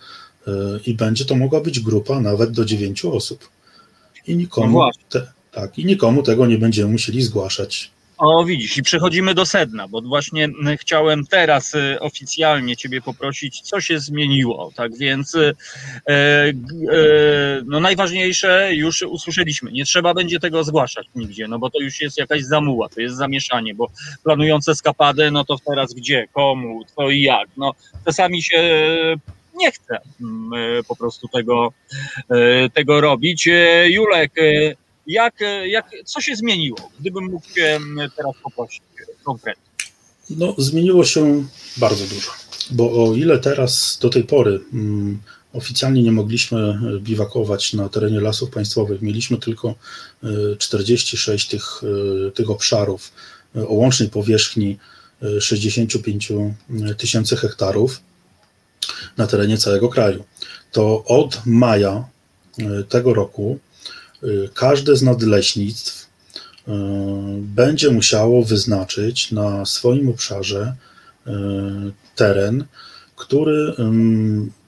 [0.47, 0.51] e,
[0.85, 3.49] i będzie to mogła być grupa nawet do dziewięciu osób.
[4.27, 7.91] I nikomu, no te, tak, i nikomu tego nie będziemy musieli zgłaszać.
[8.25, 13.81] O, widzisz, i przechodzimy do sedna, bo właśnie chciałem teraz y, oficjalnie Ciebie poprosić, co
[13.81, 14.71] się zmieniło.
[14.75, 15.53] Tak więc, e,
[16.09, 16.53] e,
[17.65, 19.71] no najważniejsze już usłyszeliśmy.
[19.71, 23.15] Nie trzeba będzie tego zgłaszać nigdzie, no bo to już jest jakaś zamuła, to jest
[23.15, 23.87] zamieszanie, bo
[24.23, 27.49] planujące skapadę, no to teraz gdzie, komu, co i jak.
[27.57, 27.73] No
[28.05, 28.61] czasami się
[29.55, 29.97] nie chce
[30.87, 31.73] po prostu tego,
[32.73, 33.49] tego robić.
[33.85, 34.31] Julek,
[35.07, 35.33] jak,
[35.65, 36.91] jak, co się zmieniło?
[36.99, 37.79] Gdybym mógł się
[38.17, 38.81] teraz poprosić
[39.23, 39.63] konkretnie.
[40.29, 41.45] No, zmieniło się
[41.77, 42.31] bardzo dużo,
[42.71, 45.19] bo o ile teraz do tej pory mm,
[45.53, 49.75] oficjalnie nie mogliśmy biwakować na terenie lasów państwowych, mieliśmy tylko
[50.57, 51.81] 46 e, tych,
[52.27, 53.11] e, tych obszarów
[53.55, 54.77] e, o łącznej powierzchni
[55.39, 56.31] 65
[56.97, 58.01] tysięcy hektarów
[59.17, 60.23] na terenie całego kraju,
[60.71, 62.05] to od maja
[62.89, 63.59] tego roku
[64.53, 66.07] każde z nadleśnictw
[66.67, 66.71] y,
[67.39, 70.75] będzie musiało wyznaczyć na swoim obszarze
[71.27, 71.31] y,
[72.15, 72.65] teren,
[73.15, 73.73] który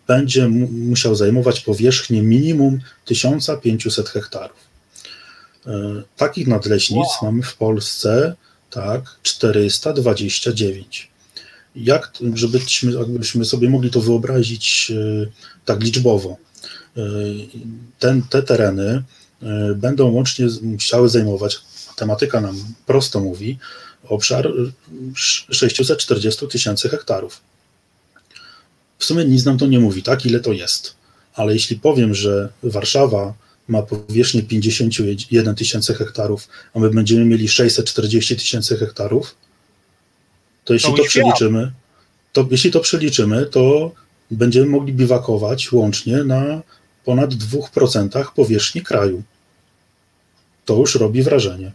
[0.08, 4.58] będzie musiał zajmować powierzchnię minimum 1500 hektarów.
[6.18, 7.32] Takich nadleśnictw wow.
[7.32, 8.36] mamy w Polsce
[8.70, 11.10] tak 429.
[11.76, 14.92] jak, żebyśmy, jakbyśmy sobie mogli to wyobrazić
[15.66, 16.38] tak liczbowo.
[18.00, 19.04] Ten, te tereny
[19.76, 21.58] będą łącznie musiały zajmować,
[21.96, 22.56] tematyka nam
[22.86, 23.58] prosto mówi,
[24.08, 24.52] obszar
[25.50, 27.42] 640 tysięcy hektarów.
[29.00, 30.96] W sumie nic nam to nie mówi, tak, ile to jest.
[31.34, 33.34] Ale jeśli powiem, że Warszawa
[33.68, 39.36] ma powierzchnię 51 tysięcy hektarów, a my będziemy mieli 640 tysięcy hektarów,
[40.64, 41.72] to jeśli to, to przeliczymy,
[42.34, 43.92] to jeśli to przeliczymy, to
[44.32, 46.62] będziemy mogli biwakować łącznie na
[47.06, 49.24] ponad 2% powierzchni kraju.
[50.66, 51.72] To już robi wrażenie.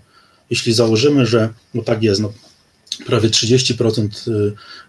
[0.51, 2.32] Jeśli założymy, że no tak jest, no,
[3.07, 4.31] prawie 30%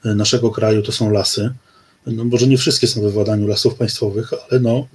[0.06, 1.54] y, naszego kraju to są lasy,
[2.08, 4.88] no może nie wszystkie są we władaniu lasów państwowych, ale no,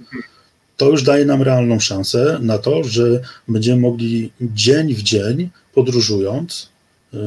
[0.77, 6.69] to już daje nam realną szansę na to, że będziemy mogli dzień w dzień, podróżując,
[7.13, 7.19] yy,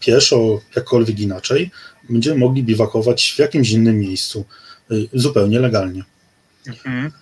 [0.00, 1.70] pieszo, jakkolwiek inaczej,
[2.10, 4.44] będziemy mogli biwakować w jakimś innym miejscu,
[4.90, 6.04] yy, zupełnie legalnie.
[6.66, 7.12] Mhm.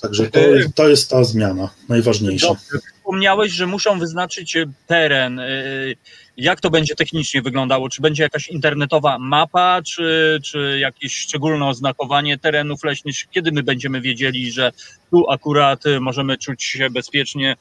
[0.00, 0.40] Także to,
[0.74, 2.48] to jest ta zmiana najważniejsza.
[2.48, 2.78] Dobrze.
[2.98, 4.56] Wspomniałeś, że muszą wyznaczyć
[4.86, 5.36] teren.
[5.36, 5.96] Yy,
[6.36, 7.88] jak to będzie technicznie wyglądało?
[7.88, 13.16] Czy będzie jakaś internetowa mapa, czy, czy jakieś szczególne oznakowanie terenów leśnych?
[13.30, 14.72] Kiedy my będziemy wiedzieli, że
[15.10, 17.56] tu akurat możemy czuć się bezpiecznie,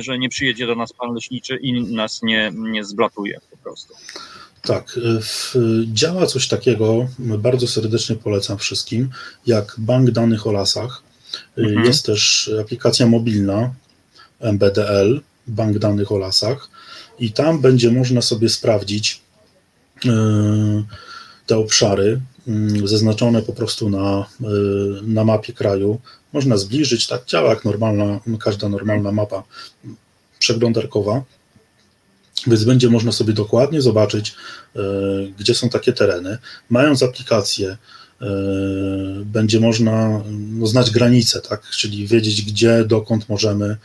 [0.00, 3.94] że nie przyjedzie do nas pan leśniczy i nas nie, nie zblokuje po prostu?
[4.62, 5.54] Tak, w,
[5.92, 9.10] działa coś takiego, bardzo serdecznie polecam wszystkim,
[9.46, 11.02] jak bank danych o lasach.
[11.58, 11.84] Mhm.
[11.84, 13.74] Jest też aplikacja mobilna
[14.40, 16.68] MBDL, bank danych o lasach,
[17.18, 19.22] i tam będzie można sobie sprawdzić
[20.06, 20.10] e,
[21.46, 24.44] te obszary mm, zaznaczone po prostu na, e,
[25.02, 26.00] na mapie kraju.
[26.32, 29.42] Można zbliżyć, tak działa jak normalna, każda normalna mapa
[30.38, 31.22] przeglądarkowa.
[32.46, 34.34] Więc będzie można sobie dokładnie zobaczyć,
[35.38, 36.38] gdzie są takie tereny.
[36.70, 37.76] Mając aplikację,
[39.24, 41.70] będzie można no, znać granice, tak?
[41.70, 43.76] czyli wiedzieć, gdzie, dokąd możemy,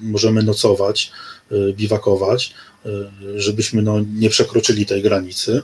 [0.00, 1.12] możemy nocować.
[1.52, 2.54] Y, biwakować,
[3.36, 5.62] żebyśmy no, nie przekroczyli tej granicy.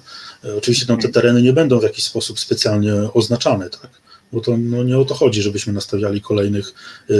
[0.59, 3.91] Oczywiście no, te tereny nie będą w jakiś sposób specjalnie oznaczane, tak?
[4.33, 6.75] bo to no, nie o to chodzi, żebyśmy nastawiali kolejnych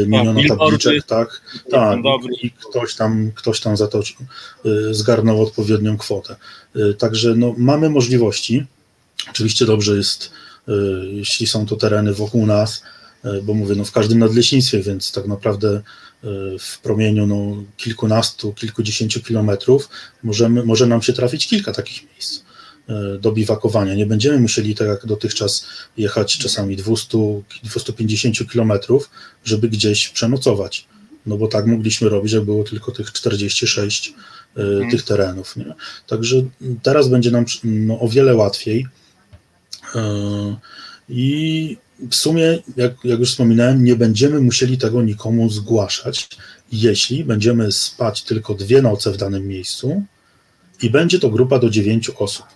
[0.07, 1.41] miliona tabliczek, tak?
[1.71, 1.99] Tak,
[2.43, 4.03] i ktoś tam, ktoś tam za to
[4.91, 6.37] zgarnął odpowiednią kwotę.
[6.99, 8.67] Także no, mamy możliwości.
[9.31, 10.31] Oczywiście dobrze jest,
[11.13, 12.83] jeśli są to tereny wokół nas,
[13.43, 15.83] bo mówię, no w każdym nadleśnictwie, więc tak naprawdę
[16.59, 19.89] w promieniu no, kilkunastu, kilkudziesięciu kilometrów
[20.23, 22.41] możemy, może nam się trafić kilka takich miejsc
[22.89, 23.95] e, do biwakowania.
[23.95, 25.67] Nie będziemy musieli, tak jak dotychczas,
[25.97, 29.11] jechać czasami 200-250 kilometrów,
[29.45, 30.87] żeby gdzieś przenocować.
[31.27, 34.15] No bo tak mogliśmy robić, że było tylko tych 46
[34.57, 34.91] e, mhm.
[34.91, 35.57] tych terenów.
[35.57, 35.75] Nie?
[36.07, 36.37] Także
[36.83, 38.87] teraz będzie nam no, o wiele łatwiej.
[39.95, 40.57] E,
[41.09, 41.77] I
[42.11, 46.29] w sumie, jak, jak już wspominałem, nie będziemy musieli tego nikomu zgłaszać,
[46.73, 50.03] jeśli będziemy spać tylko dwie noce w danym miejscu
[50.83, 52.47] i będzie to grupa do dziewięciu osób.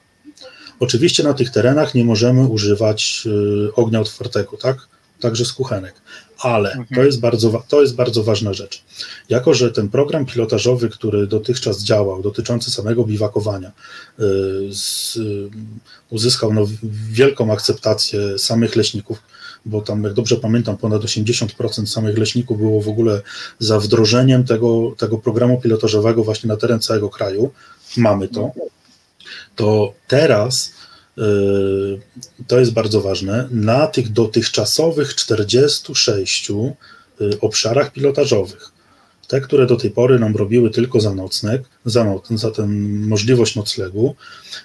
[0.81, 4.89] Oczywiście na tych terenach nie możemy używać y, ognia otwartego, tak?
[5.20, 5.94] Także z kuchenek.
[6.43, 6.89] Ale mhm.
[6.95, 8.83] to, jest bardzo, to jest bardzo ważna rzecz.
[9.29, 14.23] Jako, że ten program pilotażowy, który dotychczas działał, dotyczący samego biwakowania, y,
[14.75, 15.49] z, y,
[16.11, 16.67] uzyskał no,
[17.11, 19.23] wielką akceptację samych leśników,
[19.67, 23.23] bo tam, jak dobrze pamiętam, ponad 80% samych leśników było w ogóle
[23.59, 27.51] za wdrożeniem tego, tego programu pilotażowego właśnie na teren całego kraju.
[27.97, 28.53] Mamy to.
[29.57, 30.73] To teraz
[32.47, 33.48] to jest bardzo ważne.
[33.51, 38.72] Na tych dotychczasowych 46 yy, obszarach pilotażowych,
[39.28, 42.28] te, które do tej pory nam robiły tylko za nocnek, za, noc,
[43.09, 44.14] możliwość noclegu,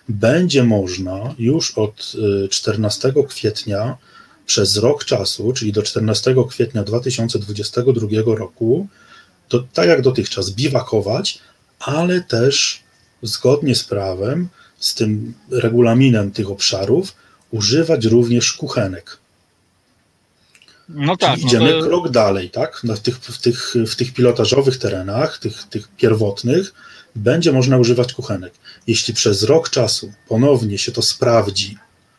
[0.09, 2.13] będzie można już od
[2.49, 3.97] 14 yy, kwietnia
[4.45, 8.87] przez rok czasu, czyli do 14 kwietnia 2022 roku,
[9.47, 11.39] to tak jak dotychczas biwakować,
[11.79, 12.83] ale też
[13.21, 14.47] zgodnie z prawem,
[14.79, 17.15] z tym regulaminem tych obszarów,
[17.51, 19.17] używać również kuchenek.
[20.89, 21.33] No tak.
[21.33, 21.87] Czyli idziemy no to...
[21.87, 22.81] krok dalej, tak?
[22.95, 26.73] w, tych, w, tych, w tych pilotażowych terenach, tych, tych pierwotnych,
[27.15, 28.53] będzie można używać kuchenek.
[28.87, 31.77] Jeśli przez rok czasu ponownie się to sprawdzi,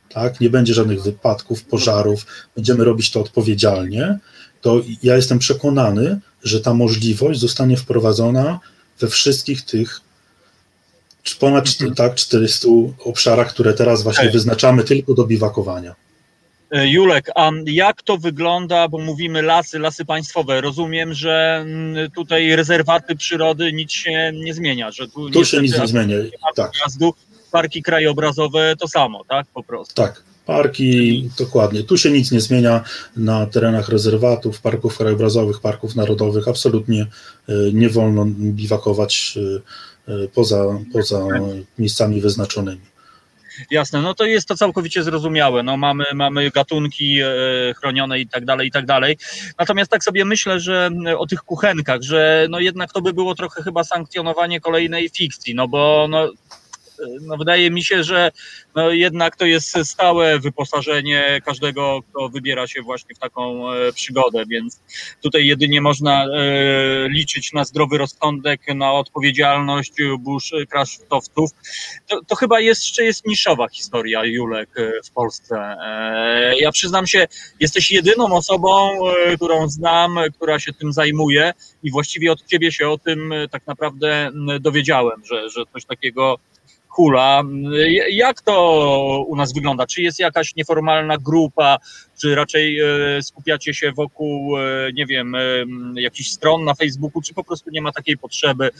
[0.08, 0.40] tak?
[0.40, 2.26] nie będzie żadnych wypadków, pożarów,
[2.56, 4.18] będziemy robić to odpowiedzialnie,
[4.60, 8.60] to ja jestem przekonany, że ta możliwość zostanie wprowadzona
[9.00, 10.00] we wszystkich tych
[11.34, 11.94] ponad mhm.
[11.94, 12.68] tak, 400
[13.04, 15.94] obszarach, które teraz właśnie wyznaczamy tylko do biwakowania.
[16.70, 20.60] E, Julek, a jak to wygląda, bo mówimy lasy, lasy państwowe.
[20.60, 25.78] Rozumiem, że mm, tutaj rezerwaty przyrody nic się nie zmienia, że tu, tu się nic
[25.78, 26.16] nie zmienia.
[26.56, 26.72] Tak.
[27.52, 29.46] parki krajobrazowe to samo, tak?
[29.54, 29.94] Po prostu.
[29.94, 31.82] Tak, parki, dokładnie.
[31.82, 32.84] Tu się nic nie zmienia
[33.16, 36.48] na terenach rezerwatów, parków krajobrazowych, parków narodowych.
[36.48, 37.06] Absolutnie
[37.72, 39.38] nie wolno biwakować
[40.34, 41.18] poza, poza
[41.78, 42.80] miejscami wyznaczonymi.
[43.70, 45.62] Jasne, no to jest to całkowicie zrozumiałe.
[45.62, 47.28] No mamy, mamy gatunki e,
[47.74, 49.18] chronione i tak dalej, i tak dalej.
[49.58, 53.62] Natomiast tak sobie myślę, że o tych kuchenkach, że no jednak to by było trochę
[53.62, 56.32] chyba sankcjonowanie kolejnej fikcji, no bo no,
[57.20, 58.30] no wydaje mi się, że
[58.74, 64.44] no jednak to jest stałe wyposażenie każdego, kto wybiera się właśnie w taką e, przygodę,
[64.48, 64.80] więc
[65.22, 71.50] tutaj jedynie można e, liczyć na zdrowy rozsądek, na odpowiedzialność bushcraftowców.
[72.06, 75.76] To, to chyba jeszcze jest niszowa historia Julek e, w Polsce.
[76.58, 77.26] Ja przyznam się,
[77.60, 78.98] jesteś jedyną osobą,
[79.36, 81.52] którą znam, która się tym zajmuje
[81.82, 86.38] i właściwie od ciebie się o tym tak naprawdę dowiedziałem, że, że coś takiego
[86.96, 87.42] Kula.
[88.10, 89.86] Jak to u nas wygląda?
[89.86, 91.78] Czy jest jakaś nieformalna grupa,
[92.20, 95.40] czy raczej e, skupiacie się wokół, e, nie wiem, e,
[95.96, 98.70] jakichś stron na Facebooku, czy po prostu nie ma takiej potrzeby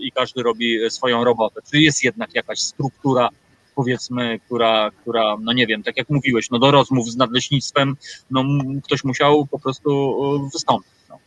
[0.00, 1.60] i każdy robi swoją robotę?
[1.70, 3.28] Czy jest jednak jakaś struktura,
[3.74, 7.96] powiedzmy, która, która, no nie wiem, tak jak mówiłeś, no do rozmów z nadleśnictwem,
[8.30, 8.44] no
[8.84, 10.14] ktoś musiał po prostu
[10.52, 10.92] wystąpić.
[11.08, 11.18] No.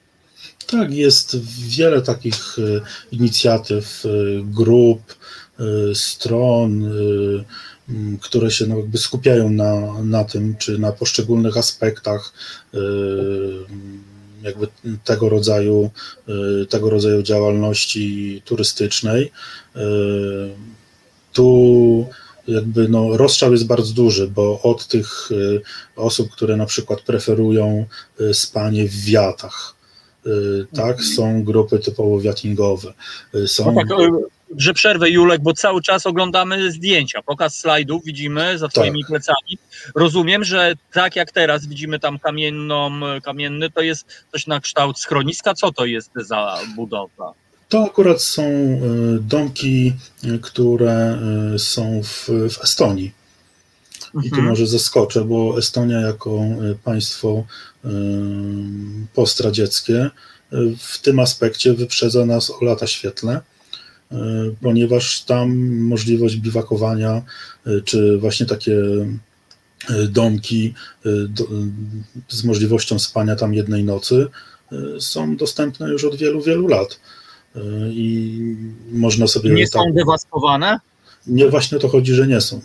[0.67, 1.37] Tak, jest
[1.77, 2.55] wiele takich
[3.11, 4.03] inicjatyw,
[4.43, 5.01] grup,
[5.93, 7.45] stron, y,
[8.21, 12.33] które się no jakby skupiają na, na tym, czy na poszczególnych aspektach
[12.73, 12.77] y,
[14.41, 14.67] jakby
[15.03, 15.89] tego rodzaju,
[16.69, 19.31] tego rodzaju działalności turystycznej.
[21.33, 22.07] Tu
[22.47, 25.29] jakby no, rozstrzał jest bardzo duży, bo od tych
[25.95, 27.85] osób, które na przykład preferują
[28.33, 29.75] spanie w wiatach,
[30.75, 31.09] tak, mhm.
[31.15, 32.93] są grupy typowo wiatingowe.
[33.47, 33.71] Są...
[33.71, 33.97] No tak,
[34.57, 39.09] że przerwę Julek, bo cały czas oglądamy zdjęcia, pokaz slajdów widzimy za twoimi tak.
[39.09, 39.57] plecami.
[39.95, 45.53] Rozumiem, że tak jak teraz widzimy tam kamienną, kamienny, to jest coś na kształt schroniska.
[45.53, 47.33] Co to jest za budowla?
[47.69, 48.79] To akurat są e,
[49.21, 49.93] domki,
[50.23, 51.19] e, które
[51.55, 53.11] e, są w, w Estonii.
[54.07, 54.47] I tu mhm.
[54.47, 56.39] może zaskoczę, bo Estonia jako
[56.83, 57.43] państwo
[59.13, 60.09] postradzieckie
[60.79, 63.41] w tym aspekcie wyprzedza nas o lata świetlne.
[64.11, 64.17] E,
[64.61, 67.21] ponieważ tam możliwość biwakowania,
[67.67, 68.75] e, czy właśnie takie
[69.89, 70.73] e, domki
[72.27, 74.27] z możliwością spania tam jednej nocy
[74.99, 76.99] są dostępne już od wielu, wielu lat.
[77.89, 78.39] I
[78.91, 79.49] można sobie.
[79.49, 80.79] Nie są dewastowane?
[81.27, 82.61] Nie, właśnie to chodzi, że nie są.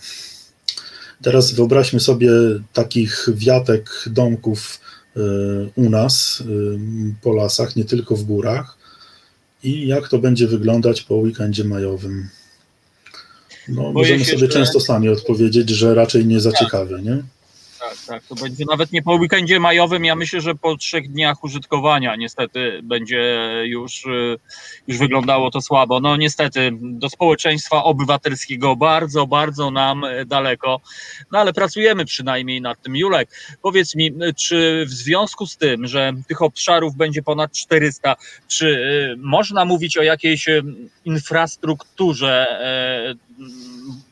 [1.22, 2.30] Teraz wyobraźmy sobie
[2.72, 4.80] takich wiatek domków
[5.76, 6.42] u nas
[7.22, 8.78] po lasach, nie tylko w górach,
[9.62, 12.28] i jak to będzie wyglądać po weekendzie majowym.
[13.68, 14.48] No, możemy się, sobie że...
[14.48, 17.22] często sami odpowiedzieć, że raczej nie za ciekawe, nie?
[17.82, 18.22] Tak, tak.
[18.22, 22.80] To będzie nawet nie po weekendzie majowym, ja myślę, że po trzech dniach użytkowania niestety
[22.82, 24.38] będzie już, y,
[24.86, 26.00] już wyglądało to słabo.
[26.00, 30.80] No niestety do społeczeństwa obywatelskiego bardzo, bardzo nam daleko,
[31.32, 32.96] no ale pracujemy przynajmniej nad tym.
[32.96, 33.28] Julek,
[33.62, 38.16] powiedz mi, czy w związku z tym, że tych obszarów będzie ponad 400,
[38.48, 40.62] czy y, można mówić o jakiejś y,
[41.04, 42.46] infrastrukturze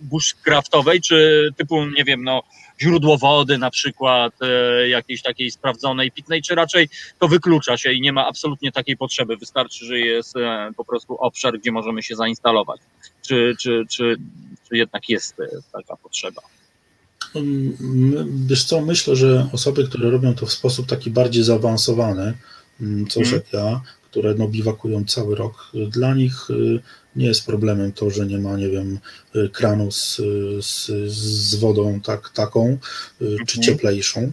[0.00, 2.42] bushcraftowej, czy typu, nie wiem, no
[2.82, 6.88] źródło wody na przykład, e, jakiejś takiej sprawdzonej, pitnej, czy raczej
[7.18, 9.36] to wyklucza się i nie ma absolutnie takiej potrzeby.
[9.36, 12.80] Wystarczy, że jest e, po prostu obszar, gdzie możemy się zainstalować.
[13.22, 14.16] Czy, czy, czy,
[14.68, 16.42] czy jednak jest e, taka potrzeba?
[17.34, 22.34] Mm, wiesz co, myślę, że osoby, które robią to w sposób taki bardziej zaawansowany,
[22.80, 23.32] mm, hmm.
[23.32, 23.80] jak ja,
[24.10, 26.48] które no, biwakują cały rok, dla nich
[27.16, 28.98] nie jest problemem to, że nie ma, nie wiem,
[29.52, 30.16] kranu z,
[30.60, 32.78] z, z wodą tak, taką,
[33.18, 33.62] czy mhm.
[33.62, 34.32] cieplejszą,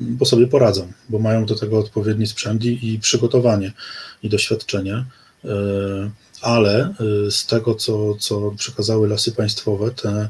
[0.00, 3.72] bo sobie poradzą, bo mają do tego odpowiedni sprzęt i, i przygotowanie
[4.22, 5.04] i doświadczenie.
[5.44, 6.10] E,
[6.42, 6.94] ale
[7.30, 10.28] z tego, co, co przekazały lasy państwowe, te,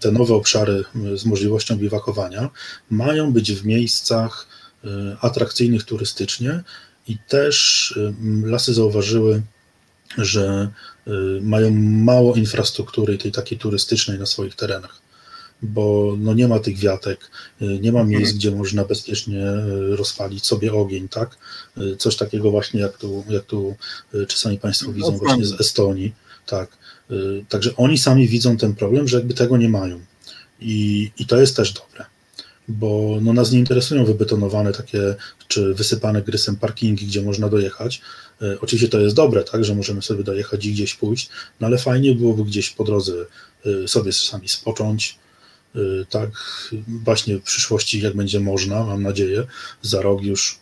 [0.00, 0.84] te nowe obszary
[1.14, 2.50] z możliwością biwakowania
[2.90, 4.46] mają być w miejscach
[5.20, 6.62] atrakcyjnych turystycznie,
[7.10, 7.98] i też
[8.44, 9.42] lasy zauważyły,
[10.18, 10.68] że
[11.06, 11.10] y,
[11.42, 15.00] mają mało infrastruktury tej takiej turystycznej na swoich terenach,
[15.62, 17.30] bo no nie ma tych wiatek,
[17.62, 21.38] y, nie ma miejsc, gdzie można bezpiecznie y, rozpalić sobie ogień, tak?
[21.98, 23.76] Coś takiego właśnie jak tu, jak tu
[24.28, 26.14] czasami Państwo widzą właśnie z Estonii,
[26.46, 26.68] tak.
[27.48, 30.00] Także oni sami widzą ten problem, że jakby tego nie mają.
[30.60, 32.04] I, i to jest też dobre
[32.70, 35.14] bo no, nas nie interesują wybetonowane takie
[35.48, 38.00] czy wysypane grysem parkingi, gdzie można dojechać.
[38.42, 41.30] E, oczywiście to jest dobre, tak, że możemy sobie dojechać i gdzieś pójść,
[41.60, 43.12] no ale fajnie byłoby gdzieś po drodze
[43.66, 45.18] e, sobie sami spocząć,
[45.74, 45.78] e,
[46.10, 46.30] tak,
[47.04, 49.46] właśnie w przyszłości, jak będzie można, mam nadzieję,
[49.82, 50.58] za rok już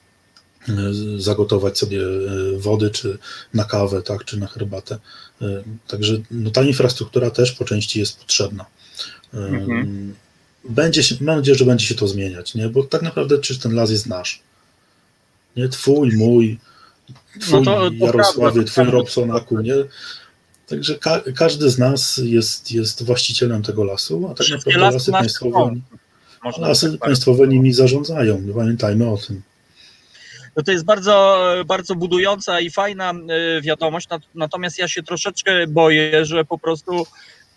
[1.17, 2.01] zagotować sobie
[2.57, 3.19] wody, czy
[3.55, 4.99] na kawę, tak, czy na herbatę.
[5.87, 8.67] Także no, ta infrastruktura też po części jest potrzebna.
[9.33, 10.15] Mhm.
[10.65, 12.69] Będzie się, mam nadzieję, że będzie się to zmieniać, nie?
[12.69, 14.43] bo tak naprawdę czy ten las jest nasz?
[15.57, 16.59] Nie twój, mój,
[17.41, 19.75] twój no to, to Jarosławie, prawda, twój Robsonaku, nie?
[20.67, 25.13] Także ka każdy z nas jest, jest właścicielem tego lasu, a tak naprawdę lasy, lasy
[25.13, 25.75] państwowe,
[26.59, 28.43] lasy państwowe nimi zarządzają.
[28.55, 29.43] Pamiętajmy o tym.
[30.57, 36.25] No to jest bardzo, bardzo budująca i fajna e, wiadomość, natomiast ja się troszeczkę boję,
[36.25, 37.07] że po prostu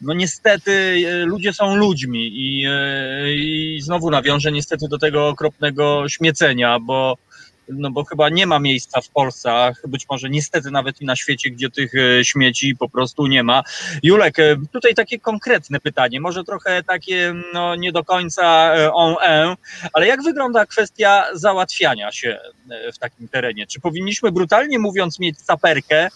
[0.01, 6.09] no niestety e, ludzie są ludźmi i, e, i znowu nawiążę niestety do tego okropnego
[6.09, 7.17] śmiecenia, bo
[7.69, 11.49] no bo chyba nie ma miejsca w Polsce, być może niestety nawet i na świecie,
[11.49, 13.63] gdzie tych e, śmieci po prostu nie ma.
[14.03, 14.37] Julek,
[14.71, 19.55] tutaj takie konkretne pytanie, może trochę takie no, nie do końca on en,
[19.93, 22.39] ale jak wygląda kwestia załatwiania się
[22.93, 23.67] w takim terenie?
[23.67, 26.09] Czy powinniśmy brutalnie mówiąc mieć saperkę,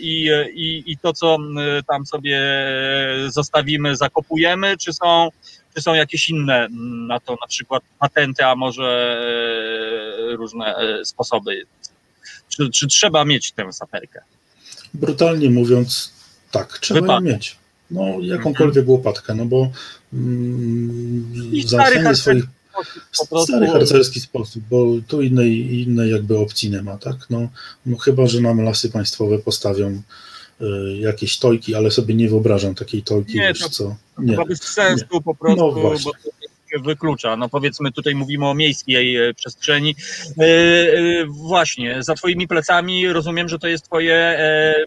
[0.00, 1.38] i, i, i to, co
[1.88, 2.40] tam sobie
[3.28, 5.28] zostawimy, zakopujemy, czy są,
[5.74, 6.68] czy są jakieś inne
[7.08, 9.16] na to, na przykład patenty, a może
[10.32, 11.66] e, różne e, sposoby?
[12.48, 14.20] Czy, czy trzeba mieć tę saperkę?
[14.94, 16.12] Brutalnie mówiąc,
[16.50, 17.26] tak, trzeba Wypadek.
[17.26, 17.56] ją mieć.
[17.90, 18.90] No, jakąkolwiek mhm.
[18.90, 19.70] łopatkę, no bo
[20.12, 21.34] mm,
[21.64, 22.44] załatwianie swoich
[23.28, 23.52] prostu...
[23.52, 27.16] Stary harcerski sposób, bo tu innej, innej jakby opcji nie ma, tak?
[27.30, 27.48] No,
[27.86, 30.02] no chyba, że nam lasy państwowe postawią
[30.60, 30.64] y,
[30.98, 33.96] jakieś tojki, ale sobie nie wyobrażam takiej tojki, nie, wiesz to, co.
[34.18, 35.20] Nie, chyba bez sensu nie.
[35.20, 35.94] po prostu, no bo
[36.76, 37.36] się wyklucza.
[37.36, 39.96] No powiedzmy, tutaj mówimy o miejskiej e, przestrzeni.
[40.38, 44.38] E, e, właśnie, za twoimi plecami rozumiem, że to jest twoje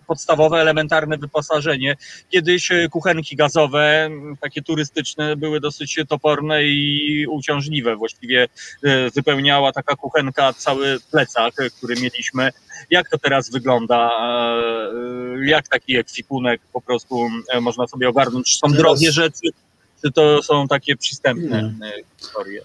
[0.08, 1.96] podstawowe, elementarne wyposażenie.
[2.30, 4.10] Kiedyś kuchenki gazowe,
[4.42, 7.96] takie turystyczne, były dosyć toporne i uciążliwe.
[7.96, 8.48] Właściwie
[9.16, 12.52] wypełniała taka kuchenka cały plecak, który mieliśmy.
[12.90, 14.12] Jak to teraz wygląda?
[15.46, 17.30] Jak taki ekwipunek po prostu
[17.62, 18.60] można sobie ogarnąć?
[18.60, 19.50] Są drogie rzeczy,
[20.02, 22.04] czy to są takie przystępne Nie.
[22.18, 22.62] historie?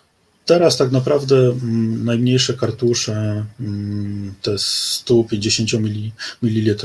[0.46, 5.70] Teraz tak naprawdę mm, najmniejsze kartusze, mm, te 150
[6.42, 6.76] ml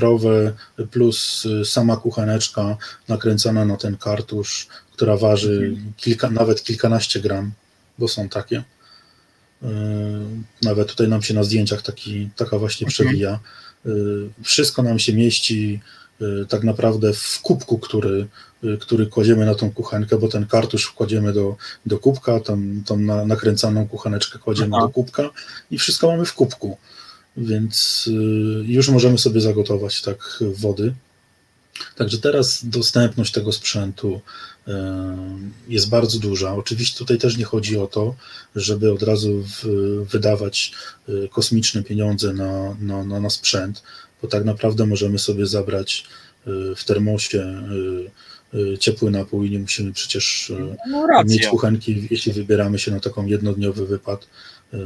[0.91, 2.77] plus y, sama kucheneczka
[3.07, 5.93] nakręcona na ten kartusz, która waży mhm.
[5.97, 7.51] kilka, nawet kilkanaście gram,
[7.97, 8.57] bo są takie.
[8.57, 9.65] Y,
[10.61, 12.91] nawet tutaj nam się na zdjęciach taki, taka właśnie mhm.
[12.91, 13.39] przewija.
[13.85, 13.89] Y,
[14.43, 15.79] wszystko nam się mieści
[16.49, 18.27] tak naprawdę w kubku, który
[18.63, 21.55] Y, który kładziemy na tą kuchenkę, bo ten kartusz kładziemy do,
[21.85, 24.85] do kubka, tam, tą na, nakręcaną kucheneczkę kładziemy Aha.
[24.85, 25.29] do kubka
[25.71, 26.77] i wszystko mamy w kubku.
[27.37, 28.11] Więc y,
[28.65, 30.93] już możemy sobie zagotować tak wody.
[31.95, 34.21] Także teraz dostępność tego sprzętu
[34.67, 34.71] y,
[35.67, 36.55] jest bardzo duża.
[36.55, 38.15] Oczywiście tutaj też nie chodzi o to,
[38.55, 39.43] żeby od razu
[40.11, 40.73] wydawać
[41.31, 43.83] kosmiczne pieniądze na, na, na, na sprzęt,
[44.21, 46.05] bo tak naprawdę możemy sobie zabrać
[46.75, 47.63] w termosie
[48.53, 52.99] Y, ciepły napój i nie musimy przecież y, no, mieć kuchenki, jeśli wybieramy się na
[52.99, 54.23] taką jednodniowy wypad.
[54.23, 54.77] Y,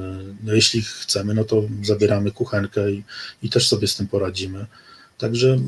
[0.43, 3.03] no, jeśli chcemy, no to zabieramy kuchenkę i,
[3.43, 4.65] i też sobie z tym poradzimy.
[5.17, 5.59] Także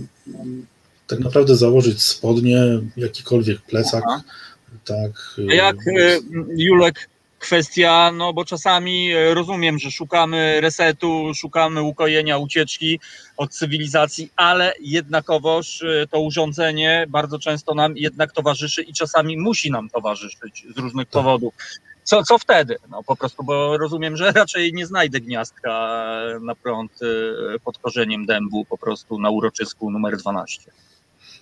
[1.08, 2.62] tak naprawdę założyć spodnie,
[2.98, 4.24] jakikolwiek plecak, Aha.
[4.86, 5.36] tak.
[5.50, 5.76] A jak
[6.58, 7.10] Julek
[7.40, 13.00] kwestia, no bo czasami e, rozumiem, że szukamy resetu, szukamy ukojenia, ucieczki
[13.38, 19.72] od cywilizacji, ale jednakowoż e, to urządzenie bardzo często nam jednak towarzyszy i czasami musi
[19.72, 21.14] nam towarzyszyć z różnych tak.
[21.14, 21.54] powodów.
[22.04, 22.76] Co, co wtedy?
[22.90, 26.00] No po prostu, bo rozumiem, że raczej nie znajdę gniazdka
[26.42, 30.72] na prąd e, pod korzeniem dębu po prostu na uroczysku numer 12.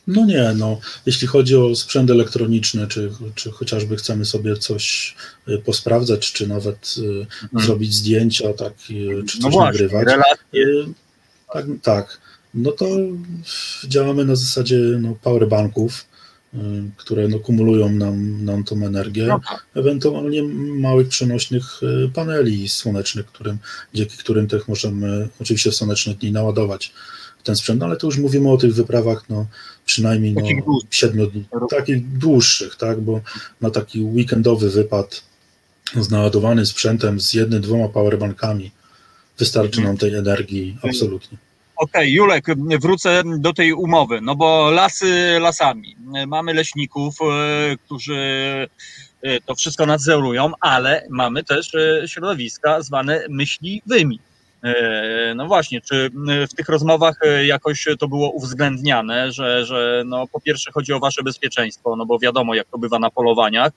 [0.07, 5.15] No nie, no, jeśli chodzi o sprzęt elektroniczny, czy, czy chociażby chcemy sobie coś
[5.47, 7.65] y, posprawdzać, czy nawet y, mhm.
[7.65, 10.07] zrobić zdjęcia, tak, y, czy no coś no właśnie, nagrywać.
[11.53, 12.19] Tak, tak,
[12.53, 12.85] no to
[13.88, 16.05] działamy na zasadzie no, powerbanków,
[16.97, 19.65] które no, kumulują nam, nam tą energię, no tak.
[19.75, 20.43] ewentualnie
[20.80, 21.81] małych przenośnych
[22.13, 23.57] paneli słonecznych, którym,
[23.93, 26.93] dzięki którym tych możemy oczywiście w słoneczne dni naładować
[27.43, 29.45] ten sprzęt, no ale to już mówimy o tych wyprawach no,
[29.85, 33.22] przynajmniej no, 7 dni, takich dłuższych, tak, bo
[33.61, 35.23] na taki weekendowy wypad
[35.95, 38.72] z naładowanym sprzętem, z jednym, dwoma powerbankami
[39.39, 41.38] wystarczy nam tej energii absolutnie.
[41.76, 42.45] Okej, okay, Julek,
[42.81, 45.95] wrócę do tej umowy, no bo lasy lasami.
[46.27, 48.18] Mamy leśników, e, którzy
[49.45, 51.72] to wszystko nadzorują, ale mamy też
[52.05, 54.19] środowiska zwane myśliwymi.
[54.64, 56.11] E, no właśnie, czy
[56.49, 60.99] w tych rozmowach e, jakoś to było uwzględniane, że, że no po pierwsze chodzi o
[60.99, 63.72] wasze bezpieczeństwo, no bo wiadomo jak to bywa na polowaniach,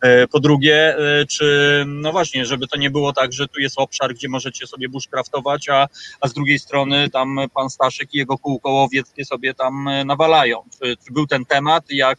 [0.00, 0.96] e, po drugie,
[1.28, 4.88] czy no właśnie, żeby to nie było tak, że tu jest obszar, gdzie możecie sobie
[4.88, 5.88] bushcraftować, a,
[6.20, 10.62] a z drugiej strony tam pan Staszek i jego kółko łowieckie sobie tam nawalają.
[10.72, 12.18] Czy, czy był ten temat, jak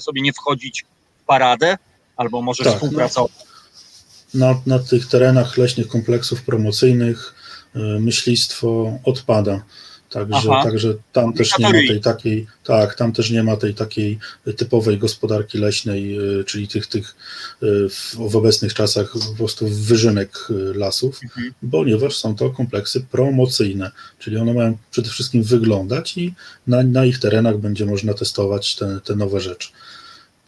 [0.00, 0.84] sobie nie wchodzić
[1.22, 1.78] w paradę,
[2.16, 3.32] albo może tak, współpracować?
[4.34, 7.41] Na, na tych terenach leśnych kompleksów promocyjnych E,
[7.74, 9.62] myślistwo odpada.
[10.12, 14.18] Także, także tam też nie ma tej takiej, tak, tam też nie ma tej takiej
[14.56, 17.14] typowej gospodarki leśnej, e, czyli tych, tych
[17.62, 21.52] e, w, w obecnych czasach po prostu wyżynek lasów, mhm.
[21.70, 26.34] ponieważ są to kompleksy promocyjne, czyli one mają przede wszystkim wyglądać i
[26.66, 29.68] na, na ich terenach będzie można testować te, te nowe rzeczy.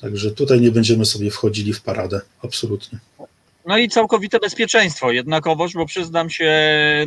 [0.01, 2.99] Także tutaj nie będziemy sobie wchodzili w paradę, absolutnie.
[3.67, 6.53] No i całkowite bezpieczeństwo, jednakowoż, bo przyznam się,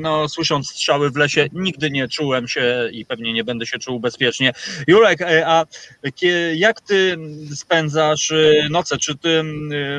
[0.01, 3.99] no, słysząc strzały w lesie, nigdy nie czułem się i pewnie nie będę się czuł
[3.99, 4.53] bezpiecznie.
[4.88, 5.65] Julek, e, a
[6.55, 7.17] jak ty
[7.55, 8.97] spędzasz e, noce?
[8.97, 9.43] Czy ty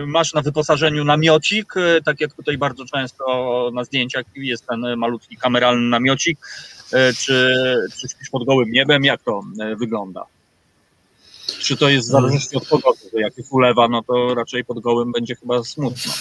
[0.06, 5.36] masz na wyposażeniu namiocik, e, tak jak tutaj bardzo często na zdjęciach jest ten malutki
[5.36, 6.38] kameralny namiocik,
[7.18, 7.56] czy,
[8.00, 9.04] czy śpisz pod gołym niebem?
[9.04, 9.42] Jak to
[9.76, 10.37] wygląda?
[11.58, 15.34] Czy to jest zależnie od pogody, jak jest ulewa, no to raczej pod gołym będzie
[15.34, 16.12] chyba smutno.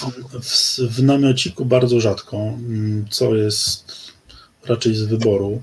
[0.41, 3.93] W, w namiociku bardzo rzadko, mm, co jest
[4.65, 5.61] raczej z wyboru,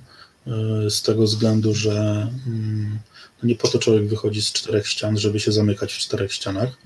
[0.86, 2.98] y, z tego względu, że mm,
[3.42, 6.78] no nie po to człowiek wychodzi z czterech ścian, żeby się zamykać w czterech ścianach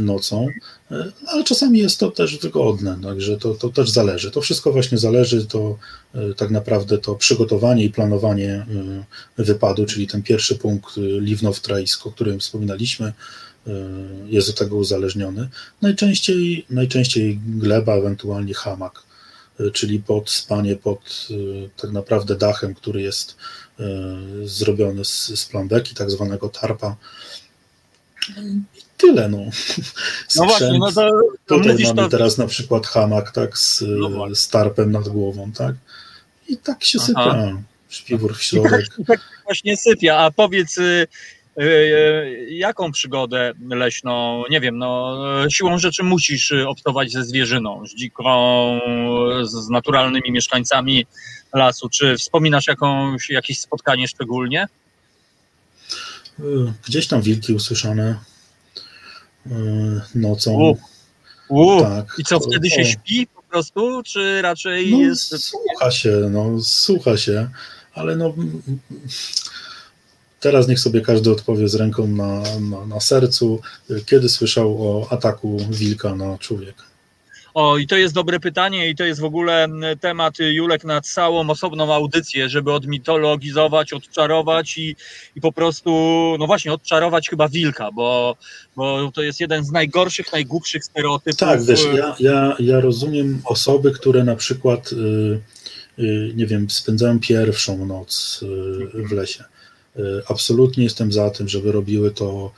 [0.00, 0.48] nocą,
[0.90, 4.30] e, ale czasami jest to też wygodne, także to, to też zależy.
[4.30, 5.78] To wszystko właśnie zależy, to
[6.14, 8.66] e, tak naprawdę to przygotowanie i planowanie
[9.38, 13.12] e, wypadu, czyli ten pierwszy punkt Liwnow-Traisk, o którym wspominaliśmy,
[14.26, 15.48] jest do tego uzależniony.
[15.82, 19.02] Najczęściej, najczęściej gleba, ewentualnie hamak,
[19.72, 21.28] czyli pod spanie pod
[21.76, 23.36] tak naprawdę dachem, który jest
[24.44, 26.96] zrobiony z, z plambeki, tak zwanego tarpa,
[28.96, 29.28] tyle.
[29.28, 29.38] No,
[30.36, 31.10] no właśnie, no to,
[31.46, 32.08] to Tutaj mamy to...
[32.08, 35.74] teraz na przykład hamak tak, z, no z tarpem nad głową, tak?
[36.48, 37.56] I tak się sypia.
[37.88, 38.86] Śpiwór w środek.
[38.98, 40.16] I tak, tak właśnie sypia.
[40.16, 41.06] A powiedz, y,
[41.60, 45.16] y, y, jaką przygodę leśną, nie wiem, no
[45.50, 48.80] siłą rzeczy musisz obcować ze zwierzyną, z dziką,
[49.42, 51.06] z naturalnymi mieszkańcami
[51.54, 51.88] lasu.
[51.88, 54.66] Czy wspominasz jakąś, jakieś spotkanie szczególnie?
[56.86, 58.18] Gdzieś tam wilki usłyszane.
[59.46, 59.50] E,
[60.14, 60.52] nocą.
[60.54, 60.76] U,
[61.48, 61.80] u.
[61.82, 65.44] Tak, I co, wtedy się śpi po prostu, czy raczej no, jest...
[65.44, 67.48] Słucha się, no, słucha się,
[67.94, 68.34] ale no...
[70.40, 73.60] Teraz niech sobie każdy odpowie z ręką na, na, na sercu,
[74.06, 76.82] kiedy słyszał o ataku wilka na człowieka.
[77.54, 79.68] O, i to jest dobre pytanie, i to jest w ogóle
[80.00, 84.96] temat Julek na całą osobną audycję, żeby odmitologizować, odczarować i,
[85.36, 85.90] i po prostu,
[86.38, 88.36] no właśnie, odczarować chyba wilka, bo,
[88.76, 91.38] bo to jest jeden z najgorszych, najgłupszych stereotypów.
[91.38, 95.40] Tak, wiesz, ja, ja, ja rozumiem osoby, które na przykład, y,
[95.98, 99.44] y, nie wiem, spędzają pierwszą noc y, w lesie.
[100.28, 102.52] Absolutnie jestem za tym, żeby robiły to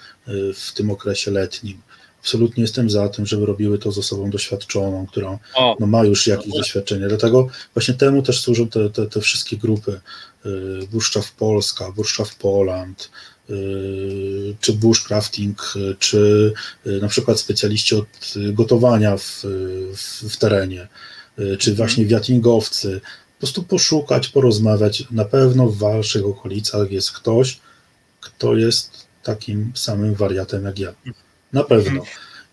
[0.54, 1.82] w tym okresie letnim
[2.26, 5.38] absolutnie jestem za tym, żeby robiły to z osobą doświadczoną, która
[5.80, 7.08] no, ma już jakieś doświadczenie.
[7.08, 10.00] Dlatego właśnie temu też służą te, te, te wszystkie grupy.
[10.46, 13.10] Y, Bushcraft Polska, Bushcraft Poland,
[13.50, 16.52] y, czy bushcrafting, czy
[16.86, 18.06] y, na przykład specjaliści od
[18.52, 19.42] gotowania w,
[19.96, 20.88] w, w terenie,
[21.36, 21.76] czy mhm.
[21.76, 23.00] właśnie wiatingowcy.
[23.34, 25.04] Po prostu poszukać, porozmawiać.
[25.10, 27.60] Na pewno w waszych okolicach jest ktoś,
[28.20, 30.94] kto jest takim samym wariatem jak ja.
[31.56, 32.02] Na pewno.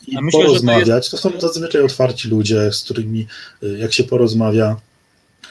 [0.07, 0.87] I myślę, porozmawiać.
[0.87, 1.11] To, jest...
[1.11, 3.27] to, są zazwyczaj otwarci ludzie, z którymi
[3.63, 4.75] y, jak się porozmawia,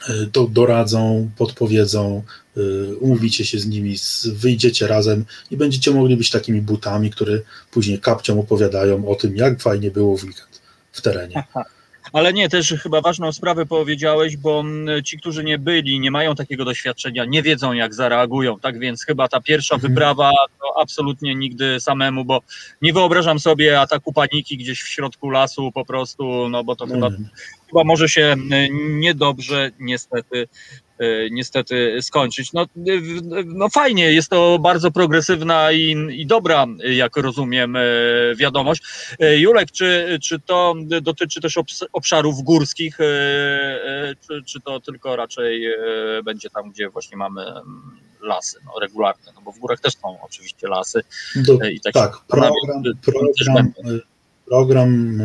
[0.09, 2.23] y, to doradzą, podpowiedzą,
[2.57, 7.39] y, umówicie się z nimi, wyjdziecie razem i będziecie mogli być takimi butami, które
[7.71, 10.61] później kapciom opowiadają o tym, jak fajnie było w weekend
[10.93, 11.35] w terenie.
[11.37, 11.65] Aha.
[12.13, 16.35] Ale nie, też chyba ważną sprawę powiedziałeś, bo mm, ci, którzy nie byli, nie mają
[16.35, 19.93] takiego doświadczenia, nie wiedzą jak zareagują, tak więc chyba ta pierwsza mhm.
[19.93, 20.31] wyprawa
[20.61, 22.41] to absolutnie nigdy samemu, bo
[22.83, 27.07] nie wyobrażam sobie ataku paniki gdzieś w środku lasu po prostu, no bo to chyba,
[27.07, 27.29] mhm.
[27.69, 30.49] chyba może się mm, niedobrze niestety
[31.31, 32.53] niestety skończyć.
[32.53, 32.67] No,
[33.45, 37.83] no fajnie, jest to bardzo progresywna i, i dobra, jak rozumiem, e,
[38.37, 38.83] wiadomość.
[39.37, 41.59] Julek, czy, czy to dotyczy też
[41.93, 42.99] obszarów górskich,
[44.29, 45.69] czy, czy to tylko raczej
[46.25, 50.23] będzie tam, gdzie właśnie mamy mm, lasy no, regularne, no bo w górach też są
[50.23, 51.01] oczywiście lasy.
[51.37, 52.53] Do, i tak, program,
[53.03, 53.73] program,
[54.47, 55.21] program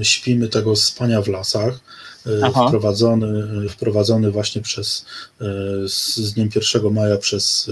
[0.00, 1.80] y, Śpimy tego spania w lasach, y,
[2.44, 2.68] Aha.
[2.68, 5.04] wprowadzony, wprowadzony właśnie przez
[5.40, 5.44] y,
[5.88, 7.70] z z dniem 1 maja przez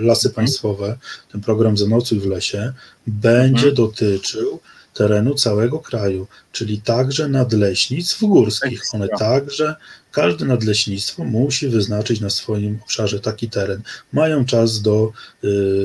[0.00, 0.34] Lasy Mhm.
[0.34, 0.98] Państwowe,
[1.32, 2.72] ten program Zanocuj w lesie,
[3.06, 3.74] będzie Mhm.
[3.74, 4.60] dotyczył
[4.94, 8.82] terenu całego kraju, czyli także nadleśnictw górskich.
[8.94, 9.74] One także,
[10.10, 13.82] każde nadleśnictwo musi wyznaczyć na swoim obszarze taki teren.
[14.12, 15.12] Mają czas do,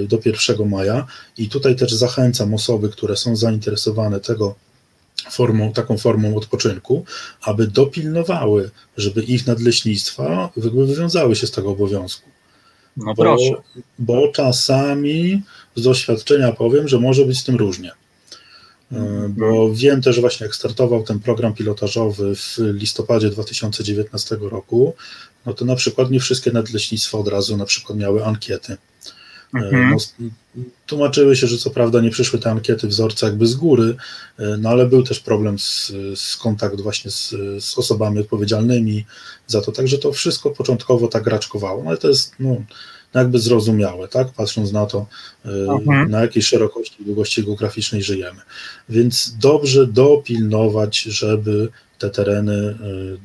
[0.08, 1.08] do 1 maja
[1.38, 4.56] i tutaj też zachęcam osoby, które są zainteresowane tego
[5.32, 7.06] formą, taką formą odpoczynku,
[7.42, 12.30] aby dopilnowały, żeby ich nadleśnictwa wy- wywiązały się z tego obowiązku.
[12.98, 13.52] No Bo, proszę.
[14.00, 15.42] bo czasami
[15.76, 17.92] z doświadczenia powiem, że może być z tym różnie.
[18.92, 24.94] E, Bo wiem też właśnie, jak startował ten program pilotażowy w listopadzie 2019 roku,
[25.46, 28.78] no to na przykład nie wszystkie nadleśnictwa od razu na przykład miały ankiety.
[29.56, 29.90] E, Mhm.
[29.90, 29.98] No,
[30.86, 33.96] tłumaczyły się, że co prawda nie przyszły te ankiety wzorce jakby z góry,
[34.40, 37.30] e, no ale był też problem z, z kontakt właśnie z,
[37.64, 39.06] z osobami odpowiedzialnymi
[39.48, 42.56] za to, także to wszystko początkowo tak raczkowało, no ale to jest no,
[43.14, 45.06] jakby zrozumiałe, tak, patrząc na to,
[45.46, 46.12] e, Mhm.
[46.12, 48.42] na jakiej szerokości i długości geograficznej żyjemy.
[48.90, 51.70] Więc dobrze dopilnować, żeby
[52.00, 52.78] te tereny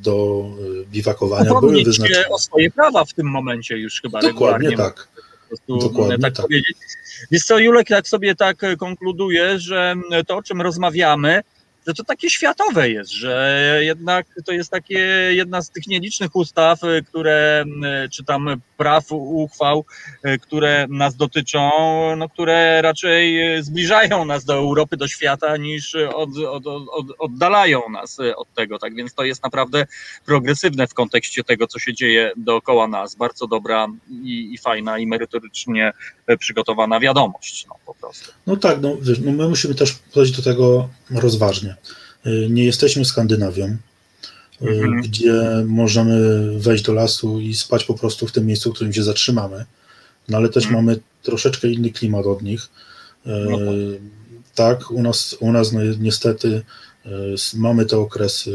[0.02, 0.44] do
[0.92, 2.22] biwakowania były Upomnieć wyznaczone.
[2.22, 4.76] się o swoje prawa w tym momencie już chyba Dokładnie regularnie.
[4.94, 5.08] tak.
[5.56, 6.46] Prostu Dokładnie tak, tak.
[6.46, 6.76] powiedzieć.
[7.30, 9.94] Wiesz co, Julek, jak sobie tak e, konkluduje, że
[10.26, 11.40] to, o czym rozmawiamy,
[11.86, 14.98] że to takie światowe jest, że jednak to jest takie
[15.30, 19.84] jedna z tych nielicznych ustaw, e, które, m, czy tam praw, uchwał,
[20.22, 21.70] e, które nas dotyczą,
[22.16, 27.80] no, które raczej zbliżają nas do Europy, do świata, niż od, od, od, od, oddalają
[27.90, 28.78] nas od tego.
[28.78, 29.86] Tak więc to jest naprawdę
[30.26, 33.14] progresywne w kontekście tego, co się dzieje dookoła nas.
[33.14, 35.92] Bardzo dobra i, i fajna i merytorycznie
[36.38, 38.32] przygotowana wiadomość, no po prostu.
[38.46, 41.71] No tak, no, wiesz, no my musimy też podejść do tego rozważnie.
[42.26, 45.02] Y, Nie jesteśmy Skandynawią, y, Mhm.
[45.02, 45.32] gdzie
[45.66, 46.18] możemy
[46.60, 49.64] wejść do lasu i spać po prostu w tym miejscu, w którym się zatrzymamy.
[50.28, 50.84] No ale też Mhm.
[50.84, 52.62] mamy troszeczkę inny klimat od nich.
[53.26, 53.66] Y, No tak.
[54.54, 56.62] Tak, u nas, u nas no, niestety
[57.56, 58.50] mamy te okresy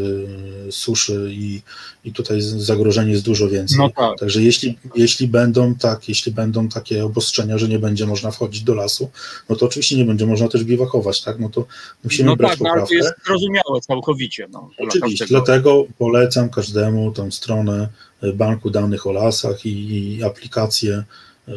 [0.67, 1.61] y, suszy i,
[2.03, 3.77] i tutaj z- zagrożeń jest dużo więcej.
[3.77, 4.19] No tak.
[4.19, 8.73] Także jeśli, jeśli będą tak, jeśli będą takie obostrzenia, że nie będzie można wchodzić do
[8.75, 9.09] lasu,
[9.49, 11.39] no to oczywiście nie będzie można też biwakować, tak?
[11.39, 11.65] No to
[12.03, 12.95] musimy No brać tak, no, ale to poprawkę.
[12.95, 14.47] jest zrozumiałe całkowicie.
[14.51, 17.89] No, Oczywiście, dlatego polecam każdemu tą stronę
[18.23, 21.03] y, Banku Danych o Lasach i, i aplikację
[21.47, 21.51] y,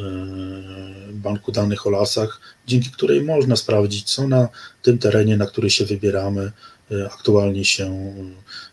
[1.13, 4.49] Banku Danych o Lasach, dzięki której można sprawdzić, co na
[4.83, 6.53] tym terenie, na który się wybieramy,
[7.07, 8.15] aktualnie się,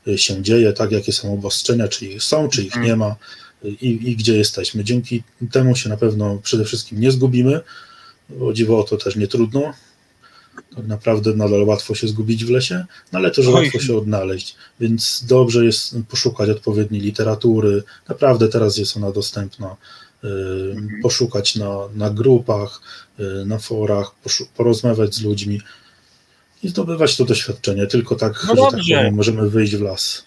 [0.07, 2.85] y, się dzieje, tak, jakie są obostrzenia, czy ich są, czy ich Mhm.
[2.85, 3.15] nie ma
[3.65, 4.83] y, i, i gdzie jesteśmy.
[4.83, 7.59] Dzięki temu się na pewno przede wszystkim nie zgubimy,
[8.41, 9.73] o dziwo o to też nie trudno.
[10.75, 13.53] Tak naprawdę nadal łatwo się zgubić w lesie, no ale też Oj.
[13.53, 17.83] łatwo się odnaleźć, więc dobrze jest poszukać odpowiedniej literatury.
[18.09, 19.75] Naprawdę teraz jest ona dostępna.
[20.23, 20.27] y,
[20.75, 21.01] Mhm.
[21.01, 22.81] Poszukać na, na grupach,
[23.19, 24.11] y, na forach,
[24.57, 25.61] porozmawiać z ludźmi
[26.63, 27.87] i zdobywać to doświadczenie.
[27.87, 30.25] Tylko tak, No tak powiem, możemy wyjść w las.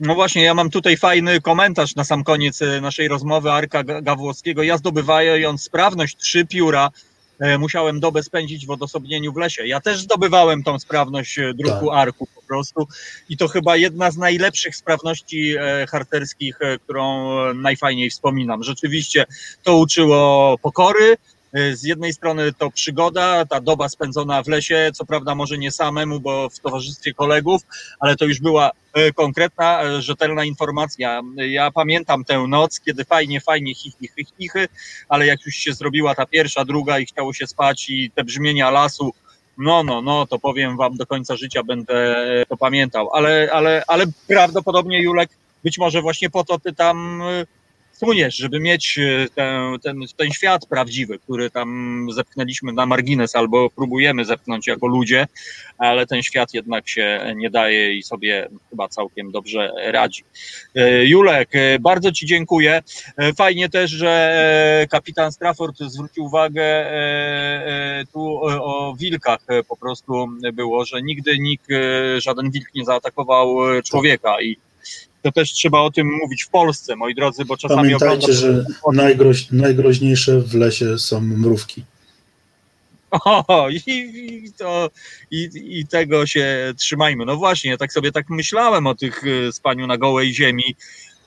[0.00, 4.02] No właśnie, ja mam tutaj fajny komentarz na sam koniec e, naszej rozmowy Arka Ga-
[4.02, 4.62] Gawłowskiego.
[4.62, 6.90] Ja zdobywając sprawność trzy pióra,
[7.38, 9.66] e, musiałem dobę spędzić w odosobnieniu w lesie.
[9.66, 11.94] Ja też zdobywałem tą sprawność e, druku Tak.
[11.98, 12.88] Arku po prostu
[13.28, 15.54] i to chyba jedna z najlepszych sprawności
[15.88, 18.62] harcerskich, e, którą najfajniej wspominam.
[18.64, 19.24] Rzeczywiście
[19.62, 21.16] to uczyło pokory,
[21.52, 26.20] Z jednej strony to przygoda, ta doba spędzona w lesie, co prawda może nie samemu,
[26.20, 27.62] bo w towarzystwie kolegów,
[28.00, 31.22] ale to już była e, konkretna, e, rzetelna informacja.
[31.36, 34.68] Ja pamiętam tę noc, kiedy fajnie, fajnie chichy, chichy, chichy,
[35.08, 38.70] ale jak już się zrobiła ta pierwsza, druga i chciało się spać i te brzmienia
[38.70, 39.12] lasu,
[39.58, 43.10] no, no, no, to powiem wam, do końca życia będę to pamiętał.
[43.12, 45.30] Ale, ale, ale prawdopodobnie, Julek,
[45.64, 47.22] być może właśnie po to ty tam
[48.00, 53.70] słoniesz, żeby mieć e, ten, ten, ten świat prawdziwy, który tam zepchnęliśmy na margines albo
[53.70, 55.26] próbujemy zepchnąć jako ludzie,
[55.78, 60.24] ale ten świat jednak się nie daje i sobie chyba całkiem dobrze radzi.
[60.74, 62.82] E, Julek, e, bardzo Ci dziękuję.
[63.36, 66.86] Fajnie też, że kapitan Strafford zwrócił uwagę
[68.12, 71.66] tu o wilkach po prostu było, że nigdy nikt,
[72.18, 74.56] żaden wilk nie zaatakował człowieka i
[75.22, 78.36] to też trzeba o tym mówić w Polsce, moi drodzy, bo czasami Pamiętajcie, oglądam...
[78.36, 81.84] że najgroź, najgroźniejsze w lesie są mrówki.
[83.24, 84.90] O, i, i, to,
[85.30, 87.24] i, i tego się trzymajmy.
[87.24, 90.76] No właśnie, ja tak sobie tak myślałem o tych y, spaniu na gołej ziemi,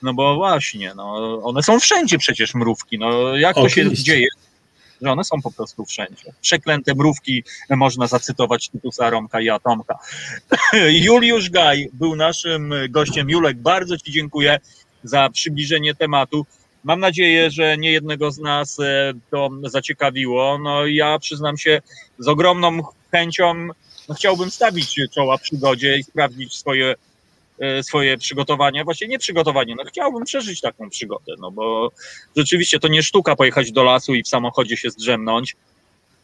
[0.02, 4.28] no bo właśnie, no, one są wszędzie przecież mrówki, no jak to się dzieje,
[5.04, 6.32] że one są po prostu wszędzie.
[6.40, 9.98] Przeklęte mrówki można zacytować Tytusa Romka i Atomka.
[11.04, 13.30] Juliusz Gaj był naszym gościem.
[13.30, 14.58] Julek, bardzo Ci dziękuję
[15.04, 16.46] za przybliżenie tematu.
[16.84, 20.58] Mam nadzieję, że nie jednego z nas e, to zaciekawiło.
[20.58, 21.82] No ja przyznam się
[22.18, 23.68] z ogromną chęcią,
[24.08, 26.94] no chciałbym stawić czoła przygodzie i sprawdzić swoje, e,
[27.82, 28.84] swoje przygotowania.
[28.84, 31.92] Właśnie nie przygotowanie, no chciałbym przeżyć taką przygodę, no bo
[32.36, 35.56] rzeczywiście to nie sztuka pojechać do lasu i w samochodzie się zdrzemnąć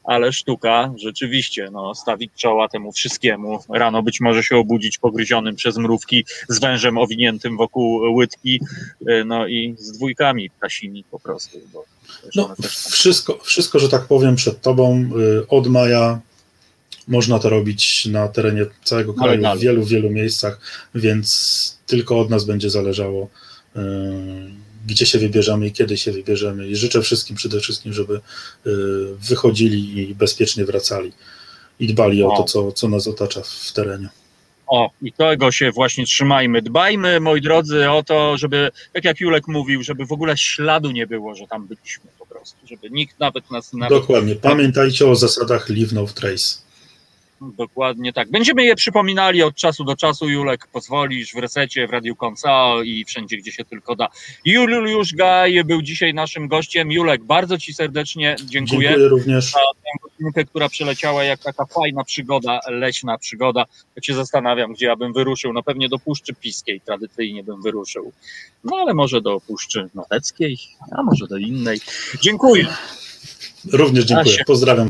[0.04, 3.58] ale sztuka rzeczywiście, no, stawić czoła temu wszystkiemu.
[3.68, 8.60] Rano być może się obudzić pogryzionym przez mrówki z wężem owiniętym wokół łydki,
[9.08, 11.58] y, no i z dwójkami ptasimi po prostu.
[11.72, 11.84] Bo
[12.36, 12.54] no,
[12.90, 15.10] wszystko, wszystko, że tak powiem, przed tobą
[15.42, 16.20] y, od maja
[17.08, 20.60] można to robić na terenie całego kraju, w wielu, wielu miejscach,
[20.94, 23.28] więc tylko od nas będzie zależało
[23.76, 23.80] y,
[24.86, 26.68] gdzie się wybierzemy i kiedy się wybierzemy.
[26.68, 28.20] I życzę wszystkim przede wszystkim, żeby y,
[29.18, 31.12] wychodzili i bezpiecznie wracali
[31.80, 34.08] i dbali o, o to, co, co nas otacza w terenie.
[34.66, 36.62] O, i tego się właśnie trzymajmy.
[36.62, 41.06] Dbajmy, moi drodzy, o to, żeby, tak jak Julek mówił, żeby w ogóle śladu nie
[41.06, 43.72] było, że tam byliśmy po prostu, żeby nikt nawet nas...
[43.72, 43.98] Nawet...
[43.98, 44.36] Dokładnie.
[44.36, 46.69] Pamiętajcie o zasadach Leave No Trace.
[47.40, 48.30] Dokładnie tak.
[48.30, 50.28] Będziemy je przypominali od czasu do czasu.
[50.28, 54.08] Julek, pozwolisz w resecie, w Radiu Koncao i wszędzie, gdzie się tylko da.
[54.44, 56.92] Juliusz Gaj był dzisiaj naszym gościem.
[56.92, 58.88] Julek, bardzo Ci serdecznie dziękuję.
[58.88, 59.52] Dziękuję również.
[59.52, 63.64] Za tę godzinkę, która przeleciała jak taka fajna przygoda, leśna przygoda.
[63.96, 65.52] Jak się zastanawiam, gdzie ja bym wyruszył.
[65.52, 68.12] No pewnie do Puszczy Piskiej tradycyjnie bym wyruszył.
[68.64, 70.58] No ale może do Puszczy Noteckiej,
[70.98, 71.80] a może do innej.
[72.20, 72.66] Dziękuję.
[73.72, 74.36] Również dziękuję.
[74.46, 74.88] Pozdrawiam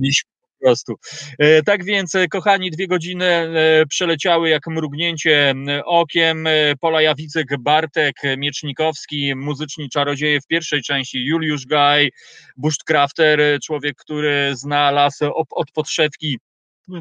[0.60, 0.94] prostu.
[1.38, 5.54] E, tak więc, e, kochani, dwie godziny e, przeleciały jak mrugnięcie
[5.84, 6.48] okiem.
[6.80, 12.10] Pola Jawicek, Bartek Miecznikowski, muzyczni czarodzieje w pierwszej części, Juliusz Gaj,
[12.56, 16.38] Bushcrafter, człowiek, który znalazł od podszewki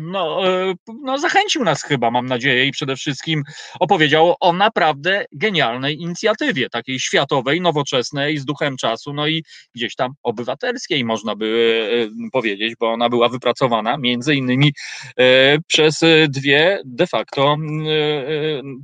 [0.01, 3.43] no, e, no, zachęcił nas chyba, mam nadzieję, i przede wszystkim
[3.79, 9.43] opowiedział o naprawdę genialnej inicjatywie, takiej światowej, nowoczesnej, z duchem czasu, no i
[9.75, 14.73] gdzieś tam obywatelskiej, można by e, powiedzieć, bo ona była wypracowana między innymi
[15.17, 15.99] e, przez
[16.29, 17.57] dwie de facto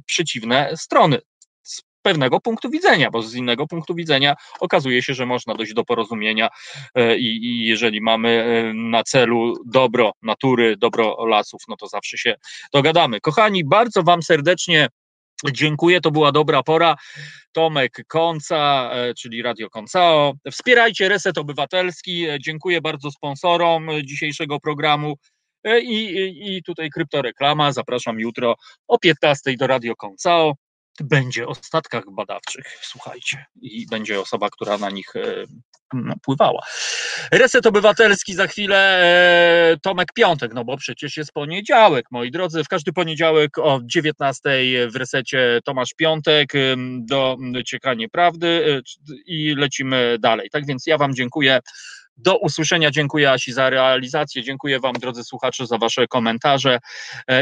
[0.05, 1.19] przeciwne strony
[2.05, 6.49] pewnego punktu widzenia, bo z innego punktu widzenia okazuje się, że można dojść do porozumienia
[6.95, 12.17] e, i, i jeżeli mamy e, na celu dobro natury, dobro lasów, no to zawsze
[12.17, 12.35] się
[12.73, 13.21] dogadamy.
[13.21, 14.87] Kochani, bardzo Wam serdecznie
[15.51, 16.95] Dziękuję, to była dobra pora.
[17.51, 20.33] Tomek Konca, e, czyli Radio Koncao.
[20.51, 22.27] Wspierajcie Reset Obywatelski.
[22.39, 25.15] Dziękuję bardzo sponsorom dzisiejszego programu.
[25.81, 27.71] I, i, i tutaj kryptoreklama.
[27.71, 28.55] Zapraszam jutro
[28.87, 30.53] o 15 do Radio Koncao
[31.03, 35.45] będzie o statkach badawczych, słuchajcie, i będzie osoba, która na nich e,
[35.93, 36.65] no, pływała.
[37.31, 39.01] Reset Obywatelski za chwilę,
[39.71, 44.49] e, Tomek Piątek, no bo przecież jest poniedziałek, moi drodzy, w każdy poniedziałek o 19
[44.89, 46.59] w resecie Tomasz Piątek e,
[46.99, 48.81] do Ciekanie Prawdy
[49.25, 50.49] i lecimy dalej.
[50.49, 51.59] Tak więc ja Wam dziękuję.
[52.17, 52.91] Do usłyszenia.
[52.91, 54.43] Dziękuję Asi za realizację.
[54.43, 56.79] Dziękuję Wam, drodzy słuchacze, za Wasze komentarze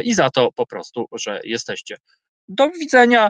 [0.04, 1.98] i za to po prostu, że jesteście.
[2.48, 3.30] Do widzenia.